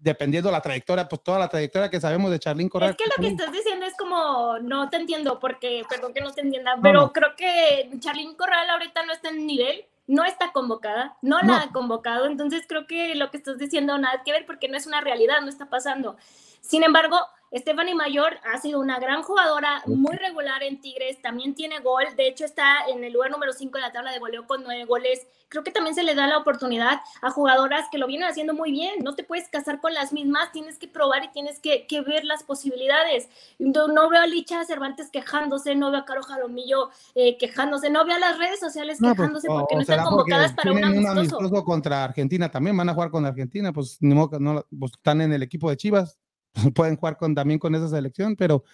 [0.00, 2.90] Dependiendo de la trayectoria, pues toda la trayectoria que sabemos de Charlene Corral.
[2.90, 6.32] Es que lo que estás diciendo es como, no te entiendo, porque, perdón que no
[6.32, 11.16] te entienda, pero creo que Charlene Corral ahorita no está en nivel, no está convocada,
[11.22, 14.68] no la ha convocado, entonces creo que lo que estás diciendo nada que ver porque
[14.68, 16.16] no es una realidad, no está pasando.
[16.60, 17.18] Sin embargo,
[17.52, 22.28] Stephanie Mayor ha sido una gran jugadora, muy regular en Tigres, también tiene gol, de
[22.28, 25.26] hecho está en el lugar número 5 de la tabla de goleo con nueve goles.
[25.50, 28.70] Creo que también se le da la oportunidad a jugadoras que lo vienen haciendo muy
[28.70, 29.02] bien.
[29.02, 32.42] No te puedes casar con las mismas, tienes que probar y tienes que, ver las
[32.42, 33.30] posibilidades.
[33.58, 38.16] No, veo a Licha Cervantes quejándose, no veo a Caro Jalomillo eh, quejándose, no veo
[38.16, 41.64] a las redes sociales pues, quejándose porque no están convocadas para un amistoso.
[41.64, 45.32] contra Argentina también, van a jugar con Argentina, pues ni modo no pues, están en
[45.32, 46.18] el equipo de Chivas
[46.74, 48.64] pueden jugar con, también con esa selección, pero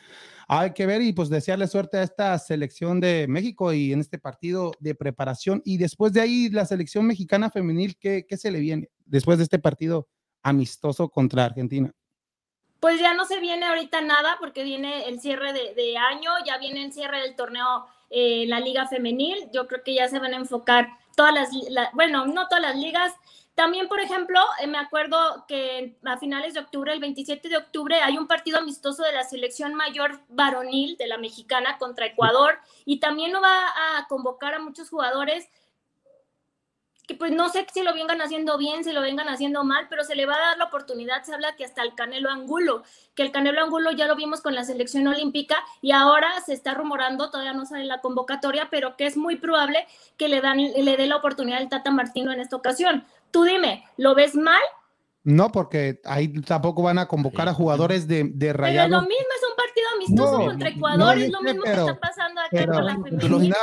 [0.48, 4.18] hay que ver y pues desearle suerte a esta selección de México y en este
[4.18, 5.62] partido de preparación.
[5.64, 9.44] Y después de ahí, la selección mexicana femenil, ¿qué, qué se le viene después de
[9.44, 10.08] este partido
[10.42, 11.92] amistoso contra Argentina?
[12.84, 16.84] Pues ya no se viene ahorita nada porque viene el cierre de, año, ya viene
[16.84, 19.48] el cierre del torneo eh, la liga femenil.
[19.54, 21.48] Yo creo que ya se van a enfocar todas las,
[21.94, 23.14] bueno, no todas las ligas.
[23.54, 28.00] También, por ejemplo, eh, me acuerdo que a finales de octubre, el 27 de octubre,
[28.02, 32.98] hay un partido amistoso de la selección mayor varonil de la mexicana contra Ecuador y
[32.98, 35.48] también no va a convocar a muchos jugadores
[37.06, 40.04] que pues no sé si lo vengan haciendo bien, si lo vengan haciendo mal, pero
[40.04, 42.82] se le va a dar la oportunidad, se habla que hasta el Canelo Angulo,
[43.14, 46.72] que el Canelo Angulo ya lo vimos con la selección olímpica y ahora se está
[46.72, 49.86] rumorando, todavía no sale la convocatoria, pero que es muy probable
[50.16, 53.04] que le, dan, le dé la oportunidad al Tata Martino en esta ocasión.
[53.34, 54.62] Tú dime, ¿lo ves mal?
[55.24, 59.42] No, porque ahí tampoco van a convocar a jugadores de, de Pero lo mismo, es
[59.50, 63.56] un partido amistoso contra Ecuador, es lo mismo que está pasando aquí con la femenina.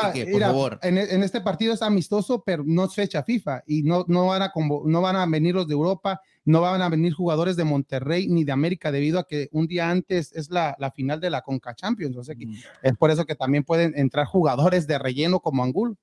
[0.81, 4.41] en, en, este partido es amistoso, pero no es fecha FIFA y no, no, van
[4.41, 4.52] a
[4.85, 8.43] no van a venir los de Europa, no van a venir jugadores de Monterrey ni
[8.43, 11.76] de América debido a que un día antes es la, la final de la Conca
[11.76, 12.18] Champions.
[12.18, 12.56] O sea que mm.
[12.81, 15.95] es por eso que también pueden entrar jugadores de relleno como Angulo.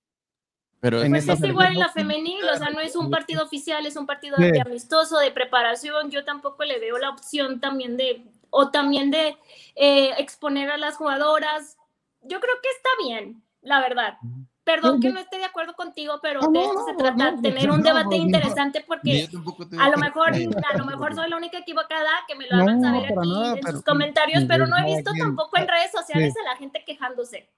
[0.81, 3.97] Pero pues es igual en la femenil, o sea, no es un partido oficial, es
[3.97, 6.11] un partido amistoso, de preparación.
[6.11, 9.37] Yo tampoco le veo la opción también de, o también de
[9.75, 11.77] eh, exponer a las jugadoras.
[12.23, 14.19] Yo creo que está bien, la verdad.
[14.63, 17.83] Perdón que no esté de acuerdo contigo, pero de esto se trata, de tener un
[17.83, 19.27] debate interesante porque
[19.79, 23.07] a lo mejor, a lo mejor soy la única equivocada que me lo hagan saber
[23.07, 26.85] aquí en sus comentarios, pero no he visto tampoco en redes sociales a la gente
[26.87, 27.49] quejándose.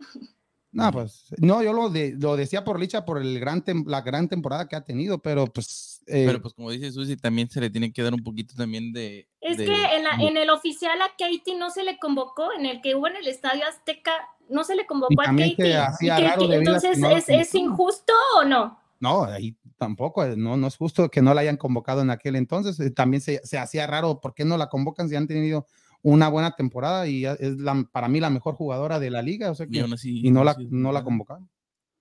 [0.73, 4.69] No, pues, no, yo lo, lo decía por Licha por el gran la gran temporada
[4.69, 6.03] que ha tenido, pero pues.
[6.07, 8.93] Eh, pero pues, como dice Susi, también se le tiene que dar un poquito también
[8.93, 9.29] de.
[9.41, 12.95] Es que en, en, el oficial a Katie no se le convocó, en el que
[12.95, 14.13] hubo en el Estadio Azteca,
[14.49, 15.77] no se le convocó a Katie.
[16.57, 18.79] entonces, ¿es, ¿es injusto o no?
[19.01, 22.37] No, ahí tampoco, eh, no, no es justo que no la hayan convocado en aquel
[22.37, 22.79] entonces.
[22.79, 25.67] Eh, también se, se hacía raro, ¿por qué no la convocan si han tenido
[26.03, 29.55] una buena temporada y es la, para mí la mejor jugadora de la liga, o
[29.55, 31.49] sea y, no la, no la convocaron.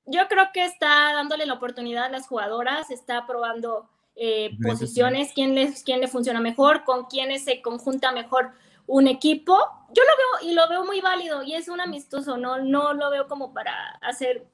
[0.06, 5.56] Yo creo que está dándole la oportunidad a las jugadoras, está probando eh, posiciones, quién
[5.56, 8.52] le, quién le funciona mejor, con quiénes se conjunta mejor
[8.88, 9.56] un equipo.
[9.94, 13.10] Yo lo veo y lo veo muy válido y es un amistoso, no, no lo
[13.12, 14.48] veo como para hacer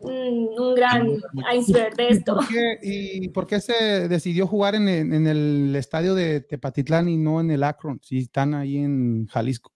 [0.00, 1.20] un, gran
[1.54, 2.38] iceberg de esto.
[2.82, 7.64] ¿Y por qué, se decidió jugar en el, estadio de Tepatitlán y no en el
[7.64, 9.72] Akron, si están ahí en Jalisco?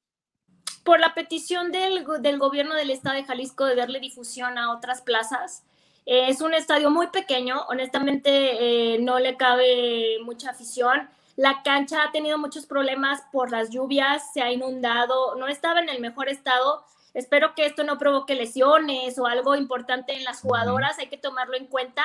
[0.84, 2.04] Por la petición del,
[2.38, 5.64] gobierno del estado de Jalisco de darle difusión a otras plazas.
[6.06, 11.08] Eh, es un estadio muy pequeño, honestamente eh, no le cabe mucha afición.
[11.36, 15.88] La cancha ha tenido muchos problemas por las lluvias, se ha inundado, no estaba en
[15.88, 20.98] el mejor estado Espero que esto no provoque lesiones o algo importante en las jugadoras,
[20.98, 22.02] hay que tomarlo en cuenta.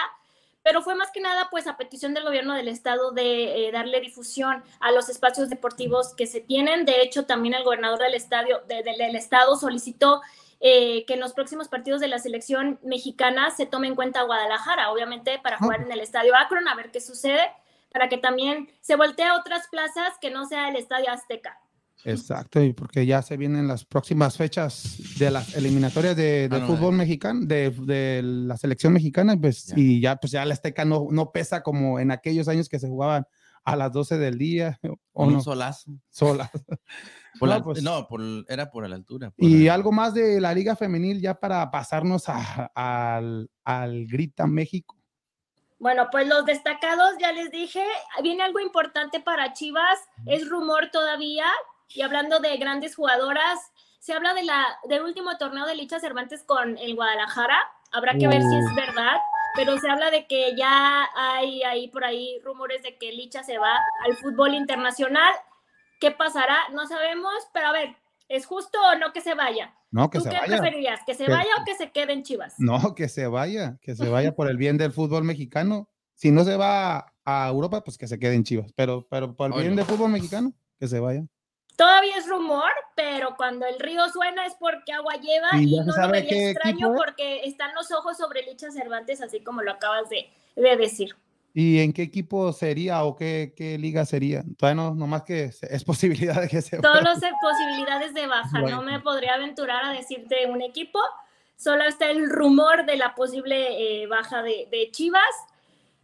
[0.64, 4.02] Pero fue más que nada, pues, a petición del gobierno del estado de eh, darle
[4.02, 6.84] difusión a los espacios deportivos que se tienen.
[6.84, 10.22] De hecho, también el gobernador del, estadio, del estado solicitó
[10.60, 14.92] eh, que en los próximos partidos de la selección mexicana se tome en cuenta Guadalajara,
[14.92, 17.52] obviamente para jugar en el estadio Akron, a ver qué sucede,
[17.92, 21.62] para que también se voltee a otras plazas que no sea el estadio Azteca.
[22.12, 26.96] Exacto, y porque ya se vienen las próximas fechas de las eliminatorias de, ah, fútbol
[26.96, 31.64] mexicano, de, la selección mexicana, pues, y ya, pues ya la Azteca no, no pesa
[31.64, 33.26] como en aquellos años que se jugaban
[33.68, 34.80] a las 12 del día.
[35.20, 35.92] O un solazo.
[36.10, 36.52] Sola.
[37.82, 39.34] no, pues era por la altura.
[39.36, 44.96] y algo más de la Liga Femenil ya para pasarnos al, al Grita México.
[45.80, 47.84] Bueno, pues los destacados, ya les dije,
[48.24, 51.46] viene algo importante para Chivas, es rumor todavía,
[51.94, 53.60] y hablando de grandes jugadoras,
[54.00, 57.58] se habla de la, del último torneo de Licha Cervantes con el Guadalajara.
[57.92, 59.18] Habrá que ver si es verdad,
[59.56, 63.58] pero se habla de que ya hay ahí por ahí rumores de que Licha se
[63.58, 65.34] va al fútbol internacional.
[66.00, 66.70] ¿Qué pasará?
[66.74, 67.96] No sabemos, pero a ver,
[68.30, 69.74] ¿es justo o no que se vaya?
[69.90, 71.00] No, que ¿Tú qué preferirías?
[71.06, 72.56] ¿Que se vaya o que se quede en Chivas?
[72.60, 75.90] No, que se vaya, que se vaya por el bien del fútbol mexicano.
[76.14, 79.54] Si no se va a Europa, pues que se quede en Chivas, pero, pero por
[79.54, 81.26] el bien del fútbol mexicano, que se vaya.
[81.78, 86.10] Todavía es rumor, pero cuando el río suena es porque agua lleva y, no lo
[86.10, 91.16] vería extraño porque están los ojos sobre Licha Cervantes, así como lo acabas de, decir.
[91.54, 94.44] ¿Y en qué equipo sería o qué, liga sería?
[94.58, 98.82] Todavía no, nomás que es posibilidad de que se Solo es posibilidades de baja, no
[98.82, 101.00] me podría aventurar a decirte un equipo,
[101.56, 105.22] solo está el rumor de la posible eh, baja de, de Chivas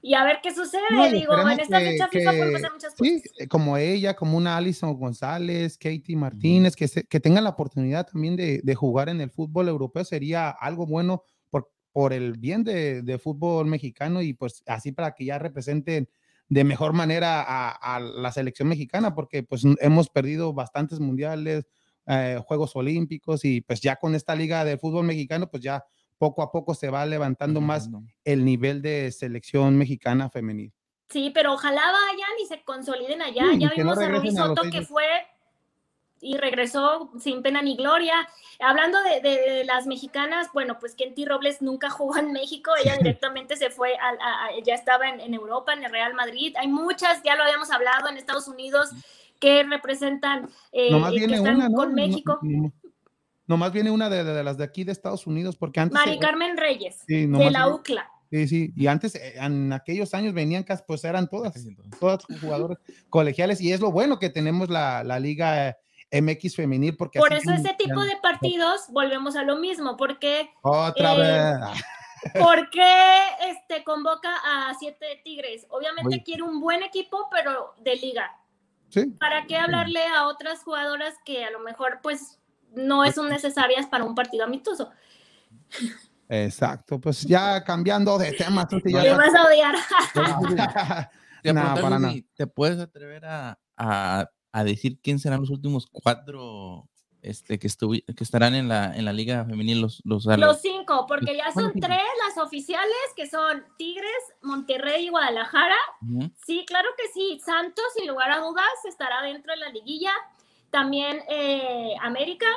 [0.06, 0.84] y a ver qué sucede.
[1.14, 3.08] Digo, en esta fecha FIFA pueden pasar muchas cosas.
[3.08, 8.06] Sí, eh, como ella, como una Alison González, Katie Martínez, que, que tengan la oportunidad
[8.06, 12.66] también de, de, jugar en el fútbol europeo sería algo bueno por, por el bien
[12.66, 16.10] de, de, fútbol mexicano y pues así para que ya representen
[16.50, 21.66] de mejor manera a, a la selección mexicana, porque pues hemos perdido bastantes mundiales,
[22.08, 25.86] eh, Juegos Olímpicos y pues ya con esta liga de fútbol mexicano, pues ya
[26.18, 27.90] poco a poco se va levantando más
[28.24, 30.72] el nivel de selección mexicana femenil.
[31.10, 33.46] Sí, pero ojalá vayan y se consoliden allá.
[33.58, 35.06] ya vimos a Rubí Soto que fue
[36.24, 38.28] y regresó sin pena ni gloria.
[38.60, 43.70] Hablando de, las mexicanas, bueno, pues Kenty Robles nunca jugó en México, ella directamente se
[43.70, 46.56] fue, a, ya estaba en, Europa, en el Real Madrid.
[46.58, 48.90] Hay muchas, ya lo habíamos hablado, en Estados Unidos
[49.40, 52.40] que representan, eh, que están con México.
[53.46, 55.94] Nomás viene una de, las de aquí de Estados Unidos, porque antes.
[55.94, 58.10] Mari Carmen Reyes, de la UCLA.
[58.32, 61.54] Sí, sí, y antes, eh, en aquellos años venían, pues eran todas,
[62.00, 62.80] todas jugadores
[63.10, 65.78] colegiales, y es lo bueno que tenemos la, la Liga
[66.12, 67.20] MX femenil, porque.
[67.20, 70.50] Por eso ese tipo de partidos, volvemos a lo mismo, porque.
[70.62, 72.42] Otra eh, vez.
[72.42, 75.66] ¿Por qué este, convoca a siete Tigres?
[75.70, 78.32] Obviamente quiere un buen equipo, pero de liga.
[78.90, 79.06] ¿Sí?
[79.20, 82.40] ¿Para qué hablarle a otras jugadoras que a lo mejor, pues,
[82.76, 84.90] no son necesarias para un partido amistoso.
[86.30, 88.68] Exacto, pues ya cambiando de tema.
[88.68, 89.76] Tú ya vas a odiar.
[91.44, 92.14] no, para nada.
[92.36, 96.90] ¿Te puedes atrever a, a, a, decir quién serán los últimos cuatro
[97.22, 99.82] este, que, que estarán en la, en la liga femenil?
[99.82, 104.10] Los, los, los cinco, porque ya son tres las oficiales, que son Tigres,
[104.42, 105.78] Monterrey y Guadalajara.
[106.46, 107.40] Sí, claro que sí.
[107.46, 110.14] Santos, sin lugar a dudas, estará dentro de la liguilla
[110.74, 112.48] también eh, América,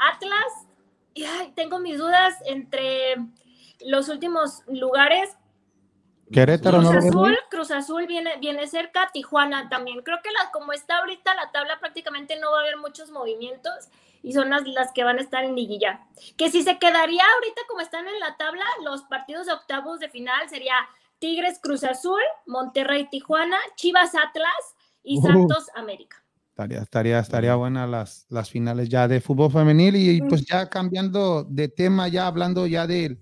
[0.00, 0.66] Atlas,
[1.12, 3.16] y tengo mis dudas entre
[3.84, 5.36] los últimos lugares.
[6.32, 10.00] Querétaro, Cruz Azul, Cruz Azul viene, viene cerca, Tijuana también.
[10.02, 13.90] Creo que la, como está ahorita la tabla prácticamente no va a haber muchos movimientos
[14.22, 16.00] y son las, las que van a estar en liguilla.
[16.38, 20.08] Que si se quedaría ahorita como están en la tabla, los partidos de octavos de
[20.08, 20.76] final sería
[21.18, 26.23] Tigres, Cruz Azul, Monterrey, Tijuana, Chivas, Atlas y Santos, América.
[26.54, 31.42] Estaría, estaría, estaría buena las, las finales ya de fútbol femenil y, pues ya cambiando
[31.42, 33.18] de tema, ya hablando ya de,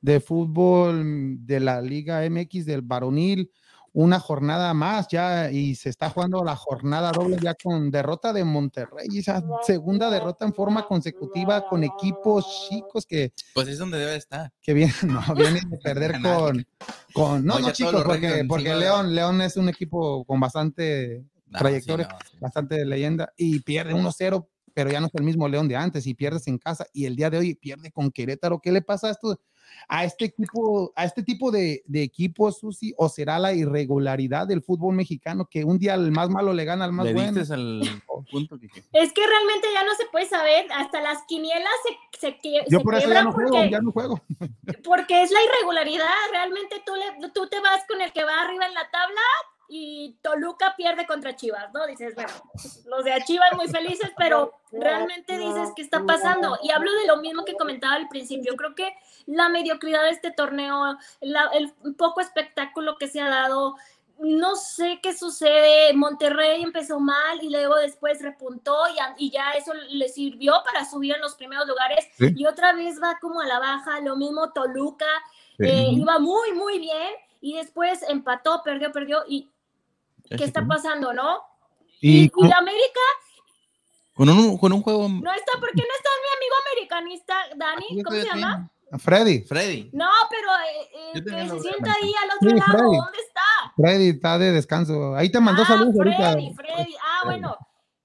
[0.00, 3.52] de fútbol de la Liga MX del varonil,
[3.92, 8.42] una jornada más ya y se está jugando la jornada doble ya con derrota de
[8.42, 13.32] Monterrey, esa segunda derrota en forma consecutiva con equipos chicos que...
[13.54, 14.50] Pues es donde debe estar.
[14.60, 16.66] Que vienen, no, vienen de perder con...
[17.14, 22.08] con no, no chicos, porque, porque León, León es un equipo con bastante trayectoria
[22.40, 26.06] bastante de leyenda y pierde 1-0, pero ya no es el mismo León de antes
[26.06, 28.60] y pierdes en casa y el día de hoy pierde con Querétaro.
[28.60, 29.38] ¿Qué le pasa a esto?
[29.88, 34.62] A este equipo, a este tipo de, de equipos, Susi, o será la irregularidad del
[34.62, 37.32] fútbol mexicano que un día el más malo le gana al más bueno.
[38.30, 38.56] punto
[38.92, 41.72] Es que realmente ya no se puede saber, hasta las quinielas
[42.18, 44.20] se, se, Yo por eso ya no juego, ya no juego.
[44.84, 48.66] Porque es la irregularidad, realmente tú, le, tú te vas con el que va arriba
[48.66, 49.20] en la tabla,
[49.74, 51.86] y Toluca pierde contra Chivas, ¿no?
[51.86, 52.30] Dices, bueno,
[52.84, 56.58] los de Chivas muy felices, pero realmente dices, ¿qué está pasando?
[56.62, 58.54] Y hablo de lo mismo que comentaba al principio.
[58.54, 58.94] Creo que
[59.24, 63.76] la mediocridad de este torneo, el poco espectáculo que se ha dado,
[64.18, 65.94] no sé qué sucede.
[65.94, 68.76] Monterrey empezó mal y luego después repuntó
[69.16, 72.06] y, ya eso le sirvió para subir en los primeros lugares.
[72.18, 75.08] Y otra vez va como a la baja, lo mismo Toluca,
[75.58, 77.08] eh, iba muy, muy bien
[77.40, 79.50] y después empató, perdió, perdió y
[80.36, 81.42] qué está pasando, ¿no?
[82.00, 83.00] Y, la América.
[84.14, 85.08] Con un, con un juego.
[85.08, 88.02] No está, ¿por qué no está mi amigo americanista, Dani?
[88.02, 88.70] ¿Cómo se llama?
[88.98, 89.42] Freddy.
[89.42, 89.90] Freddy.
[89.92, 92.92] No, pero eh, eh que se sienta ahí al otro lado.
[92.92, 93.72] ¿Dónde está?
[93.76, 95.14] Freddy está de descanso.
[95.14, 96.94] Ahí te mandó ah, saludos Freddy, Freddy.
[97.02, 97.56] Ah, bueno.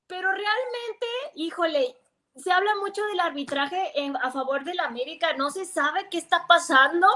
[0.08, 1.98] Pero realmente, híjole,
[2.38, 5.34] se habla mucho del arbitraje en, a favor de la América.
[5.38, 7.08] No se sabe qué está pasando.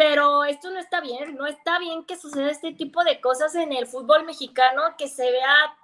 [0.00, 3.74] Pero esto no está bien, no está bien que suceda este tipo de cosas en
[3.74, 5.76] el fútbol mexicano, que se vea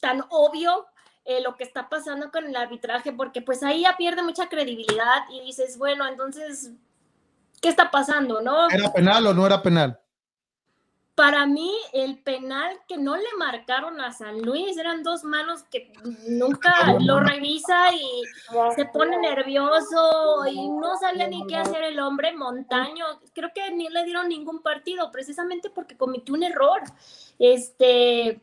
[0.00, 0.86] tan obvio
[1.26, 5.24] eh, lo que está pasando con el arbitraje, porque pues ahí ya pierde mucha credibilidad
[5.30, 6.70] y dices, bueno, entonces,
[7.60, 8.70] ¿qué está pasando, no?
[8.70, 10.00] ¿Era penal o no era penal?
[11.18, 15.92] Para mí, el penal que no le marcaron a San Luis eran dos manos que
[16.28, 18.22] nunca lo revisa y
[18.76, 23.04] se pone nervioso y no sabía ni qué hacer el hombre montaño.
[23.34, 26.82] Creo que ni le dieron ningún partido, precisamente porque cometió un error.
[27.40, 28.40] Este,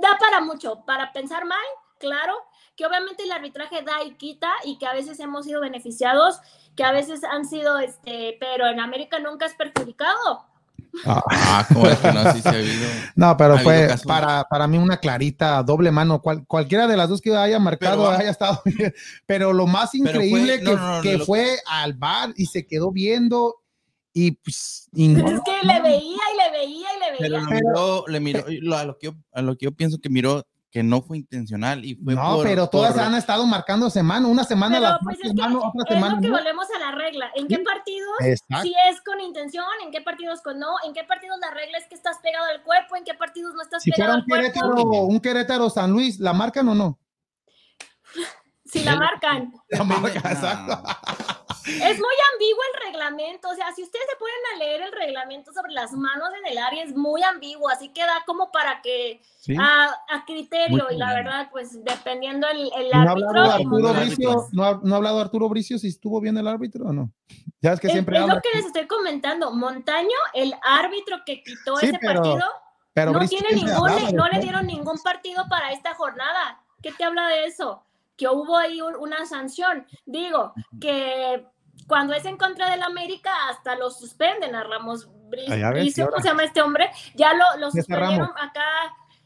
[0.00, 1.58] da para mucho, para pensar mal,
[1.98, 2.34] claro,
[2.74, 6.40] que obviamente el arbitraje da y quita y que a veces hemos sido beneficiados,
[6.74, 10.50] que a veces han sido, este, pero en América nunca es perjudicado
[11.06, 11.22] Ah.
[11.30, 12.32] Ah, ¿cómo es que no?
[12.32, 12.88] Sí, sí ha habido.
[13.16, 16.20] No, pero Ha fue para, para mí una clarita, doble mano.
[16.20, 18.92] Cual- cualquiera de las dos que haya marcado Pero, haya estado bien.
[19.26, 22.32] Pero lo más Pero fue- increíble no, que, no, no, que lo- fue al bar
[22.36, 23.56] y se quedó viendo
[24.12, 24.88] y pues.
[24.92, 27.40] y no- Es que le veía y le veía y le Pero veía.
[27.40, 30.10] lo miró, le miró, lo- a, lo que yo, a lo que yo pienso que
[30.10, 33.90] miró que no fue intencional y fue no, por- pero todas por- han estado marcando
[33.90, 36.34] semana, una semana Pero las pues es marcan que otra es semana lo que no.
[36.38, 37.30] volvemos a la regla.
[37.36, 38.62] ¿En qué partidos Exacto.
[38.62, 39.66] si es con intención?
[39.84, 40.68] ¿En qué partidos con no?
[40.84, 42.96] ¿En qué partidos la regla es que estás pegado al cuerpo?
[42.96, 44.42] ¿En qué partidos no estás Si pegado al cuerpo?
[44.50, 46.98] Querétaro, un Querétaro San Luis, ¿la marcan o no?
[48.64, 49.52] Si la marcan.
[49.68, 50.30] La marcan, No.
[50.30, 50.82] exacto.
[51.66, 55.52] Es muy ambiguo el reglamento, o sea, si ustedes se ponen a leer el reglamento
[55.52, 59.20] sobre las manos en el área, es muy ambiguo, así que da como para que
[59.38, 59.54] Sí.
[59.58, 63.28] a, a criterio, Muy y la verdad, pues dependiendo el, el ¿No ha árbitro.
[63.28, 64.46] hablado y Arturo Bricio?
[64.52, 67.10] ¿No ha, no ha hablado Arturo Bricio si estuvo bien el árbitro o no?
[67.60, 68.34] Ya es que Es, siempre es habla.
[68.36, 69.50] lo que les estoy comentando.
[69.52, 72.46] Montaño, el árbitro que quitó Sí, ese pero- partido,
[72.94, 76.60] Pero no, Bricio tiene ningún, hablaba no le dieron ningún partido para esta jornada.
[76.82, 77.82] ¿Qué te habla de eso?
[78.16, 79.86] Que hubo ahí un- una sanción.
[80.06, 81.44] Digo, que
[81.86, 86.08] cuando es en contra del América, hasta lo suspenden a Ramos Bri- ya ves, Bricio,
[86.10, 86.90] ¿cómo se llama este hombre?
[87.14, 88.64] Ya lo, lo suspendieron acá,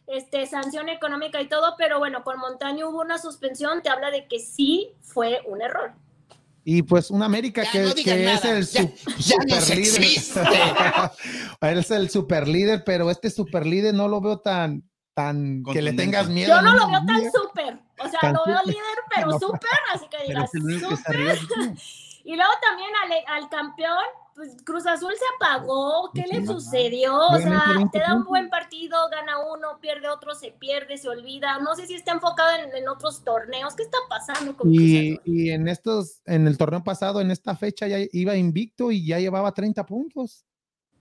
[0.06, 4.26] este, sanción económica y todo, pero bueno, con Montaño hubo una suspensión, te habla de
[4.28, 5.92] que sí fue un error.
[6.64, 8.82] Y pues un América Ya que, no que es el ya-
[9.18, 11.10] ya no super líder.
[11.60, 14.82] Él es el super líder, pero este super líder no lo veo tan,
[15.14, 16.48] tan que le tengas miedo.
[16.56, 17.30] Yo no lo veo tan día.
[17.32, 19.38] súper, o sea, Tan lo veo líder, pero No.
[19.38, 20.60] súper, así que Pero digas es
[22.26, 24.04] Y luego también al, al campeón,
[24.34, 27.16] pues Cruz Azul se apagó, ¿qué le sucedió?
[27.16, 31.08] O sea, 20 te da un buen partido, gana uno, pierde otro, se pierde, se
[31.08, 31.58] olvida.
[31.60, 33.74] No sé si está enfocado en, en otros torneos.
[33.76, 35.22] ¿Qué está pasando con Cruz Y, Azul?
[35.24, 39.20] y en estos, en el torneo pasado, en esta fecha, ya iba invicto y ya
[39.20, 40.44] llevaba 30 puntos.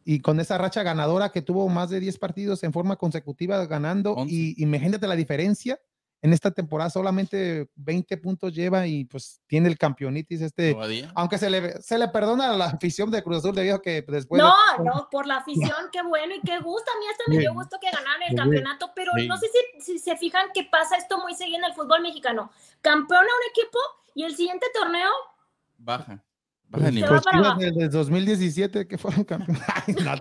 [0.05, 4.15] Y con esa racha ganadora que tuvo más de 10 partidos en forma consecutiva ganando,
[4.27, 5.79] y imagínate la diferencia.
[6.25, 11.11] En esta temporada solamente 20 puntos lleva y pues tiene el campeonitis este, Todavía.
[11.13, 14.01] aunque se le, se le perdona a la afición de Cruz Azul debido a que
[14.01, 16.89] después No, de- no, por la afición, qué bueno y qué gusto.
[16.95, 19.27] A mí hasta me dio gusto que ganaran el campeonato, pero Sí.
[19.27, 19.47] no sé
[19.77, 22.49] si, si se fijan que pasa esto muy seguido en el fútbol mexicano.
[22.81, 23.77] Campeona un equipo
[24.15, 25.11] y el siguiente torneo
[25.77, 26.23] Baja.
[26.69, 27.09] Baja Se nivel.
[27.09, 29.61] pues desde el 2017 que fueron campeones.
[30.03, 30.15] No,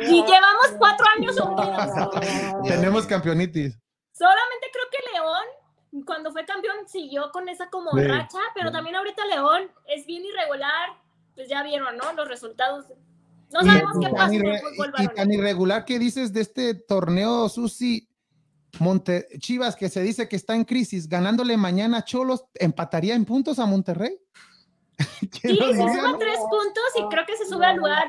[0.00, 2.68] y llevamos cuatro años hundidos.
[2.68, 3.78] Tenemos campeonitis.
[4.16, 8.96] Solamente creo que León, cuando fue campeón, siguió con esa como Sí, racha, pero también
[8.96, 10.90] ahorita León es bien irregular.
[11.34, 12.12] Pues ya vieron, ¿no?
[12.14, 12.86] Los resultados.
[13.52, 16.40] No sabemos y qué pasa en el fútbol y- y tan irregular que dices de
[16.40, 18.08] este torneo, Susi.
[18.78, 23.24] Monte Chivas, que se dice que está en crisis, ganándole mañana a Cholos, empataría en
[23.24, 24.18] puntos a Monterrey.
[25.20, 26.18] ¿Quién Sí, lo se suma no?
[26.18, 28.06] tres puntos y creo que se sube al lugar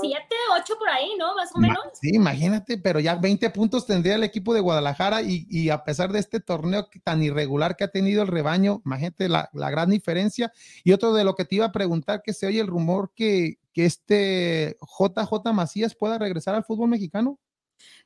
[0.00, 1.34] siete, ocho por ahí, ¿no?
[1.36, 1.78] Más o menos.
[1.92, 6.10] Sí, imagínate, pero ya 20 puntos tendría el equipo de Guadalajara y, y a pesar
[6.12, 10.52] de este torneo tan irregular que ha tenido el rebaño, imagínate la, la gran diferencia.
[10.82, 13.58] Y otro de lo que te iba a preguntar, que se oye el rumor que,
[13.72, 17.38] que este JJ Macías pueda regresar al fútbol mexicano.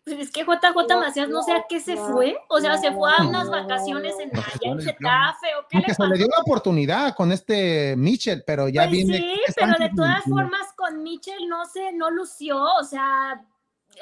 [0.04, 2.36] Pues es que JJ Macías no sé a qué se fue.
[2.48, 5.94] O sea, se fue a unas vacaciones en, allá en Getafe o qué le Aunque
[5.94, 6.18] se le pasó.
[6.18, 9.18] dio la oportunidad con este Mitchell, pero ya Pues viene.
[9.18, 13.44] sí, pero de todas formas con Mitchell no se, no lució, o sea,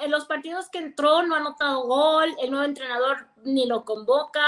[0.01, 4.41] en los partidos que entró no ha anotado gol, el nuevo entrenador ni lo convoca.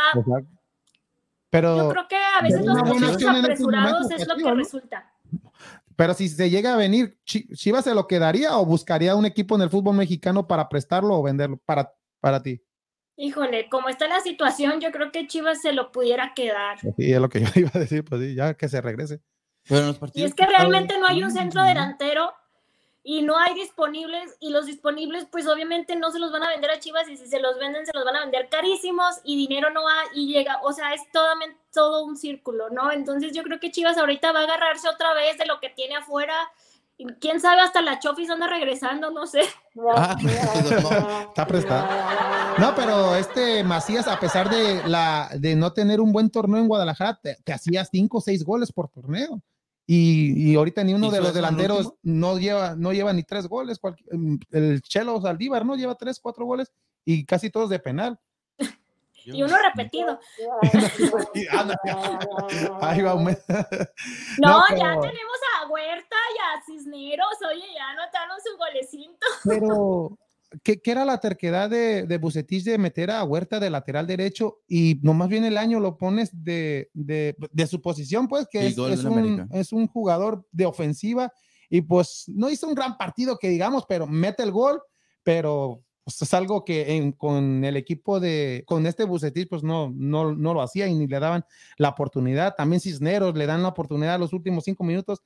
[1.51, 4.55] Pero, Yo creo que a veces los procesos apresurados es lo que ¿no?
[4.55, 5.12] resulta.
[6.01, 9.55] Pero si se llega a venir, Chi- ¿Chivas se lo quedaría o buscaría un equipo
[9.56, 12.62] en el fútbol mexicano para prestarlo o venderlo para, para ti?
[13.18, 16.78] Híjole, como está la situación, yo creo que Chivas se lo pudiera quedar.
[16.81, 19.20] Sí, es lo que yo iba a decir, pues sí, ya que se regrese.
[19.68, 22.32] Pero en los Y partidos es que realmente no hay un centro delantero
[23.02, 26.70] y no hay disponibles y los disponibles pues obviamente no se los van a vender
[26.70, 29.70] a Chivas y si se los venden se los van a vender carísimos y dinero
[29.70, 31.27] no va y llega, o sea, es todo,
[31.72, 32.93] todo un círculo, ¿no?
[32.93, 35.97] Entonces yo creo que Chivas ahorita va a agarrarse otra vez de lo que tiene
[35.97, 36.35] afuera.
[37.18, 39.40] Quién sabe, hasta la Chofis anda regresando, no sé.
[39.97, 40.14] Ah.
[41.28, 41.89] Está prestado.
[42.59, 46.68] No, pero este Macías, a pesar de la de no tener un buen torneo en
[46.68, 49.40] Guadalajara, te, te hacía cinco o seis goles por torneo.
[49.92, 53.48] Y, y ahorita ni uno ¿Hizo de los delanteros no lleva, no lleva ni tres
[53.48, 53.80] goles.
[53.82, 54.06] cualqui-
[54.52, 56.70] el Chelo Saldívar no lleva tres, cuatro goles
[57.04, 58.16] y casi todos de penal.
[59.24, 60.20] Y uno repetido.
[62.80, 63.14] Ahí va.
[63.14, 63.24] No,
[64.38, 69.26] No, ya tenemos a Huerta y a Cisneros, oye, ya anotaron su golecito.
[69.44, 70.16] Pero,
[70.62, 74.60] ¿qué, qué era la terquedad de, de Bucetich de meter a Huerta de lateral derecho
[74.66, 78.78] y nomás bien el año lo pones de, de, de su posición, pues, que es,
[78.78, 81.32] un, es un jugador de ofensiva
[81.68, 84.82] y pues no hizo un gran partido que digamos, pero mete el gol,
[85.22, 90.35] pero pues, es algo que con el equipo de, con este Bucetis, pues no, no,
[90.35, 91.44] no lo hacía y ni le daban
[91.78, 92.55] la oportunidad.
[92.56, 95.22] También Cisneros le dan la oportunidad a los últimos cinco minutos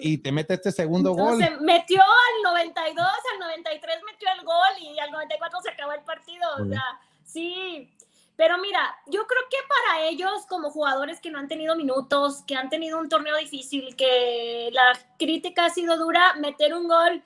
[0.00, 1.38] y te mete este segundo gol.
[1.38, 6.02] Se metió al 92, al 93 metió el gol y al 94 se acabó el
[6.02, 6.48] partido.
[6.60, 7.92] O sea, sí.
[8.36, 12.54] Pero mira, yo creo que para ellos como jugadores que no han tenido minutos, que
[12.54, 17.22] han tenido un torneo difícil, que la crítica ha sido dura, meter un gol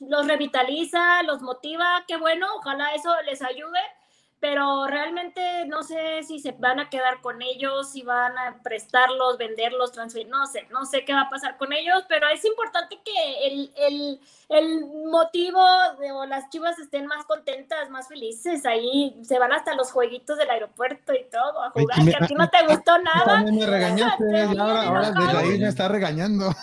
[0.00, 3.80] los revitaliza, los motiva, qué bueno, ojalá eso les ayude
[4.38, 9.38] pero realmente no sé si se van a quedar con ellos, si van a prestarlos,
[9.38, 13.00] venderlos, transferir, no sé, no sé qué va a pasar con ellos, pero es importante
[13.02, 15.64] que el, el, el motivo
[15.98, 20.36] de o las chivas estén más contentas, más felices, ahí se van hasta los jueguitos
[20.36, 23.42] del aeropuerto y todo a jugar, que a ti no te gustó nada.
[23.42, 26.54] Me regañaste, ahora, ahora desde ahí me está regañando.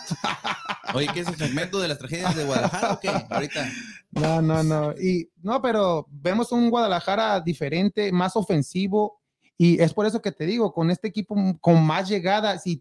[0.94, 3.10] Oye, ¿qué es el segmento de las tragedias de Guadalajara o qué?
[3.28, 3.66] Ahorita.
[4.14, 4.92] No, no, no.
[4.92, 9.20] Y no, pero vemos un Guadalajara diferente, más ofensivo.
[9.56, 12.80] Y es por eso que te digo, con este equipo con más llegadas y,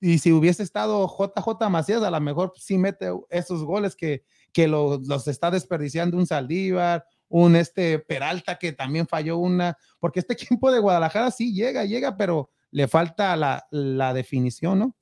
[0.00, 4.66] y, si hubiese estado JJ Macías, a lo mejor sí mete esos goles que, que
[4.66, 10.72] los está desperdiciando un Saldívar, un este Peralta que también falló una, porque este equipo
[10.72, 14.96] de Guadalajara sí llega, llega, pero le falta la, la definición, ¿no?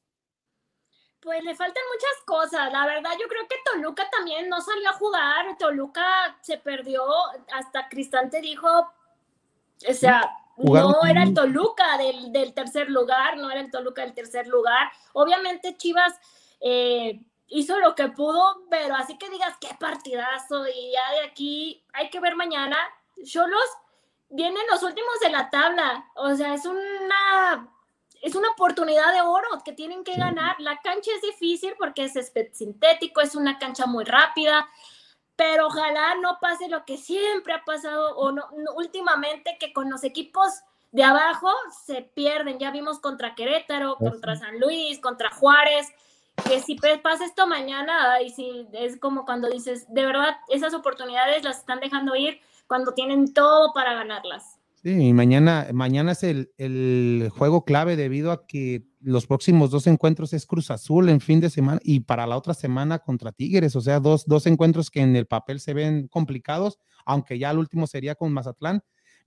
[1.23, 2.73] Pues le faltan muchas cosas.
[2.73, 5.57] La verdad, yo creo que Toluca también no salió a jugar.
[5.59, 7.05] Toluca se perdió.
[7.53, 13.61] Hasta Cristante dijo, o sea, no era el Toluca del, del, tercer lugar, no era
[13.61, 14.91] el Toluca del tercer lugar.
[15.13, 16.19] Obviamente Chivas
[16.61, 21.85] eh, hizo lo que pudo, pero así que digas qué partidazo y ya de aquí
[21.93, 22.77] hay que ver mañana.
[23.25, 23.69] Cholos
[24.31, 26.11] vienen los últimos de la tabla.
[26.15, 27.69] O sea, es una
[28.21, 30.57] es una oportunidad de oro que tienen que ganar.
[30.61, 34.69] La cancha es difícil porque es sintético, es una cancha muy rápida,
[35.37, 40.05] pero ojalá no pase lo que siempre ha pasado o no, últimamente que con los
[40.05, 40.51] equipos
[40.93, 41.51] de abajo
[41.85, 42.59] se pierden.
[42.59, 45.89] Ya vimos contra Querétaro, contra San Luis, contra Juárez,
[46.47, 51.43] que si pasa esto mañana, y si es como cuando dices, de verdad, esas oportunidades
[51.43, 54.60] las están dejando ir cuando tienen todo para ganarlas.
[54.83, 60.33] Sí, mañana, mañana es el, el, juego clave debido a que los próximos dos encuentros
[60.33, 63.83] es Cruz Azul en fin de semana y para la otra semana contra Tigres, o
[63.83, 67.87] sea, dos, dos encuentros que en el papel se ven complicados, aunque ya el último
[67.87, 68.83] sería con Mazatlán,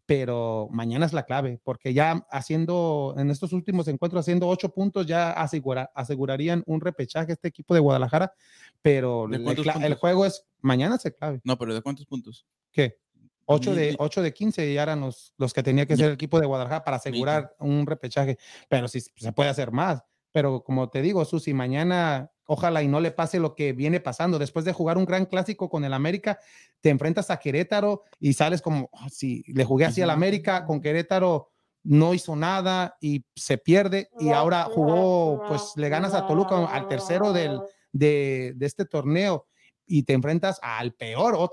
[0.07, 5.05] pero mañana es la clave, porque ya haciendo, en estos últimos encuentros, haciendo ocho puntos,
[5.05, 8.33] ya asegurarían un repechaje este equipo de Guadalajara,
[8.81, 11.41] pero el, el, juego es, mañana es clave.
[11.43, 12.45] No, pero ¿de cuántos puntos?
[12.71, 13.02] ¿Qué?
[13.45, 16.39] 8 de, 8 de 15 ya eran los, los que tenía que ser el equipo
[16.39, 18.37] de Guadalajara para asegurar un repechaje,
[18.69, 20.03] pero si se puede hacer más.
[20.31, 24.39] Pero como te digo, Susi, mañana ojalá y no le pase lo que viene pasando.
[24.39, 26.39] Después de jugar un gran clásico con el América,
[26.81, 30.81] te enfrentas a Querétaro y sales como, oh, si le jugué así al América, con
[30.81, 31.49] Querétaro
[31.83, 36.87] no hizo nada y se pierde y ahora jugó, pues le ganas a Toluca al
[36.87, 37.59] tercero del,
[37.91, 39.47] de, de este torneo
[39.85, 41.51] y te enfrentas al peor,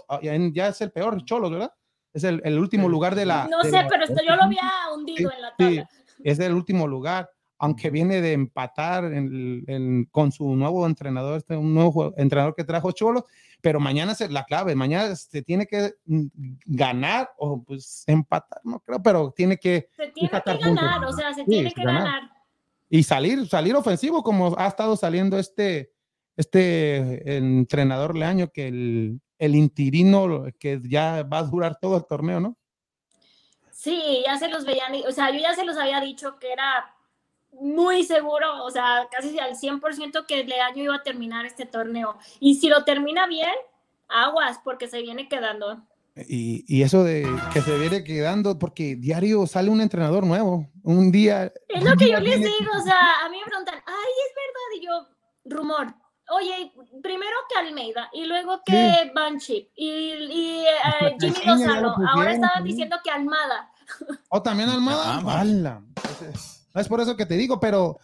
[0.52, 1.72] ya es el peor Cholos, ¿verdad?
[2.12, 3.48] Es el, el último lugar de la.
[3.48, 5.88] No sé, pero esto yo lo había hundido en la tabla.
[6.22, 11.74] es el último lugar, aunque viene de empatar en, con su nuevo entrenador, este, un
[11.74, 13.26] nuevo entrenador que trajo Cholo,
[13.60, 16.26] pero mañana es la clave, mañana se tiene que mm,
[16.66, 19.88] ganar o pues empatar, no creo, pero tiene que.
[19.96, 22.22] Se tiene que ganar, o sea, se tiene que ganar.
[22.88, 25.92] Y salir, salir ofensivo como ha estado saliendo este,
[26.36, 32.38] este entrenador Leaño, que el, el intirino que ya va a durar todo el torneo,
[32.38, 32.56] ¿no?
[33.72, 36.94] Sí, ya se los veían, o sea, yo ya se los había dicho que era
[37.52, 42.18] muy seguro, o sea, casi al 100% que el año iba a terminar este torneo.
[42.38, 43.54] Y si lo termina bien,
[44.08, 45.82] aguas, porque se viene quedando.
[46.28, 51.10] Y, y, eso de que se viene quedando, porque diario sale un entrenador nuevo, un
[51.10, 51.50] día.
[51.68, 54.76] Es lo que yo les digo, o sea, a mí me preguntan, ay, es verdad,
[54.76, 55.94] y yo, rumor,
[56.30, 61.94] Oye, primero que Almeida y luego que Banship y, y eh, Jimmy Lozano.
[62.08, 63.70] Ahora estaban diciendo que Almada.
[64.28, 65.20] ¿O oh, también Almada?
[66.72, 67.98] Ah, es por eso que te digo, pero,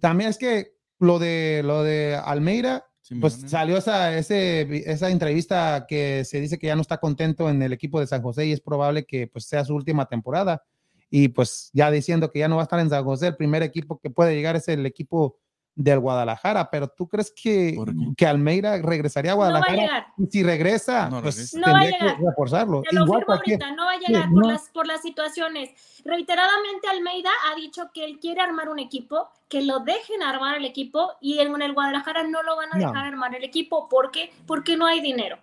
[0.00, 2.86] también es que lo de, lo de Almeida,
[3.20, 7.60] pues salió esa, ese, esa entrevista que se dice que ya no está contento en
[7.62, 10.62] el equipo de San José y es probable que pues sea su última temporada.
[11.10, 13.62] Y pues ya diciendo que ya no va a estar en San José, el primer
[13.62, 15.36] equipo que puede llegar es el equipo
[15.74, 17.76] del Guadalajara, pero ¿tú crees que,
[18.16, 19.72] que Almeida regresaría a Guadalajara?
[19.72, 20.06] No va a llegar.
[20.18, 22.82] Y si regresa, No pues No va a tendría que reforzarlo.
[22.82, 24.52] Te lo Igual firmo cualquier- ahorita, no va a llegar Sí, por, no.
[24.52, 25.70] las, por las situaciones.
[26.04, 30.64] Reiteradamente Almeida ha dicho que él quiere armar un equipo, que lo dejen armar el
[30.66, 32.88] equipo y en el Guadalajara no lo van a No.
[32.88, 33.88] dejar armar el equipo.
[33.88, 34.30] ¿Por qué?
[34.46, 35.38] Porque no hay dinero.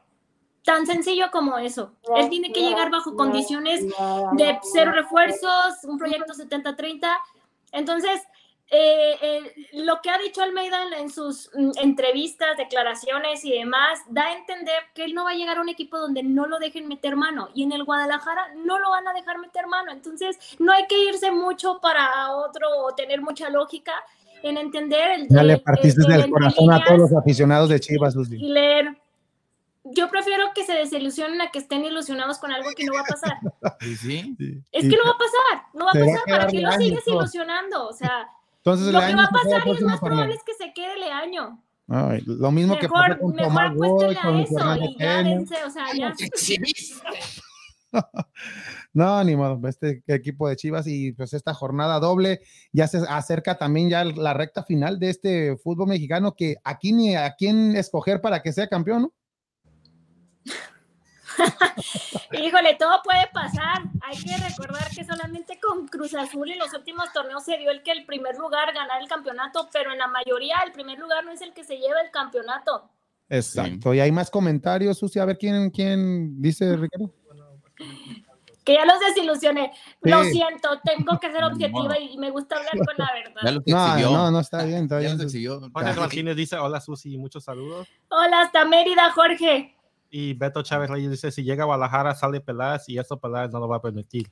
[0.64, 1.94] Tan sencillo como eso.
[2.18, 3.82] Él tiene que llegar bajo condiciones
[4.34, 7.08] de cero refuerzos, un proyecto 70-30.
[7.72, 8.22] Entonces,
[8.72, 14.00] eh, eh, lo que ha dicho Almeida en, en sus mm, entrevistas, declaraciones y demás,
[14.10, 16.60] da a entender que él no va a llegar a un equipo donde no lo
[16.60, 17.50] dejen meter mano.
[17.56, 19.92] Y en el Guadalajara no lo van a dejar meter mano.
[19.92, 23.94] Entonces, no hay que irse mucho para otro o tener mucha lógica
[24.44, 27.80] en entender el Ya le partiste el- el del corazón a todos los aficionados de
[27.80, 28.96] Chivas, y leer.
[29.84, 33.04] Yo prefiero que se desilusionen a que estén ilusionados con algo que no va a
[33.06, 33.38] pasar.
[33.80, 34.36] Sí, sí.
[34.72, 36.22] Es que no va a pasar, no va a pasar.
[36.28, 37.88] ¿Para qué lo sigues ilusionando?
[37.88, 38.30] O sea,
[38.72, 40.18] Entonces, lo que va a pasar y es próximo más torneo.
[40.18, 41.64] probable es que se quede Leaño.
[41.88, 44.98] Ay, lo mismo que Mejor, pasó con mejor Tomás Boy, con eso Fernando y ya
[44.98, 45.24] Peña.
[45.24, 46.14] dense, o sea, ya.
[48.94, 52.42] No, ni modo, este equipo de Chivas y pues esta jornada doble
[52.72, 57.16] ya se acerca también ya la recta final de este fútbol mexicano que aquí ni
[57.16, 59.14] a quién escoger para que sea campeón, ¿no?
[62.32, 63.84] Híjole, todo puede pasar.
[64.02, 67.84] Hay que recordar que solamente con Cruz Azul en los últimos torneos se dio el
[67.84, 71.32] que el primer lugar ganara el campeonato, pero en la mayoría el primer lugar no
[71.32, 72.90] es el que se lleva el campeonato.
[73.30, 73.94] Exacto.
[73.94, 77.14] Y hay más comentarios, Susi, a ver quién, quién dice, Ricardo.
[78.66, 79.72] Que ya los desilusioné.
[80.02, 83.62] Lo siento, tengo que ser objetiva y me gusta hablar con la verdad.
[83.66, 85.18] No, no, no, está bien, está bien.
[85.18, 86.00] Jorge.
[86.00, 87.88] Martínez dice, hola Susi, muchos saludos.
[88.10, 89.76] Hola, hasta Mérida, Jorge.
[90.10, 93.60] Y Beto Chávez Reyes dice, si llega a Guadalajara sale Peláez y eso Peláez no
[93.60, 94.28] lo va a permitir.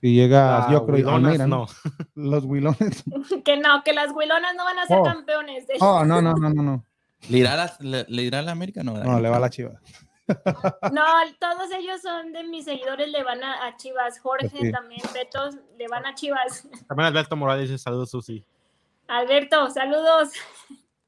[0.00, 1.66] Si llega, Ah, yo creo, Almeida, ¿no?
[1.66, 1.66] no.
[2.14, 3.04] Los Huilones.
[3.44, 5.02] Que no, que las huilonas no van a ser Oh.
[5.04, 5.66] campeones.
[5.66, 6.84] de- Oh, no, no, no, no, no.
[7.30, 8.82] ¿Le irá a la, le, le irá a la América?
[8.82, 9.80] No, No, le va a la Chivas.
[10.92, 11.04] No,
[11.40, 14.18] todos ellos son de mis seguidores, le van a, a Chivas.
[14.18, 14.72] Jorge sí.
[14.72, 16.68] también, Beto, le van a Chivas.
[16.88, 18.44] También Alberto Morales dice, saludos Susi.
[19.08, 20.32] Alberto, saludos.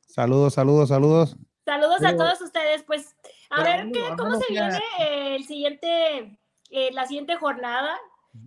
[0.07, 1.37] Saludos, saludos, saludos.
[1.65, 2.83] Saludos a todos ustedes.
[2.85, 3.15] Pues,
[3.51, 4.69] a ver qué, cómo se ya.
[4.69, 6.39] viene el siguiente,
[6.71, 7.99] eh, la siguiente jornada.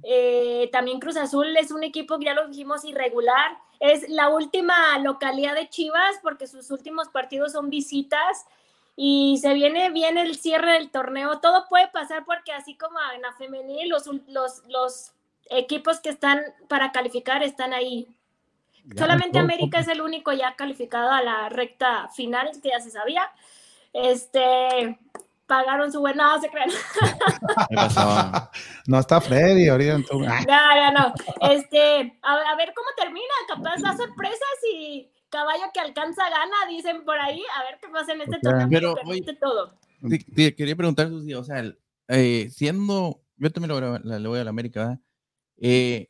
[0.04, 3.58] Eh, también Cruz Azul es un equipo que ya lo dijimos irregular.
[3.80, 8.46] Es la última localidad de Chivas porque sus últimos partidos son visitas
[8.96, 11.40] y se viene bien el cierre del torneo.
[11.40, 15.14] Todo puede pasar porque así como en la femenil, los, los, los
[15.50, 18.08] equipos que están para calificar están ahí.
[18.96, 22.92] Solamente todo- América es el único ya calificado a la recta final, que ya se
[22.92, 23.30] sabía.
[23.94, 24.98] Este,
[25.48, 26.50] pagaron su buena, no se
[27.76, 28.52] pasaba.
[28.88, 29.94] No está Freddy ahorita.
[29.96, 31.14] en tu- Ah, No, no, no.
[31.52, 37.04] Este, a, a ver cómo termina, capaz da sorpresas y caballo que alcanza gana, dicen
[37.06, 37.42] por ahí.
[37.60, 38.42] A ver qué pasa en este Ok.
[38.44, 38.68] torneo.
[38.70, 39.74] que Pero, permite todo.
[40.10, 41.78] Te, te quería preguntar, Susi, o sea, el-
[42.08, 45.00] eh, siendo, yo también le voy a, le voy a la América, ¿verdad?
[45.58, 46.10] Eh,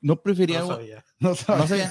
[0.00, 1.04] ¿No prefería, No no, sabía.
[1.20, 1.34] no
[1.66, 1.90] sabía,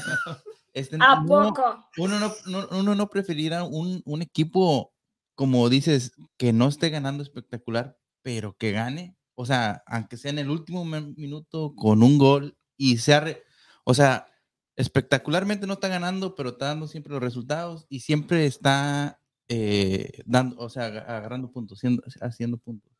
[0.73, 1.85] este, ¿A no- poco?
[1.97, 4.91] uno no, no- uno no preferiría un, un equipo,
[5.37, 10.39] como dices, que no esté ganando espectacular, pero que gane, o sea, aunque sea en
[10.39, 13.43] el último min- minuto con un gol y sea, re-
[13.83, 14.27] o sea,
[14.75, 20.57] espectacularmente no está ganando, pero está dando siempre los resultados y siempre está eh, dando,
[20.59, 22.91] o sea, aga- agarrando puntos, siendo- haciendo puntos.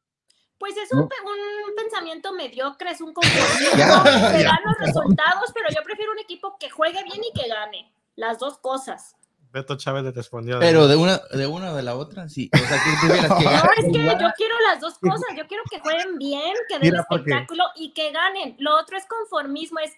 [0.59, 3.14] Pues es un, pe- un pensamiento mediocre, es un
[3.77, 7.47] Ya, que dan los resultados, pero yo prefiero un equipo que juegue bien y que
[7.47, 7.91] gane.
[8.15, 9.15] Las dos cosas.
[9.57, 10.59] Beto Chávez le respondió.
[10.59, 12.49] Pero de una, de una o de la otra, sí.
[12.53, 15.25] O sea, que tuvieras que No, es que yo quiero las dos cosas.
[15.38, 18.55] Yo quiero que jueguen bien, que den espectáculo y que ganen.
[18.59, 19.91] Lo otro es conformismo, es,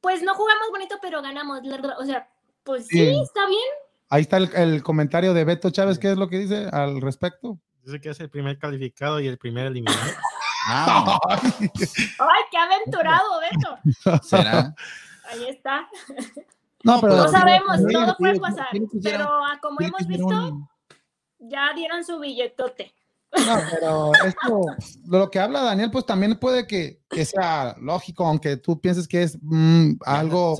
[0.00, 1.60] pues no jugamos bonito, pero ganamos.
[1.98, 2.28] O sea,
[2.62, 3.20] pues sí, Sí.
[3.22, 3.60] está bien.
[4.10, 7.58] Ahí está el, el comentario de Beto Chávez, ¿qué es lo que dice al respecto?
[7.82, 9.98] Dice que es el primer calificado y el primer eliminado.
[10.66, 14.22] Ah, Ay, qué aventurado, Beto.
[14.22, 14.74] ¿será?
[15.30, 15.86] Ahí está.
[16.84, 18.66] No, pero No sabemos, sí, todo puede pasar.
[19.02, 19.28] Pero
[19.62, 20.68] como hemos visto,
[21.38, 22.94] ya dieron su billetote.
[23.46, 24.60] No, pero esto,
[25.06, 29.24] lo que habla Daniel, pues también puede que, que sea lógico, aunque tú pienses que
[29.24, 30.56] es mm, algo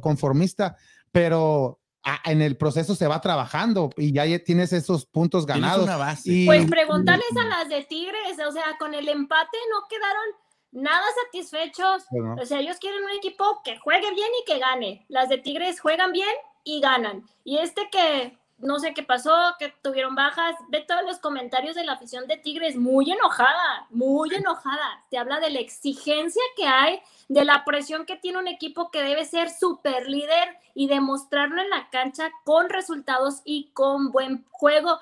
[0.00, 0.76] conformista,
[1.10, 1.80] pero
[2.24, 5.84] en el proceso se va trabajando y ya tienes esos puntos ganados.
[5.84, 6.30] una base.
[6.32, 10.24] Y- Pues preguntarles a las de Tigres, o sea, con el empate no quedaron
[10.72, 12.04] nada satisfechos.
[12.10, 15.04] Bueno, O sea, ellos quieren un equipo que juegue bien y que gane.
[15.08, 16.34] Las de Tigres juegan bien
[16.64, 17.24] y ganan.
[17.44, 20.54] Y este que no sé qué pasó, que tuvieron bajas.
[20.68, 25.04] Ve todos los comentarios de la afición de Tigres, muy enojada, muy enojada.
[25.10, 29.02] Te habla de la exigencia que hay, de la presión que tiene un equipo que
[29.02, 34.98] debe ser super líder y demostrarlo en la cancha con resultados y con buen juego.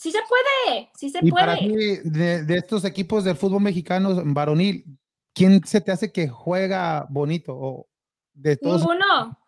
[0.00, 1.44] Sí se puede, sí se Y puede.
[1.44, 1.68] para ti,
[2.04, 4.86] de, de estos equipos del fútbol mexicano varonil,
[5.34, 7.52] ¿quién se te hace que juega bonito?
[7.54, 7.86] O
[8.32, 9.38] de todos, Ninguno.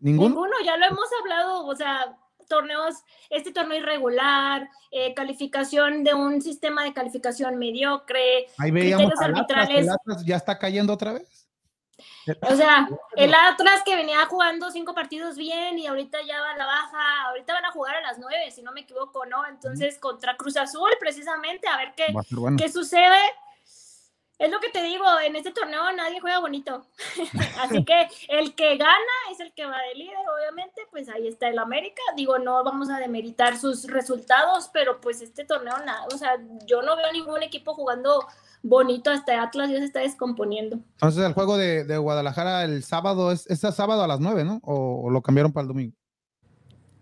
[0.00, 0.28] ninguno.
[0.30, 2.16] Ninguno, ya lo hemos hablado, o sea,
[2.48, 2.96] torneos,
[3.30, 9.88] este torneo irregular, eh, calificación de un sistema de calificación mediocre, Ahí veíamos criterios arbitrales.
[9.88, 11.41] Atlas ya está cayendo otra vez.
[12.42, 16.56] O sea, el Atlas que venía jugando cinco partidos bien y ahorita ya va a
[16.56, 19.46] la baja, ahorita van a jugar a las nueve, si no me equivoco, ¿no?
[19.46, 22.56] Entonces, contra Cruz Azul, precisamente, a ver qué, bueno.
[22.58, 23.18] qué sucede.
[24.38, 26.84] Es lo que te digo, en este torneo nadie juega bonito.
[27.60, 28.96] Así que el que gana
[29.30, 32.02] es el que va de líder, obviamente, pues ahí está el América.
[32.16, 36.36] Digo, no vamos a demeritar sus resultados, pero pues este torneo, nada, o sea,
[36.66, 38.26] yo no veo ningún equipo jugando
[38.64, 40.76] bonito, hasta Atlas ya se está descomponiendo.
[40.94, 44.60] Entonces, el juego de, de Guadalajara el sábado es este sábado a las 9, ¿no?
[44.64, 45.96] O, o lo cambiaron para el domingo.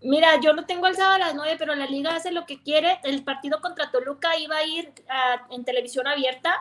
[0.03, 2.61] Mira, yo lo tengo el sábado a las 9, pero la liga hace lo que
[2.63, 2.99] quiere.
[3.03, 6.51] El partido contra Toluca iba a ir a- en televisión abierta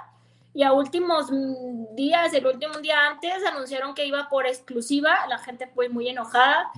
[0.52, 5.26] y a últimos mm, días, el último día antes, anunciaron que iba por exclusiva.
[5.28, 6.70] La gente fue muy enojada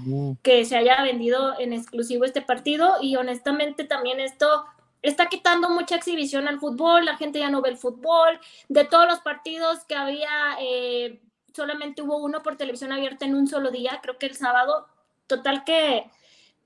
[0.42, 2.96] que se haya vendido en exclusivo este partido.
[3.00, 4.64] Y honestamente también esto
[5.02, 8.38] está quitando mucha exhibición al fútbol, la gente ya no ve el fútbol,
[8.68, 11.20] de todos los partidos que había, eh,
[11.52, 14.86] solamente hubo uno por televisión abierta en un solo día, creo que el sábado,
[15.26, 16.08] total que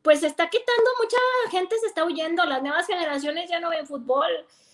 [0.03, 1.17] pues se está quitando, mucha
[1.51, 4.29] gente se está huyendo, las nuevas generaciones ya no ven fútbol,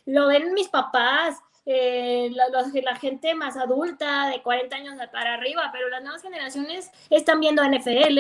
[0.07, 2.45] lo ven mis papás, eh, la,
[2.83, 7.63] la gente más adulta, de 40 años para arriba, pero las nuevas generaciones están viendo
[7.65, 8.19] NFL,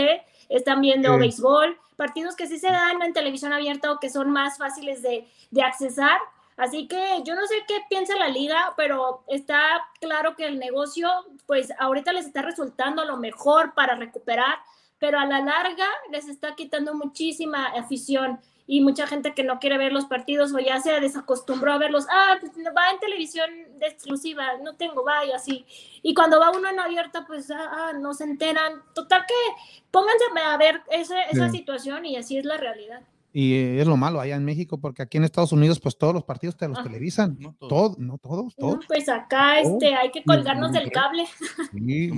[0.48, 1.19] están viendo Sí.
[1.20, 5.27] béisbol, partidos que sí se dan en televisión abierta o que son más fáciles de,
[5.51, 6.19] de accesar.
[6.56, 9.60] Así que yo no sé qué piensa la liga, pero está
[10.01, 11.09] claro que el negocio,
[11.47, 14.59] pues ahorita les está resultando lo mejor para recuperar,
[14.98, 19.76] pero a la larga les está quitando muchísima afición y mucha gente que no quiere
[19.76, 22.06] ver los partidos o ya se desacostumbró a verlos.
[22.10, 25.66] Ah, pues va en televisión de exclusiva, no tengo, va y así.
[26.02, 28.82] Y cuando va uno en abierta, pues ah, ah, no se enteran.
[28.94, 29.34] Total que
[29.90, 31.59] pónganse a ver ese- esa Sí.
[31.59, 33.02] situación y así es la realidad.
[33.34, 36.12] Y eh, es lo malo allá en México, porque aquí en Estados Unidos, pues todos
[36.12, 36.82] los partidos te los Ah.
[36.82, 37.36] televisan.
[37.40, 37.70] No todos.
[37.70, 38.84] Todos, no todos, todos.
[38.86, 41.24] Pues acá este, hay que colgarnos del cable.
[41.72, 42.10] Sí.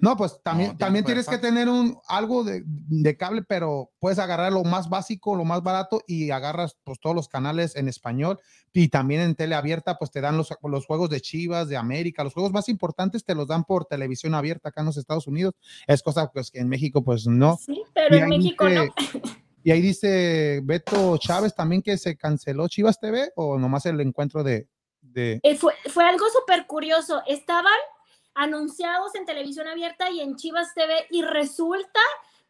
[0.00, 4.18] No, pues también, No, también tienes que tener un algo de, de cable, pero puedes
[4.18, 8.38] agarrar lo más básico, lo más barato y agarras pues todos los canales en español
[8.72, 12.24] y también en tele abierta pues te dan los, los juegos de Chivas, de América,
[12.24, 15.54] los juegos más importantes te los dan por televisión abierta acá en los Estados Unidos.
[15.86, 17.58] Es cosa pues que en México pues no.
[17.58, 18.84] Sí, pero Y en México no.
[19.64, 24.42] Y ahí dice Beto Chávez también que se canceló Chivas TV o nomás el encuentro
[24.42, 24.66] de,
[25.00, 27.22] de Eh, fue, fue algo súper curioso.
[27.26, 27.78] Estaban
[28.34, 32.00] anunciados en televisión abierta y en Chivas TV y resulta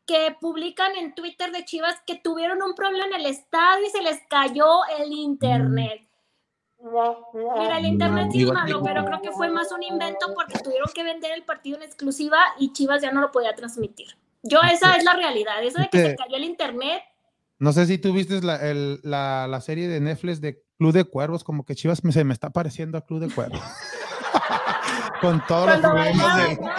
[0.07, 4.03] que publican en Twitter de Chivas que tuvieron un problema en el estadio y se
[4.03, 4.67] les cayó
[4.99, 6.09] el internet.
[6.83, 10.89] Mira, el internet sí es malo, pero creo que fue más un invento porque tuvieron
[10.93, 14.17] que vender el partido en exclusiva y Chivas ya no lo podía transmitir.
[14.43, 15.63] Yo, esa es la realidad.
[15.63, 17.03] Eso de que se cayó el internet,
[17.59, 21.05] No sé si tú viste la, el- la, la serie de Netflix de Club de
[21.05, 23.61] Cuervos, como que Chivas me- se me está pareciendo a Club de Cuervos.
[25.21, 26.71] con todos los problemas de, ¿no?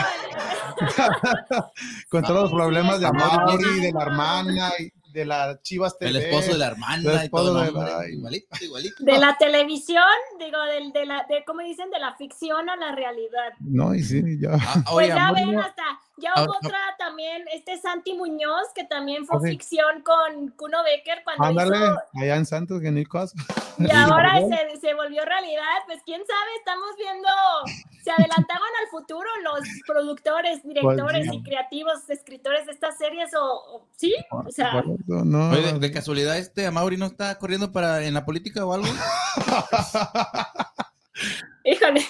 [2.09, 3.13] con todos los problemas sí, de sí.
[3.15, 6.09] Amaury, de la hermana, y de la Chivas TV.
[6.09, 7.53] El esposo de la hermana el y todo.
[7.61, 8.95] de la- Hombre, Igualito, igualito.
[9.03, 10.03] de la televisión,
[10.39, 11.89] digo, del, de la, de, ¿cómo dicen?
[11.91, 13.53] De la ficción a la realidad.
[13.59, 14.51] No, y sí, ya.
[14.53, 15.83] Ah, Pues oye, ya amor, ven, hasta,
[16.17, 20.83] ya Ahora- hubo otra también, este Santi Muñoz, que también fue Ah, ficción con Kuno
[20.83, 22.91] Becker cuando Ándale, hizo, allá en Santos, que
[23.79, 27.29] y ahora se, se volvió realidad, pues quién sabe, estamos viendo,
[28.03, 33.87] se adelantaron al futuro los productores, directores y creativos, escritores de estas series, o, o-
[33.95, 38.13] sí, o sea, No, Oye, de, de casualidad, este Amaury no está corriendo para en
[38.13, 38.87] la política o algo.
[41.63, 42.05] híjole,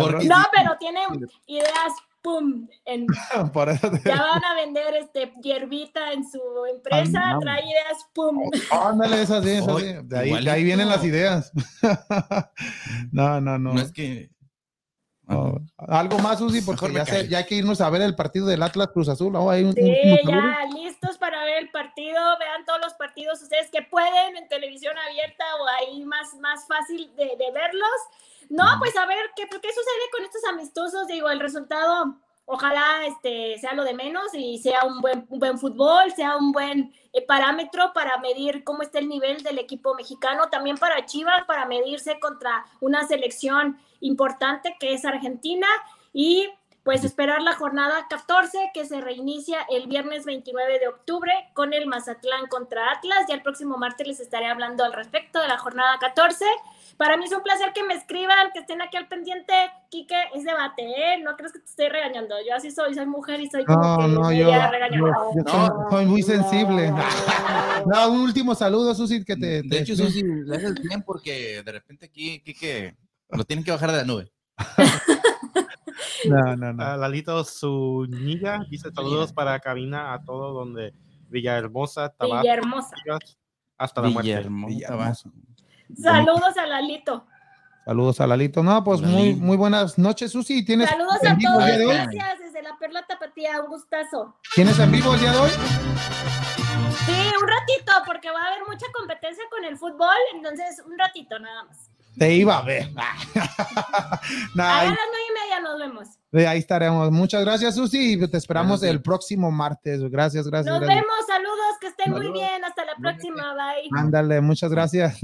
[0.00, 1.00] porque- no, pero tiene
[1.46, 1.92] ideas,
[2.22, 3.06] pum, en,
[3.52, 6.40] por eso te- ya van a vender este hierbita en su
[6.74, 7.40] empresa, Ah, no.
[7.40, 8.50] trae ideas, pum.
[8.70, 9.92] Ándale, es así, es así.
[10.04, 11.52] De ahí, de ahí vienen las ideas.
[13.12, 13.74] no, no, no.
[13.74, 14.30] No, es que.
[15.26, 15.60] No.
[15.76, 17.28] Algo más, Susi, porque ya, se- callo.
[17.28, 19.34] ya hay que irnos a ver el partido del Atlas Cruz Azul.
[19.34, 19.92] Oh, hay un, Sí,
[20.24, 22.20] ya listos para ver el partido.
[22.38, 27.10] Vean todos los partidos ustedes que pueden en televisión abierta o ahí más, más fácil
[27.16, 27.88] de, de verlos.
[28.48, 31.06] No, pues a ver qué, qué sucede con estos amistosos.
[31.08, 32.14] Digo, el resultado
[32.48, 36.52] ojalá este, sea lo de menos y sea un buen, un buen fútbol, sea un
[36.52, 41.42] buen eh, parámetro para medir cómo está el nivel del equipo mexicano, también para Chivas,
[41.48, 45.66] para medirse contra una selección importante que es Argentina
[46.12, 46.48] y
[46.82, 51.88] pues esperar la jornada 14 que se reinicia el viernes 29 de octubre con el
[51.88, 53.24] Mazatlán contra Atlas.
[53.28, 56.44] Ya el próximo martes les estaré hablando al respecto de la jornada 14.
[56.96, 59.52] Para mí es un placer que me escriban, que estén aquí al pendiente.
[59.90, 61.18] Quique, es debate, ¿eh?
[61.24, 62.36] No crees que te estoy regañando.
[62.48, 65.50] Yo así soy, soy mujer y soy como No, que no, me yo, yo- yo
[65.50, 66.92] soy, soy muy sensible.
[67.86, 69.46] No, un último saludo, Susi, que te...
[69.62, 72.94] De te- hecho, Susi, le haces bien porque de repente aquí, que
[73.28, 74.32] lo tienen que bajar de la nube.
[76.28, 76.82] No, no, no.
[76.84, 80.92] A Lalito Zúñiga dice saludos para cabina a todo donde
[81.28, 82.96] Villahermosa, Tabasco, Villahermosa.
[83.78, 84.30] Hasta la muerte.
[84.48, 85.30] Villahermosa.
[85.94, 87.26] Saludos a Lalito.
[87.84, 88.62] Saludos a Lalito.
[88.62, 90.64] No, pues muy, muy buenas noches, Susi.
[90.64, 91.64] ¿Tienes Saludos a todos.
[91.64, 93.60] Gracias desde la Perla Tapatía.
[93.62, 94.36] Un gustazo.
[94.54, 95.50] ¿Tienes en vivo el día de hoy?
[95.50, 100.16] Sí, un ratito, porque va a haber mucha competencia con el fútbol.
[100.34, 101.90] Entonces, un ratito nada más.
[102.18, 102.90] Te iba a ver.
[104.54, 106.08] Nah, a las nueve y media nos vemos.
[106.32, 107.10] de ahí estaremos.
[107.10, 108.14] Muchas gracias, Susi.
[108.14, 108.90] y Te esperamos Gracias.
[108.90, 110.00] el próximo martes.
[110.10, 110.72] Gracias, gracias.
[110.72, 111.04] Nos gracias.
[111.04, 112.64] vemos, saludos, que estén muy bien.
[112.64, 113.54] Hasta la próxima.
[113.54, 113.88] Bye.
[113.98, 115.18] Ándale, muchas gracias.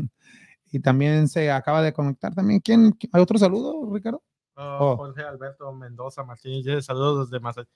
[0.70, 2.60] Y también se acaba de conectar también.
[2.60, 2.96] ¿Quién?
[3.12, 4.22] ¿Hay otro saludo, Ricardo?
[4.54, 4.96] Oh.
[4.96, 7.66] Jorge Alberto Mendoza Martínez saludos desde Maza-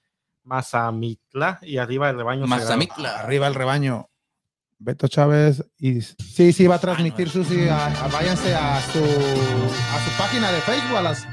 [0.45, 2.47] Mazamitla y arriba el rebaño.
[2.47, 2.65] sagrado".
[2.65, 3.19] Mazamitla.
[3.21, 4.09] Arriba el rebaño.
[4.79, 5.65] Beto Chávez.
[5.79, 7.69] Y sí, sí, va a transmitir Susi.
[7.69, 11.27] a- a- váyanse a su, a su página de Facebook a las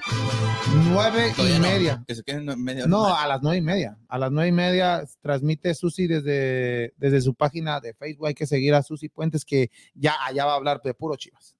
[0.90, 2.04] nueve y no, media.
[2.08, 3.98] Que se queden media No, a las nueve y media.
[4.08, 8.28] A las nueve y media transmite Susi desde, desde su página de Facebook.
[8.28, 11.56] Hay que seguir a Susi Puentes, que ya allá va a hablar de puro Chivas.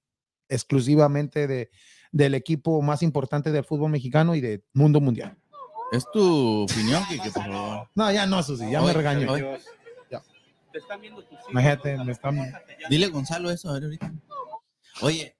[0.48, 1.70] Exclusivamente de,
[2.12, 5.36] del equipo más importante del fútbol mexicano y del mundo mundial.
[5.92, 7.88] Es tu opinión, por favor.
[7.94, 9.34] No, ya no, Susi, ya me regañó.
[10.74, 11.44] Te están viendo tus hijos.
[11.52, 12.36] Imagínate, me están.
[12.90, 14.12] Dile a Gonzalo eso, a ver ahorita.
[15.02, 15.36] Oye,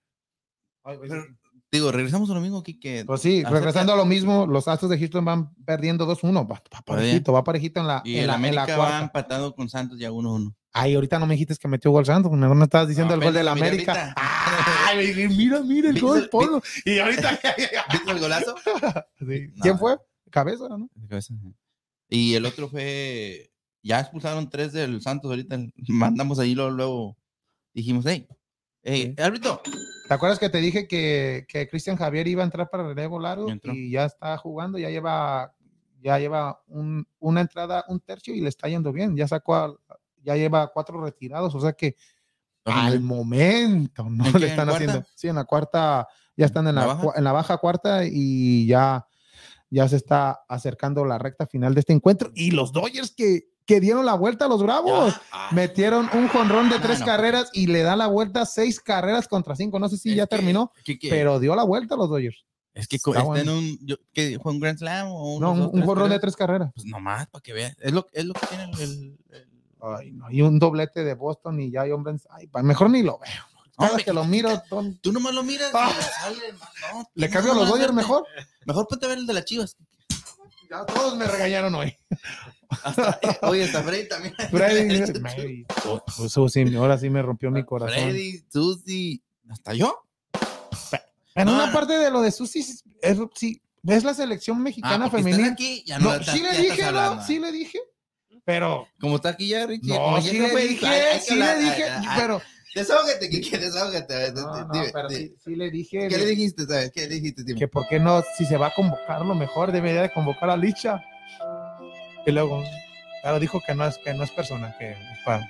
[0.85, 1.25] pero,
[1.73, 3.05] digo, regresamos a lo mismo, Kike.
[3.05, 6.47] Pues sí, Acerca- regresando a lo mismo, los Astros de Houston van perdiendo 2-1.
[6.49, 8.77] Va, va parejito, va parejito en la, Y en el la, en la América va
[8.77, 9.01] cuarta.
[9.03, 10.55] empatado con Santos ya 1-1.
[10.73, 13.25] Ay, ahorita no me dijiste que metió gol Santos, no me estabas diciendo No, el
[13.27, 13.93] gol de la miré América.
[13.93, 14.15] ahorita.
[14.89, 16.63] Ay, mira, mira el ¿Viste gol, ponlo.
[16.85, 17.31] Y ahorita.
[17.93, 18.55] ¿Viste el golazo?
[19.19, 19.49] Sí.
[19.55, 19.63] No.
[19.63, 19.97] ¿Quién fue?
[20.31, 20.89] Cabeza, ¿no?
[20.95, 21.35] De cabeza.
[22.09, 23.51] Y el otro fue.
[23.85, 25.59] Ya expulsaron tres del Santos ahorita.
[25.89, 27.17] Mandamos ahí luego, luego
[27.75, 28.27] dijimos, hey,
[28.83, 29.23] hey, Sí.
[29.23, 29.61] árbitro.
[30.09, 33.53] ¿Te acuerdas que te dije que, que Cristian Javier iba a entrar para relevo largo
[33.63, 35.55] Y ya está jugando, ya lleva,
[36.01, 39.17] ya lleva un- una entrada, un tercio y le está yendo bien.
[39.17, 39.77] Ya sacó, a-
[40.23, 41.97] ya lleva cuatro retirados, o sea que
[42.65, 44.85] al momento no ¿En le están cuarta?
[44.85, 45.07] haciendo.
[45.15, 49.07] Sí, en la cuarta, ya están en ¿La la, en la baja cuarta y ya,
[49.71, 52.31] ya se está acercando la recta final de este encuentro.
[52.35, 55.15] Y los Dodgers que, que dieron la vuelta a los Bravos.
[55.33, 58.81] Ah, Metieron un jonrón de No, tres no, carreras y le da la vuelta seis
[58.81, 59.79] carreras contra cinco.
[59.79, 62.09] No sé si es ya que- terminó, que- que- pero dio la vuelta a los
[62.11, 62.45] Dodgers.
[62.75, 63.41] es que está bueno.
[63.53, 63.79] en un.
[63.87, 66.73] yo- ¿qué, ¿Fue un Grand Slam o No, un, jonrón de tres carreras.
[66.75, 67.77] Pues nomás para que veas.
[67.81, 68.81] Es lo, es lo que tiene el.
[68.81, 69.49] el- el-
[69.81, 72.27] Ay, no, y un doblete de Boston y ya hay hombres.
[72.31, 73.31] Ay, mejor ni lo veo.
[73.77, 74.63] Cada Hombre, que lo miro,
[75.03, 75.71] Tú nomás lo miras.
[75.75, 75.93] Ah.
[76.21, 76.37] sale,
[76.93, 78.25] no, le cambio a los Dodgers mejor.
[78.67, 79.77] Mejor ponte a ver el de las chivas.
[80.75, 81.97] Ya todos me regañaron hoy.
[82.83, 84.35] Hasta, eh, oye, hasta Freddy también.
[84.51, 85.67] Freddy, Mary,
[86.17, 87.95] pues, Susi, ahora sí me rompió mi corazón.
[88.03, 90.05] Freddy, Susi, hasta yo.
[91.37, 91.73] En No, una no.
[91.73, 92.83] parte de lo de Susi, es,
[93.35, 95.53] sí, ves la selección Ah, mexicana estás femenil.
[95.53, 97.17] aquí, ya no, No, estás- sí le dije, hablando.
[97.17, 97.27] ¿no?
[97.27, 97.79] Sí le dije.
[98.45, 99.89] Pero Como está aquí ya, Richie.
[99.99, 102.43] No, sí le dije, sí le dije, Ah, ah, pero
[102.75, 104.33] Desahógate, que quieres, desahógate.
[104.33, 105.21] no, no, Dime, pero dime.
[105.21, 106.91] sí, sí le dije ¿Qué le dijiste, sabes?
[106.93, 107.59] ¿Qué le dijiste, Timo?
[107.59, 110.57] que por qué no, si se va a convocar lo mejor, debería de convocar a
[110.57, 111.01] Licha.
[112.27, 112.63] Y luego,
[113.23, 115.49] claro, dijo que no es, que no es persona, que es para-.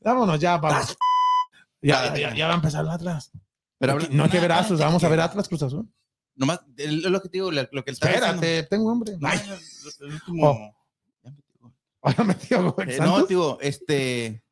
[0.00, 0.96] Vámonos ya, vamos.
[1.82, 3.30] Ya, ya, ya va a empezar el Atlas.
[3.78, 5.88] Pero habla- no hay que ver Atlas, vamos a ver Atlas Cruz Azul.
[6.34, 9.16] Nomás, el- lo que te digo, lo que está Espérate, tengo hambre.
[9.22, 9.40] Ay,
[10.00, 10.74] el- el Oh.
[12.02, 13.20] Ahora me dio gol, Eh, Santos.
[13.20, 14.42] no, digo, este.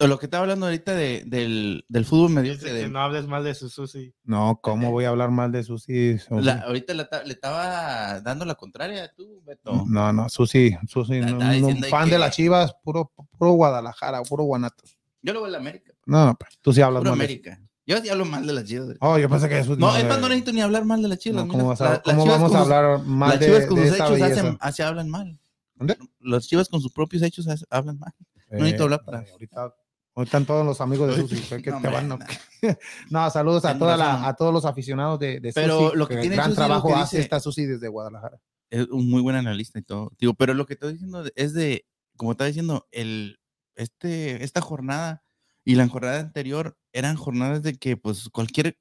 [0.00, 2.66] Lo que estaba hablando ahorita de, del, del fútbol Dice mediocre.
[2.68, 4.12] que de- no hables mal de su Susi.
[4.24, 6.16] No, ¿cómo voy a hablar mal de Susi?
[6.30, 9.84] La- ahorita la le estaba dando la contraria tú, Beto.
[9.86, 14.42] No, no, Susi, Susi, no, un fan que- de las Chivas, puro, puro Guadalajara, puro
[14.42, 14.98] Guanatos.
[15.22, 15.92] Yo lo voy a la América.
[16.06, 17.18] No, pues, tú sí hablas Puro mal.
[17.20, 17.60] de- América.
[17.86, 18.96] Yo sí hablo mal de las chivas.
[19.00, 21.18] Oh, yo pensé que eso No, es más, no necesito ni hablar mal de las
[21.18, 21.36] chivas.
[21.46, 23.28] no, las ¿Cómo, vas a- la- las cómo chivas vamos con a sus- hablar mal
[23.30, 25.38] Las de, chivas con de sus hechos hacen, así hablan mal.
[25.86, 25.98] ¿Dónde?
[26.20, 28.12] Las chivas con sus propios hechos hablan mal.
[28.50, 29.74] necesito hablar para- eh, ahorita
[30.22, 31.36] están todos los amigos de Susi.
[31.62, 32.18] que No, te van, no.
[33.10, 36.16] No, saludos a, toda la- a todos los aficionados de, de Pero Susi, lo que
[36.18, 38.38] tiene gran Susi, trabajo que hace dice- esta Susi desde Guadalajara.
[38.70, 40.12] es un muy buen analista y todo.
[40.18, 41.84] Digo, pero lo que estoy diciendo es de,
[42.16, 43.38] como estaba diciendo, el,
[43.76, 45.24] este, esta jornada
[45.64, 48.78] y la jornada anterior eran jornadas de que, pues, cualquier,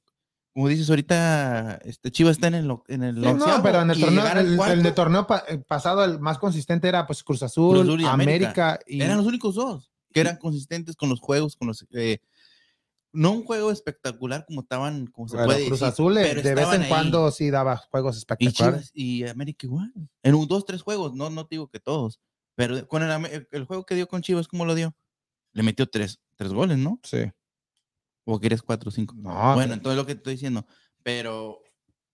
[0.54, 3.98] como dices ahorita, este Chivas está en el, en el Sí, no, pero en el
[3.98, 7.42] y torneo, el, el de torneo pa- eh, pasado, el más consistente era pues Cruz
[7.44, 8.70] Azul, Cruz Azul y América.
[8.74, 8.80] América.
[8.88, 12.20] y eran los únicos dos que eran consistentes con los juegos, con los, eh,
[13.12, 16.42] no un juego espectacular como estaban, como se bueno, puede Cruz decir, Azul eh, pero
[16.44, 16.90] de vez en ahí.
[16.90, 18.56] cuando sí daba juegos Y espectaculares.
[18.56, 19.92] Chivas y América igual.
[20.22, 22.20] En un, dos, tres juegos, no, no digo que todos.
[22.56, 24.96] Pero con el, el juego que dio con Chivas, ¿cómo lo dio?
[25.54, 27.00] Le metió tres, tres goles, ¿no?
[27.04, 27.24] Sí.
[28.26, 29.16] ¿O quieres cuatro o cinco?
[29.18, 30.66] No, bueno, entonces lo que te estoy diciendo.
[31.04, 31.60] Pero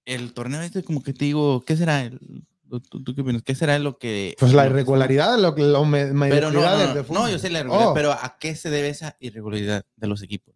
[0.05, 2.03] el torneo este, como que te digo, ¿qué será?
[2.03, 2.19] El,
[2.67, 3.43] ¿tú, tú qué opinas?
[3.43, 4.35] ¿Qué será lo que.
[4.39, 8.11] Pues la irregularidad, lo, que- lo me- Pero no, yo sé la irregularidad, Oh, pero
[8.13, 10.55] ¿a qué se debe esa irregularidad de los equipos?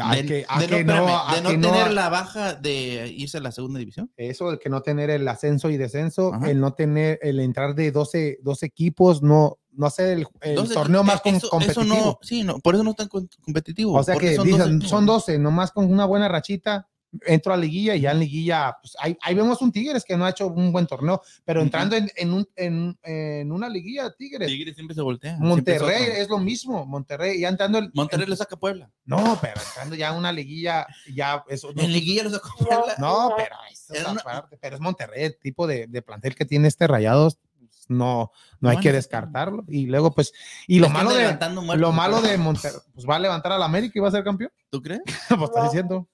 [0.00, 1.92] A de, que, a de que no, no, espérame, a de no que no- tener
[1.92, 4.10] la baja de irse a la segunda división.
[4.16, 6.50] eso, el que no tener el ascenso y descenso, Ajá.
[6.50, 10.74] el no tener, el entrar de 12, 12 equipos, no, no hacer el, el Entonces,
[10.74, 11.84] torneo eh, más eso competitivo.
[11.84, 13.94] no, sí, no, por eso no es tan competitivo.
[13.94, 16.88] o sea que son dicen, 12 son 12, nomás con una buena rachita,
[17.26, 20.24] entro a liguilla y ya en liguilla, pues ahí, ahí vemos un Tigres que no
[20.24, 24.48] ha hecho un buen torneo, pero entrando en, en, un- en, en una liguilla, Tigres,
[24.48, 25.36] Tigres siempre se voltea.
[25.38, 28.90] Monterrey es lo mismo, Monterrey, ya entrando el, Monterrey en- le saca a Puebla.
[29.04, 32.56] no, pero entrando ya a una liguilla, ya eso no- En liguilla lo sacó a
[32.66, 32.94] Puebla.
[32.98, 36.68] No, pero eso es una- pero es Monterrey, el tipo de, de plantel que tiene
[36.68, 38.30] este Rayados, pues, no,
[38.60, 39.64] no hay que descartarlo.
[39.68, 40.32] Y luego, pues,
[40.66, 43.62] y lo malo de muertos lo de malo de Monterrey, pues va a levantar al
[43.62, 44.50] América y va a ser campeón.
[44.70, 45.02] ¿Tú crees?
[45.28, 46.08] pues está diciendo.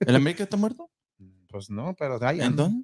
[0.00, 0.90] ¿El América está muerto?
[1.48, 2.44] Pues no, pero anda.
[2.44, 2.82] Entonces,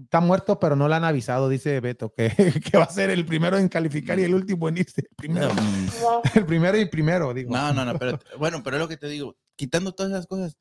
[0.00, 2.28] está muerto, pero no le han avisado, dice Beto, que,
[2.72, 5.02] que va a ser el primero en calificar y el último en irse.
[5.02, 5.50] El primero,
[6.34, 7.52] el primero y primero, digo.
[7.52, 10.56] no, no, no, pero bueno, pero es lo que te digo, quitando todas esas cosas,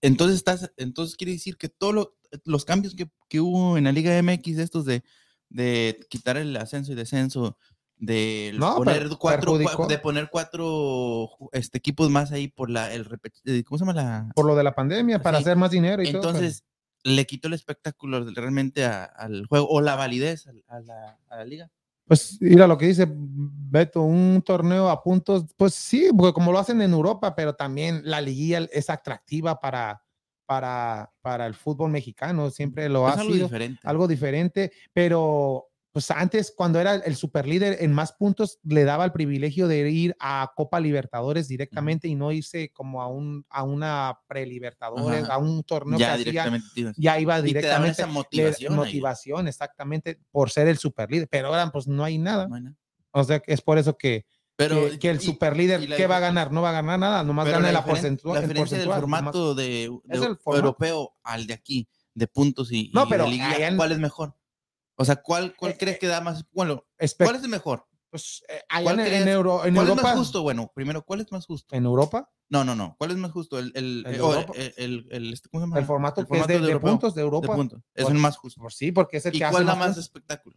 [0.00, 3.92] entonces estás, entonces quiere decir que todos lo- los cambios que, que hubo en la
[3.92, 5.02] Liga MX, estos de,
[5.48, 7.56] de quitar el ascenso y descenso,
[7.96, 9.86] de No, poner cuatro, perjudicó.
[9.86, 13.06] de poner cuatro este, equipos más ahí por la, el
[13.46, 14.30] eh, ¿cómo se llama la?
[14.34, 15.44] Por lo de la pandemia, para Sí.
[15.44, 16.20] hacer más dinero y todo.
[16.22, 16.64] pero- Entonces,
[17.04, 21.36] le quitó el espectáculo realmente a- al juego o la validez al- a, la, a
[21.36, 21.70] la liga.
[22.06, 26.58] Pues mira lo que dice Beto, un torneo a puntos, pues sí, porque como lo
[26.58, 30.02] hacen en Europa, pero también la liguilla es atractiva para,
[30.44, 33.80] para, para el fútbol mexicano, siempre lo Es ha algo sido diferente.
[33.84, 39.12] algo diferente, pero pues antes cuando era el superlíder en más puntos le daba el
[39.12, 44.18] privilegio de ir a Copa Libertadores directamente y no irse como a un a una
[44.26, 45.34] prelibertadores, Ajá.
[45.34, 46.66] a un torneo que ya hacía, directamente.
[46.74, 46.96] te ibas.
[46.98, 48.74] ya iba directamente esa motivación.
[48.74, 51.28] motivación, exactamente, por ser el superlíder.
[51.30, 52.48] Pero ahora, pues no hay nada.
[53.12, 54.26] O sea, que es por eso que,
[54.56, 56.50] Pero, que, que el superlíder, la ¿qué va a ganar?
[56.50, 59.20] No va a ganar nada, nomás gana la, diferen- porcentua- la diferencia del porcentual, nomás.
[59.20, 59.90] formato de,
[60.42, 60.56] formato.
[60.56, 63.98] europeo al de aquí, de puntos y, No, y pero de allá en- ¿cuál es
[64.00, 64.34] mejor?
[64.96, 66.44] O sea, ¿cuál, cuál Eh, crees que da más?
[66.52, 66.84] Bueno,
[67.18, 67.86] ¿cuál es el mejor?
[68.10, 70.42] pues, eh, ¿Cuál en, crees- en Euro- en ¿Cuál Europa, es más justo?
[70.42, 71.74] Bueno, primero, ¿cuál es más justo?
[71.74, 72.94] en Europa, No, no, no.
[72.96, 73.58] ¿Cuál es más justo?
[73.58, 74.18] El, el, ¿En eh,
[74.54, 75.80] el, el- el- este, ¿cómo se llama?
[75.80, 77.82] el formato, El que es de, de puntos de de Europa, puntos.
[77.94, 78.60] Es el más justo.
[78.60, 80.56] pues sí, porque es el ¿Y que hace cuál da más espectáculo?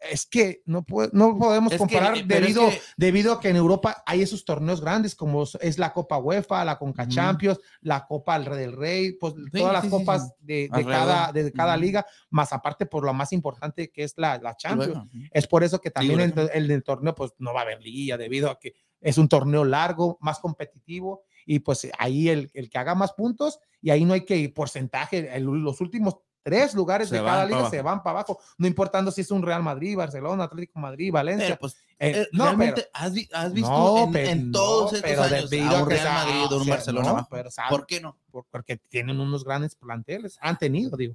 [0.00, 3.48] Es que no, puede- no podemos Es comparar eh, es debido, que- debido a que
[3.48, 7.08] en Europa hay esos torneos grandes como es la Copa UEFA, la Conca.
[7.08, 10.32] Champions, la Copa del Rey, pues todas las sí, sí, copas sí.
[10.40, 14.56] de, cada, de cada liga, más aparte por lo más importante que es la, la
[14.56, 15.10] Champions.
[15.32, 18.50] Es por eso que también el, el torneo pues no va a haber liguilla debido
[18.50, 22.94] a que es un torneo largo, más competitivo y pues ahí el, el que haga
[22.94, 26.16] más puntos y ahí no hay que porcentaje, los últimos
[26.46, 27.70] tres lugares Se de cada liga abajo.
[27.72, 31.56] se van para abajo, no importando si es un Real Madrid, Barcelona, Atlético Madrid, Valencia.
[31.56, 34.92] Pues, Eh, eh, no, realmente, pero- ¿has, vi- has visto no, en, pero- en todos
[34.92, 37.50] no, estos pero años a un Real sea- Madrid o un sea, Barcelona no, pero
[37.70, 38.16] ¿Por qué no?
[38.30, 41.14] por- porque tienen unos grandes planteles, han tenido, digo.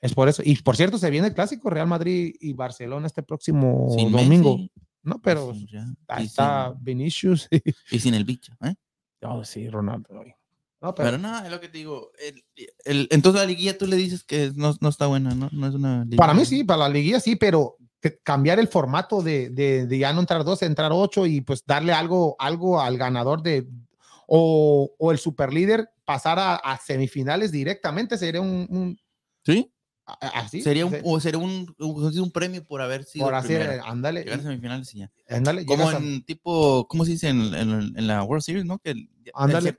[0.00, 0.42] Es por eso.
[0.44, 4.58] Y por cierto, se viene el clásico Real Madrid y Barcelona este próximo Sin domingo.
[4.58, 7.48] Messi, No, pero ya, ahí está sin- Vinicius.
[7.90, 8.74] y sin el bicho, ¿eh?
[9.22, 10.08] Oh, sí, Ronaldo.
[10.86, 12.12] No, pero, Pero no, es lo que te digo.
[12.20, 12.44] el-
[12.84, 15.48] el- entonces la liguilla tú le dices que no, no está buena, ¿no?
[15.52, 17.76] No es una para mí sí, para la liguilla sí, pero
[18.22, 21.92] cambiar el formato de, de, de ya no entrar 12, entrar 8 y pues darle
[21.92, 23.66] algo, algo al ganador de
[24.28, 28.98] o, o el superlíder pasar a, a semifinales directamente sería un, un-
[29.44, 29.72] ¿Sí?
[30.06, 33.84] Así Sería un, o sería un, un, un premio por haber sido por hacer, primero.
[33.84, 35.10] ándale, Llegar a semifinales y ya.
[35.28, 37.28] ándale, Como llegas a- en tipo, ¿cómo se dice?
[37.28, 38.78] En, en- en la World Series, ¿no?
[38.78, 38.94] Que
[39.34, 39.76] Ándale.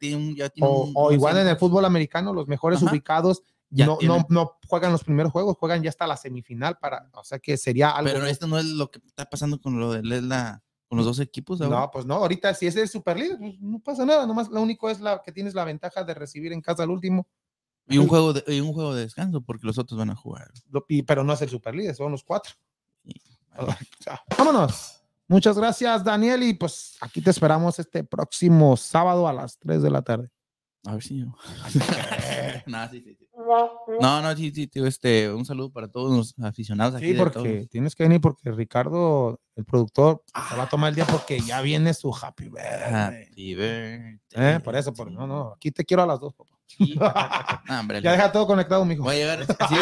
[0.62, 2.92] o, o igual en el fútbol americano, los mejores Ajá.
[2.92, 7.10] ubicados Ya no, no, no juegan los primeros juegos, juegan ya hasta la semifinal para,
[7.14, 9.94] o sea que sería algo Pero esto no es lo que está pasando con lo
[9.94, 11.60] de la con los dos equipos.
[11.60, 11.80] ahora.
[11.82, 14.62] No, pues no, ahorita si es el super líder, pues no pasa nada, nomás lo
[14.62, 17.28] único es la que tienes la ventaja de recibir en casa al último,
[17.90, 20.52] Y un juego de, y un juego de descanso, porque los otros van a jugar.
[21.06, 22.54] pero no es el super líder, son los cuatro.
[23.04, 23.14] Sí.
[24.06, 24.94] Ya, Vámonos.
[25.30, 29.90] Muchas gracias, Daniel, y pues aquí te esperamos este próximo sábado a las 3 de
[29.90, 30.30] la tarde.
[30.86, 31.26] A ver si yo.
[32.66, 33.18] no, sí, sí.
[34.00, 37.12] No, no, sí, sí, tío, este, un saludo para todos los aficionados aquí.
[37.12, 41.06] Sí, porque tienes que venir porque Ricardo, el productor, se va a tomar el día
[41.06, 43.26] porque ya viene su happy birthday.
[43.28, 46.57] Happy birthday Eh, por eso, por, no, no, aquí te quiero a las dos, papá.
[47.70, 49.04] hombre, Ya deja todo conectado, mijo.
[49.04, 49.46] Voy a llegar.
[49.46, 49.76] sí,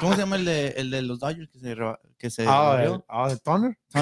[0.00, 1.76] ¿Cómo se llama el de, el de los Dodgers que se,
[2.18, 3.78] que se Ah, el- ah, el toner.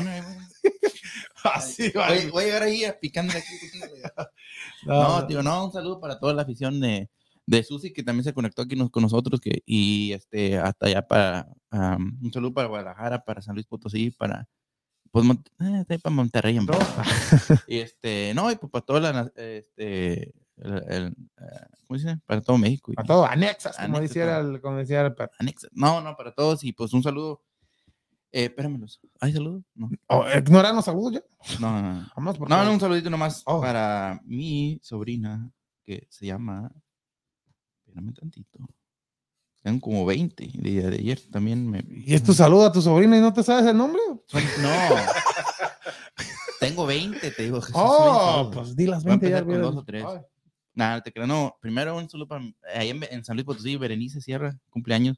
[1.94, 3.44] Voy, voy a llegar ahí a picando aquí.
[4.84, 7.08] No, tío, no, un saludo para toda la afición de,
[7.46, 11.06] de Susi que también se conectó aquí nos- con nosotros que, y este hasta allá
[11.06, 14.46] para un saludo para Guadalajara, para San Luis Potosí, para
[15.10, 15.48] pues Mont-
[15.88, 16.76] eh, para Monterrey, hombre.
[17.68, 20.32] y este, no, y pues para toda la este
[20.62, 22.18] el, el, eh, ¿cómo dice?
[22.26, 22.92] Para todo México.
[22.92, 25.32] y- A todo, anexas, como Anexas, decía el, como decía el perro.
[25.40, 27.42] anexa- No, no, para todos y pues un saludo.
[28.30, 29.00] Eh, espéramelos.
[29.20, 29.62] ¿Hay saludos?
[29.74, 29.88] No.
[30.08, 31.22] Oh, ¿No eran los saludos ya?
[31.60, 32.06] No, no, no.
[32.16, 33.60] Vamos, porque- No, no, un saludito nomás Oh.
[33.60, 35.50] para mi sobrina
[35.84, 36.70] que se llama.
[37.86, 38.58] Espérame tantito.
[39.62, 41.82] Tengo como 20 de, de ayer también me.
[41.88, 44.00] ¿Y es tu saludo a tu sobrina y no te sabes el nombre?
[44.08, 44.22] No.
[46.60, 47.60] Tengo 20, te digo.
[47.60, 48.56] Jesús, Oh, 20.
[48.56, 49.44] pues di las Voy a 20 ya.
[49.44, 50.04] con dos o tres.
[50.06, 50.18] Ay.
[50.78, 51.26] Nada, te creo.
[51.26, 52.44] No, primero un saludo para.
[52.72, 55.16] Ahí en, en San Luis Potosí, Berenice Sierra, cumpleaños.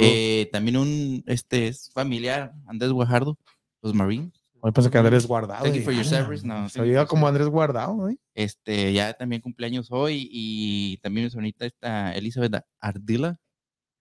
[0.00, 1.22] Eh, también un.
[1.28, 3.38] Este es familiar, Andrés Guajardo,
[3.80, 4.32] los Marines.
[4.60, 5.62] Hoy pensé que Andrés Guardado.
[5.62, 6.44] Thank you for your ah, service.
[6.44, 8.12] No, Se for como Andrés Guardado, ¿no?
[8.34, 13.38] Este, ya también cumpleaños hoy y también mi sonita está Elizabeth Ardila.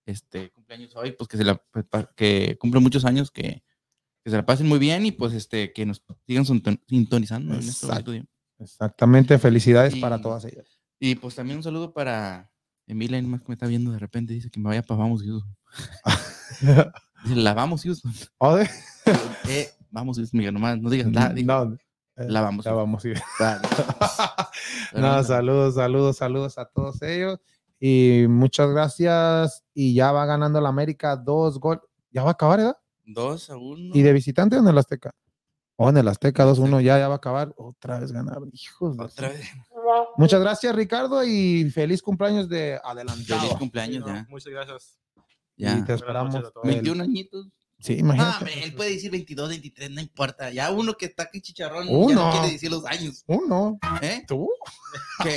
[0.08, 3.62] Este, cumpleaños hoy, pues que se la, pues, que cumple muchos años, que,
[4.24, 7.60] que se la pasen muy bien y pues este, que nos sigan sinton- sintonizando en
[7.60, 8.26] este día.
[8.58, 10.77] Exactamente, felicidades para todas ellas.
[11.00, 12.52] Y pues también un saludo para
[12.88, 15.56] Emilia, nomás que me está viendo de repente, dice que me vaya para Vamos Houston.
[17.24, 18.12] Dice, la Vamos Houston.
[18.38, 18.70] Oh, de-
[19.48, 21.74] Eh, vamos Houston, Miguel, nomás, no digas la, diga, no,
[22.16, 22.76] eh, la Vamos Houston.
[22.76, 23.04] vamos.
[23.04, 23.20] Pero
[25.02, 27.40] No, saludos, saludos, saludos a todos ellos.
[27.80, 29.64] Y muchas gracias.
[29.74, 31.82] Y ya va ganando la América dos gol.
[32.12, 32.78] Ya va a acabar, ¿verdad?
[33.06, 33.92] Dos a uno.
[33.94, 35.12] ¿Y de visitante o en el Azteca?
[35.80, 37.54] O en el Azteca 2-1, ya, ya va a acabar.
[37.56, 38.98] Otra vez ganaron, hijos.
[38.98, 39.48] Otra vez.
[40.18, 43.42] Muchas gracias, Ricardo, y feliz cumpleaños de adelantado.
[43.42, 44.28] Feliz cumpleaños Sí, no, ya.
[44.30, 45.00] Muchas gracias.
[45.56, 45.86] Y Ya.
[45.86, 46.36] te esperamos.
[46.36, 46.66] a todos.
[46.66, 47.48] el- 21 añitos.
[47.80, 48.38] Sí, Ah, imagínate.
[48.40, 50.50] hombre, él puede decir 22, 23, no importa.
[50.50, 53.24] Ya uno que está aquí chicharrón ya no quiere decir los años.
[53.28, 53.78] Uno.
[54.02, 54.24] ¿Eh?
[54.28, 54.50] ¿Tú?
[55.24, 55.36] ¿Qué?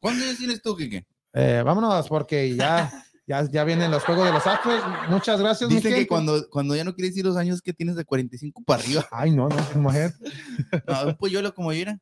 [0.00, 1.04] ¿Cuántos años tienes tú, Kike?
[1.32, 4.82] Eh, vámonos, porque ya, ya, ya vienen los juegos de los Astros.
[5.08, 5.68] Muchas gracias.
[5.68, 8.62] mi Dicen que cuando, cuando ya no quiere decir los años que tienes de 45
[8.64, 9.06] para arriba.
[9.10, 10.14] Ay, no, no, imagínate.
[10.86, 11.98] No, un polluelo como yo era.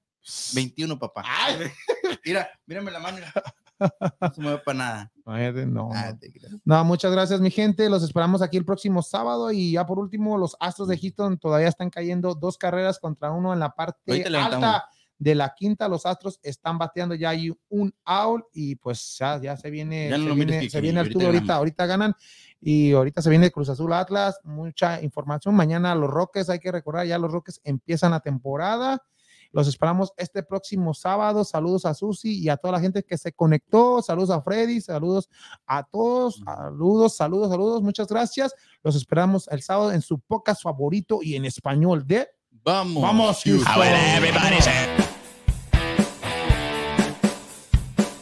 [0.55, 1.25] 21, papá.
[2.25, 3.19] Mira, mírame la mano.
[4.21, 5.13] No se mueve para nada.
[5.25, 6.13] Imagínate, no, Ah,
[6.65, 6.85] no.
[6.85, 7.89] muchas gracias, mi gente.
[7.89, 9.53] Los esperamos aquí el próximo sábado.
[9.53, 13.53] Y ya por último, los Astros de Houston todavía están cayendo dos carreras contra uno
[13.53, 15.89] en la parte alta de la quinta.
[15.89, 20.19] Los Astros están bateando ya hay un out y pues ya, ya se viene, Ya
[20.19, 22.15] no se viene, Kiki, se viene el ahorita ahorita ganan.
[22.61, 25.55] Y ahorita se viene Cruz Azul Atlas, mucha información.
[25.55, 29.01] Mañana los Roques, hay que recordar, ya los Roques empiezan la temporada.
[29.53, 31.45] Los esperamos este próximo sábado.
[31.45, 34.03] Saludos a Susi y a toda la gente que se conectó.
[34.03, 35.29] Saludos a Freddy, saludos
[35.67, 36.43] a todos.
[36.45, 37.83] Saludos, saludos, saludos.
[37.83, 38.55] Muchas gracias.
[38.83, 42.29] Los esperamos el sábado en su podcast favorito y en español de
[42.63, 43.03] Vamos.
[43.03, 45.08] Vamos, Houston.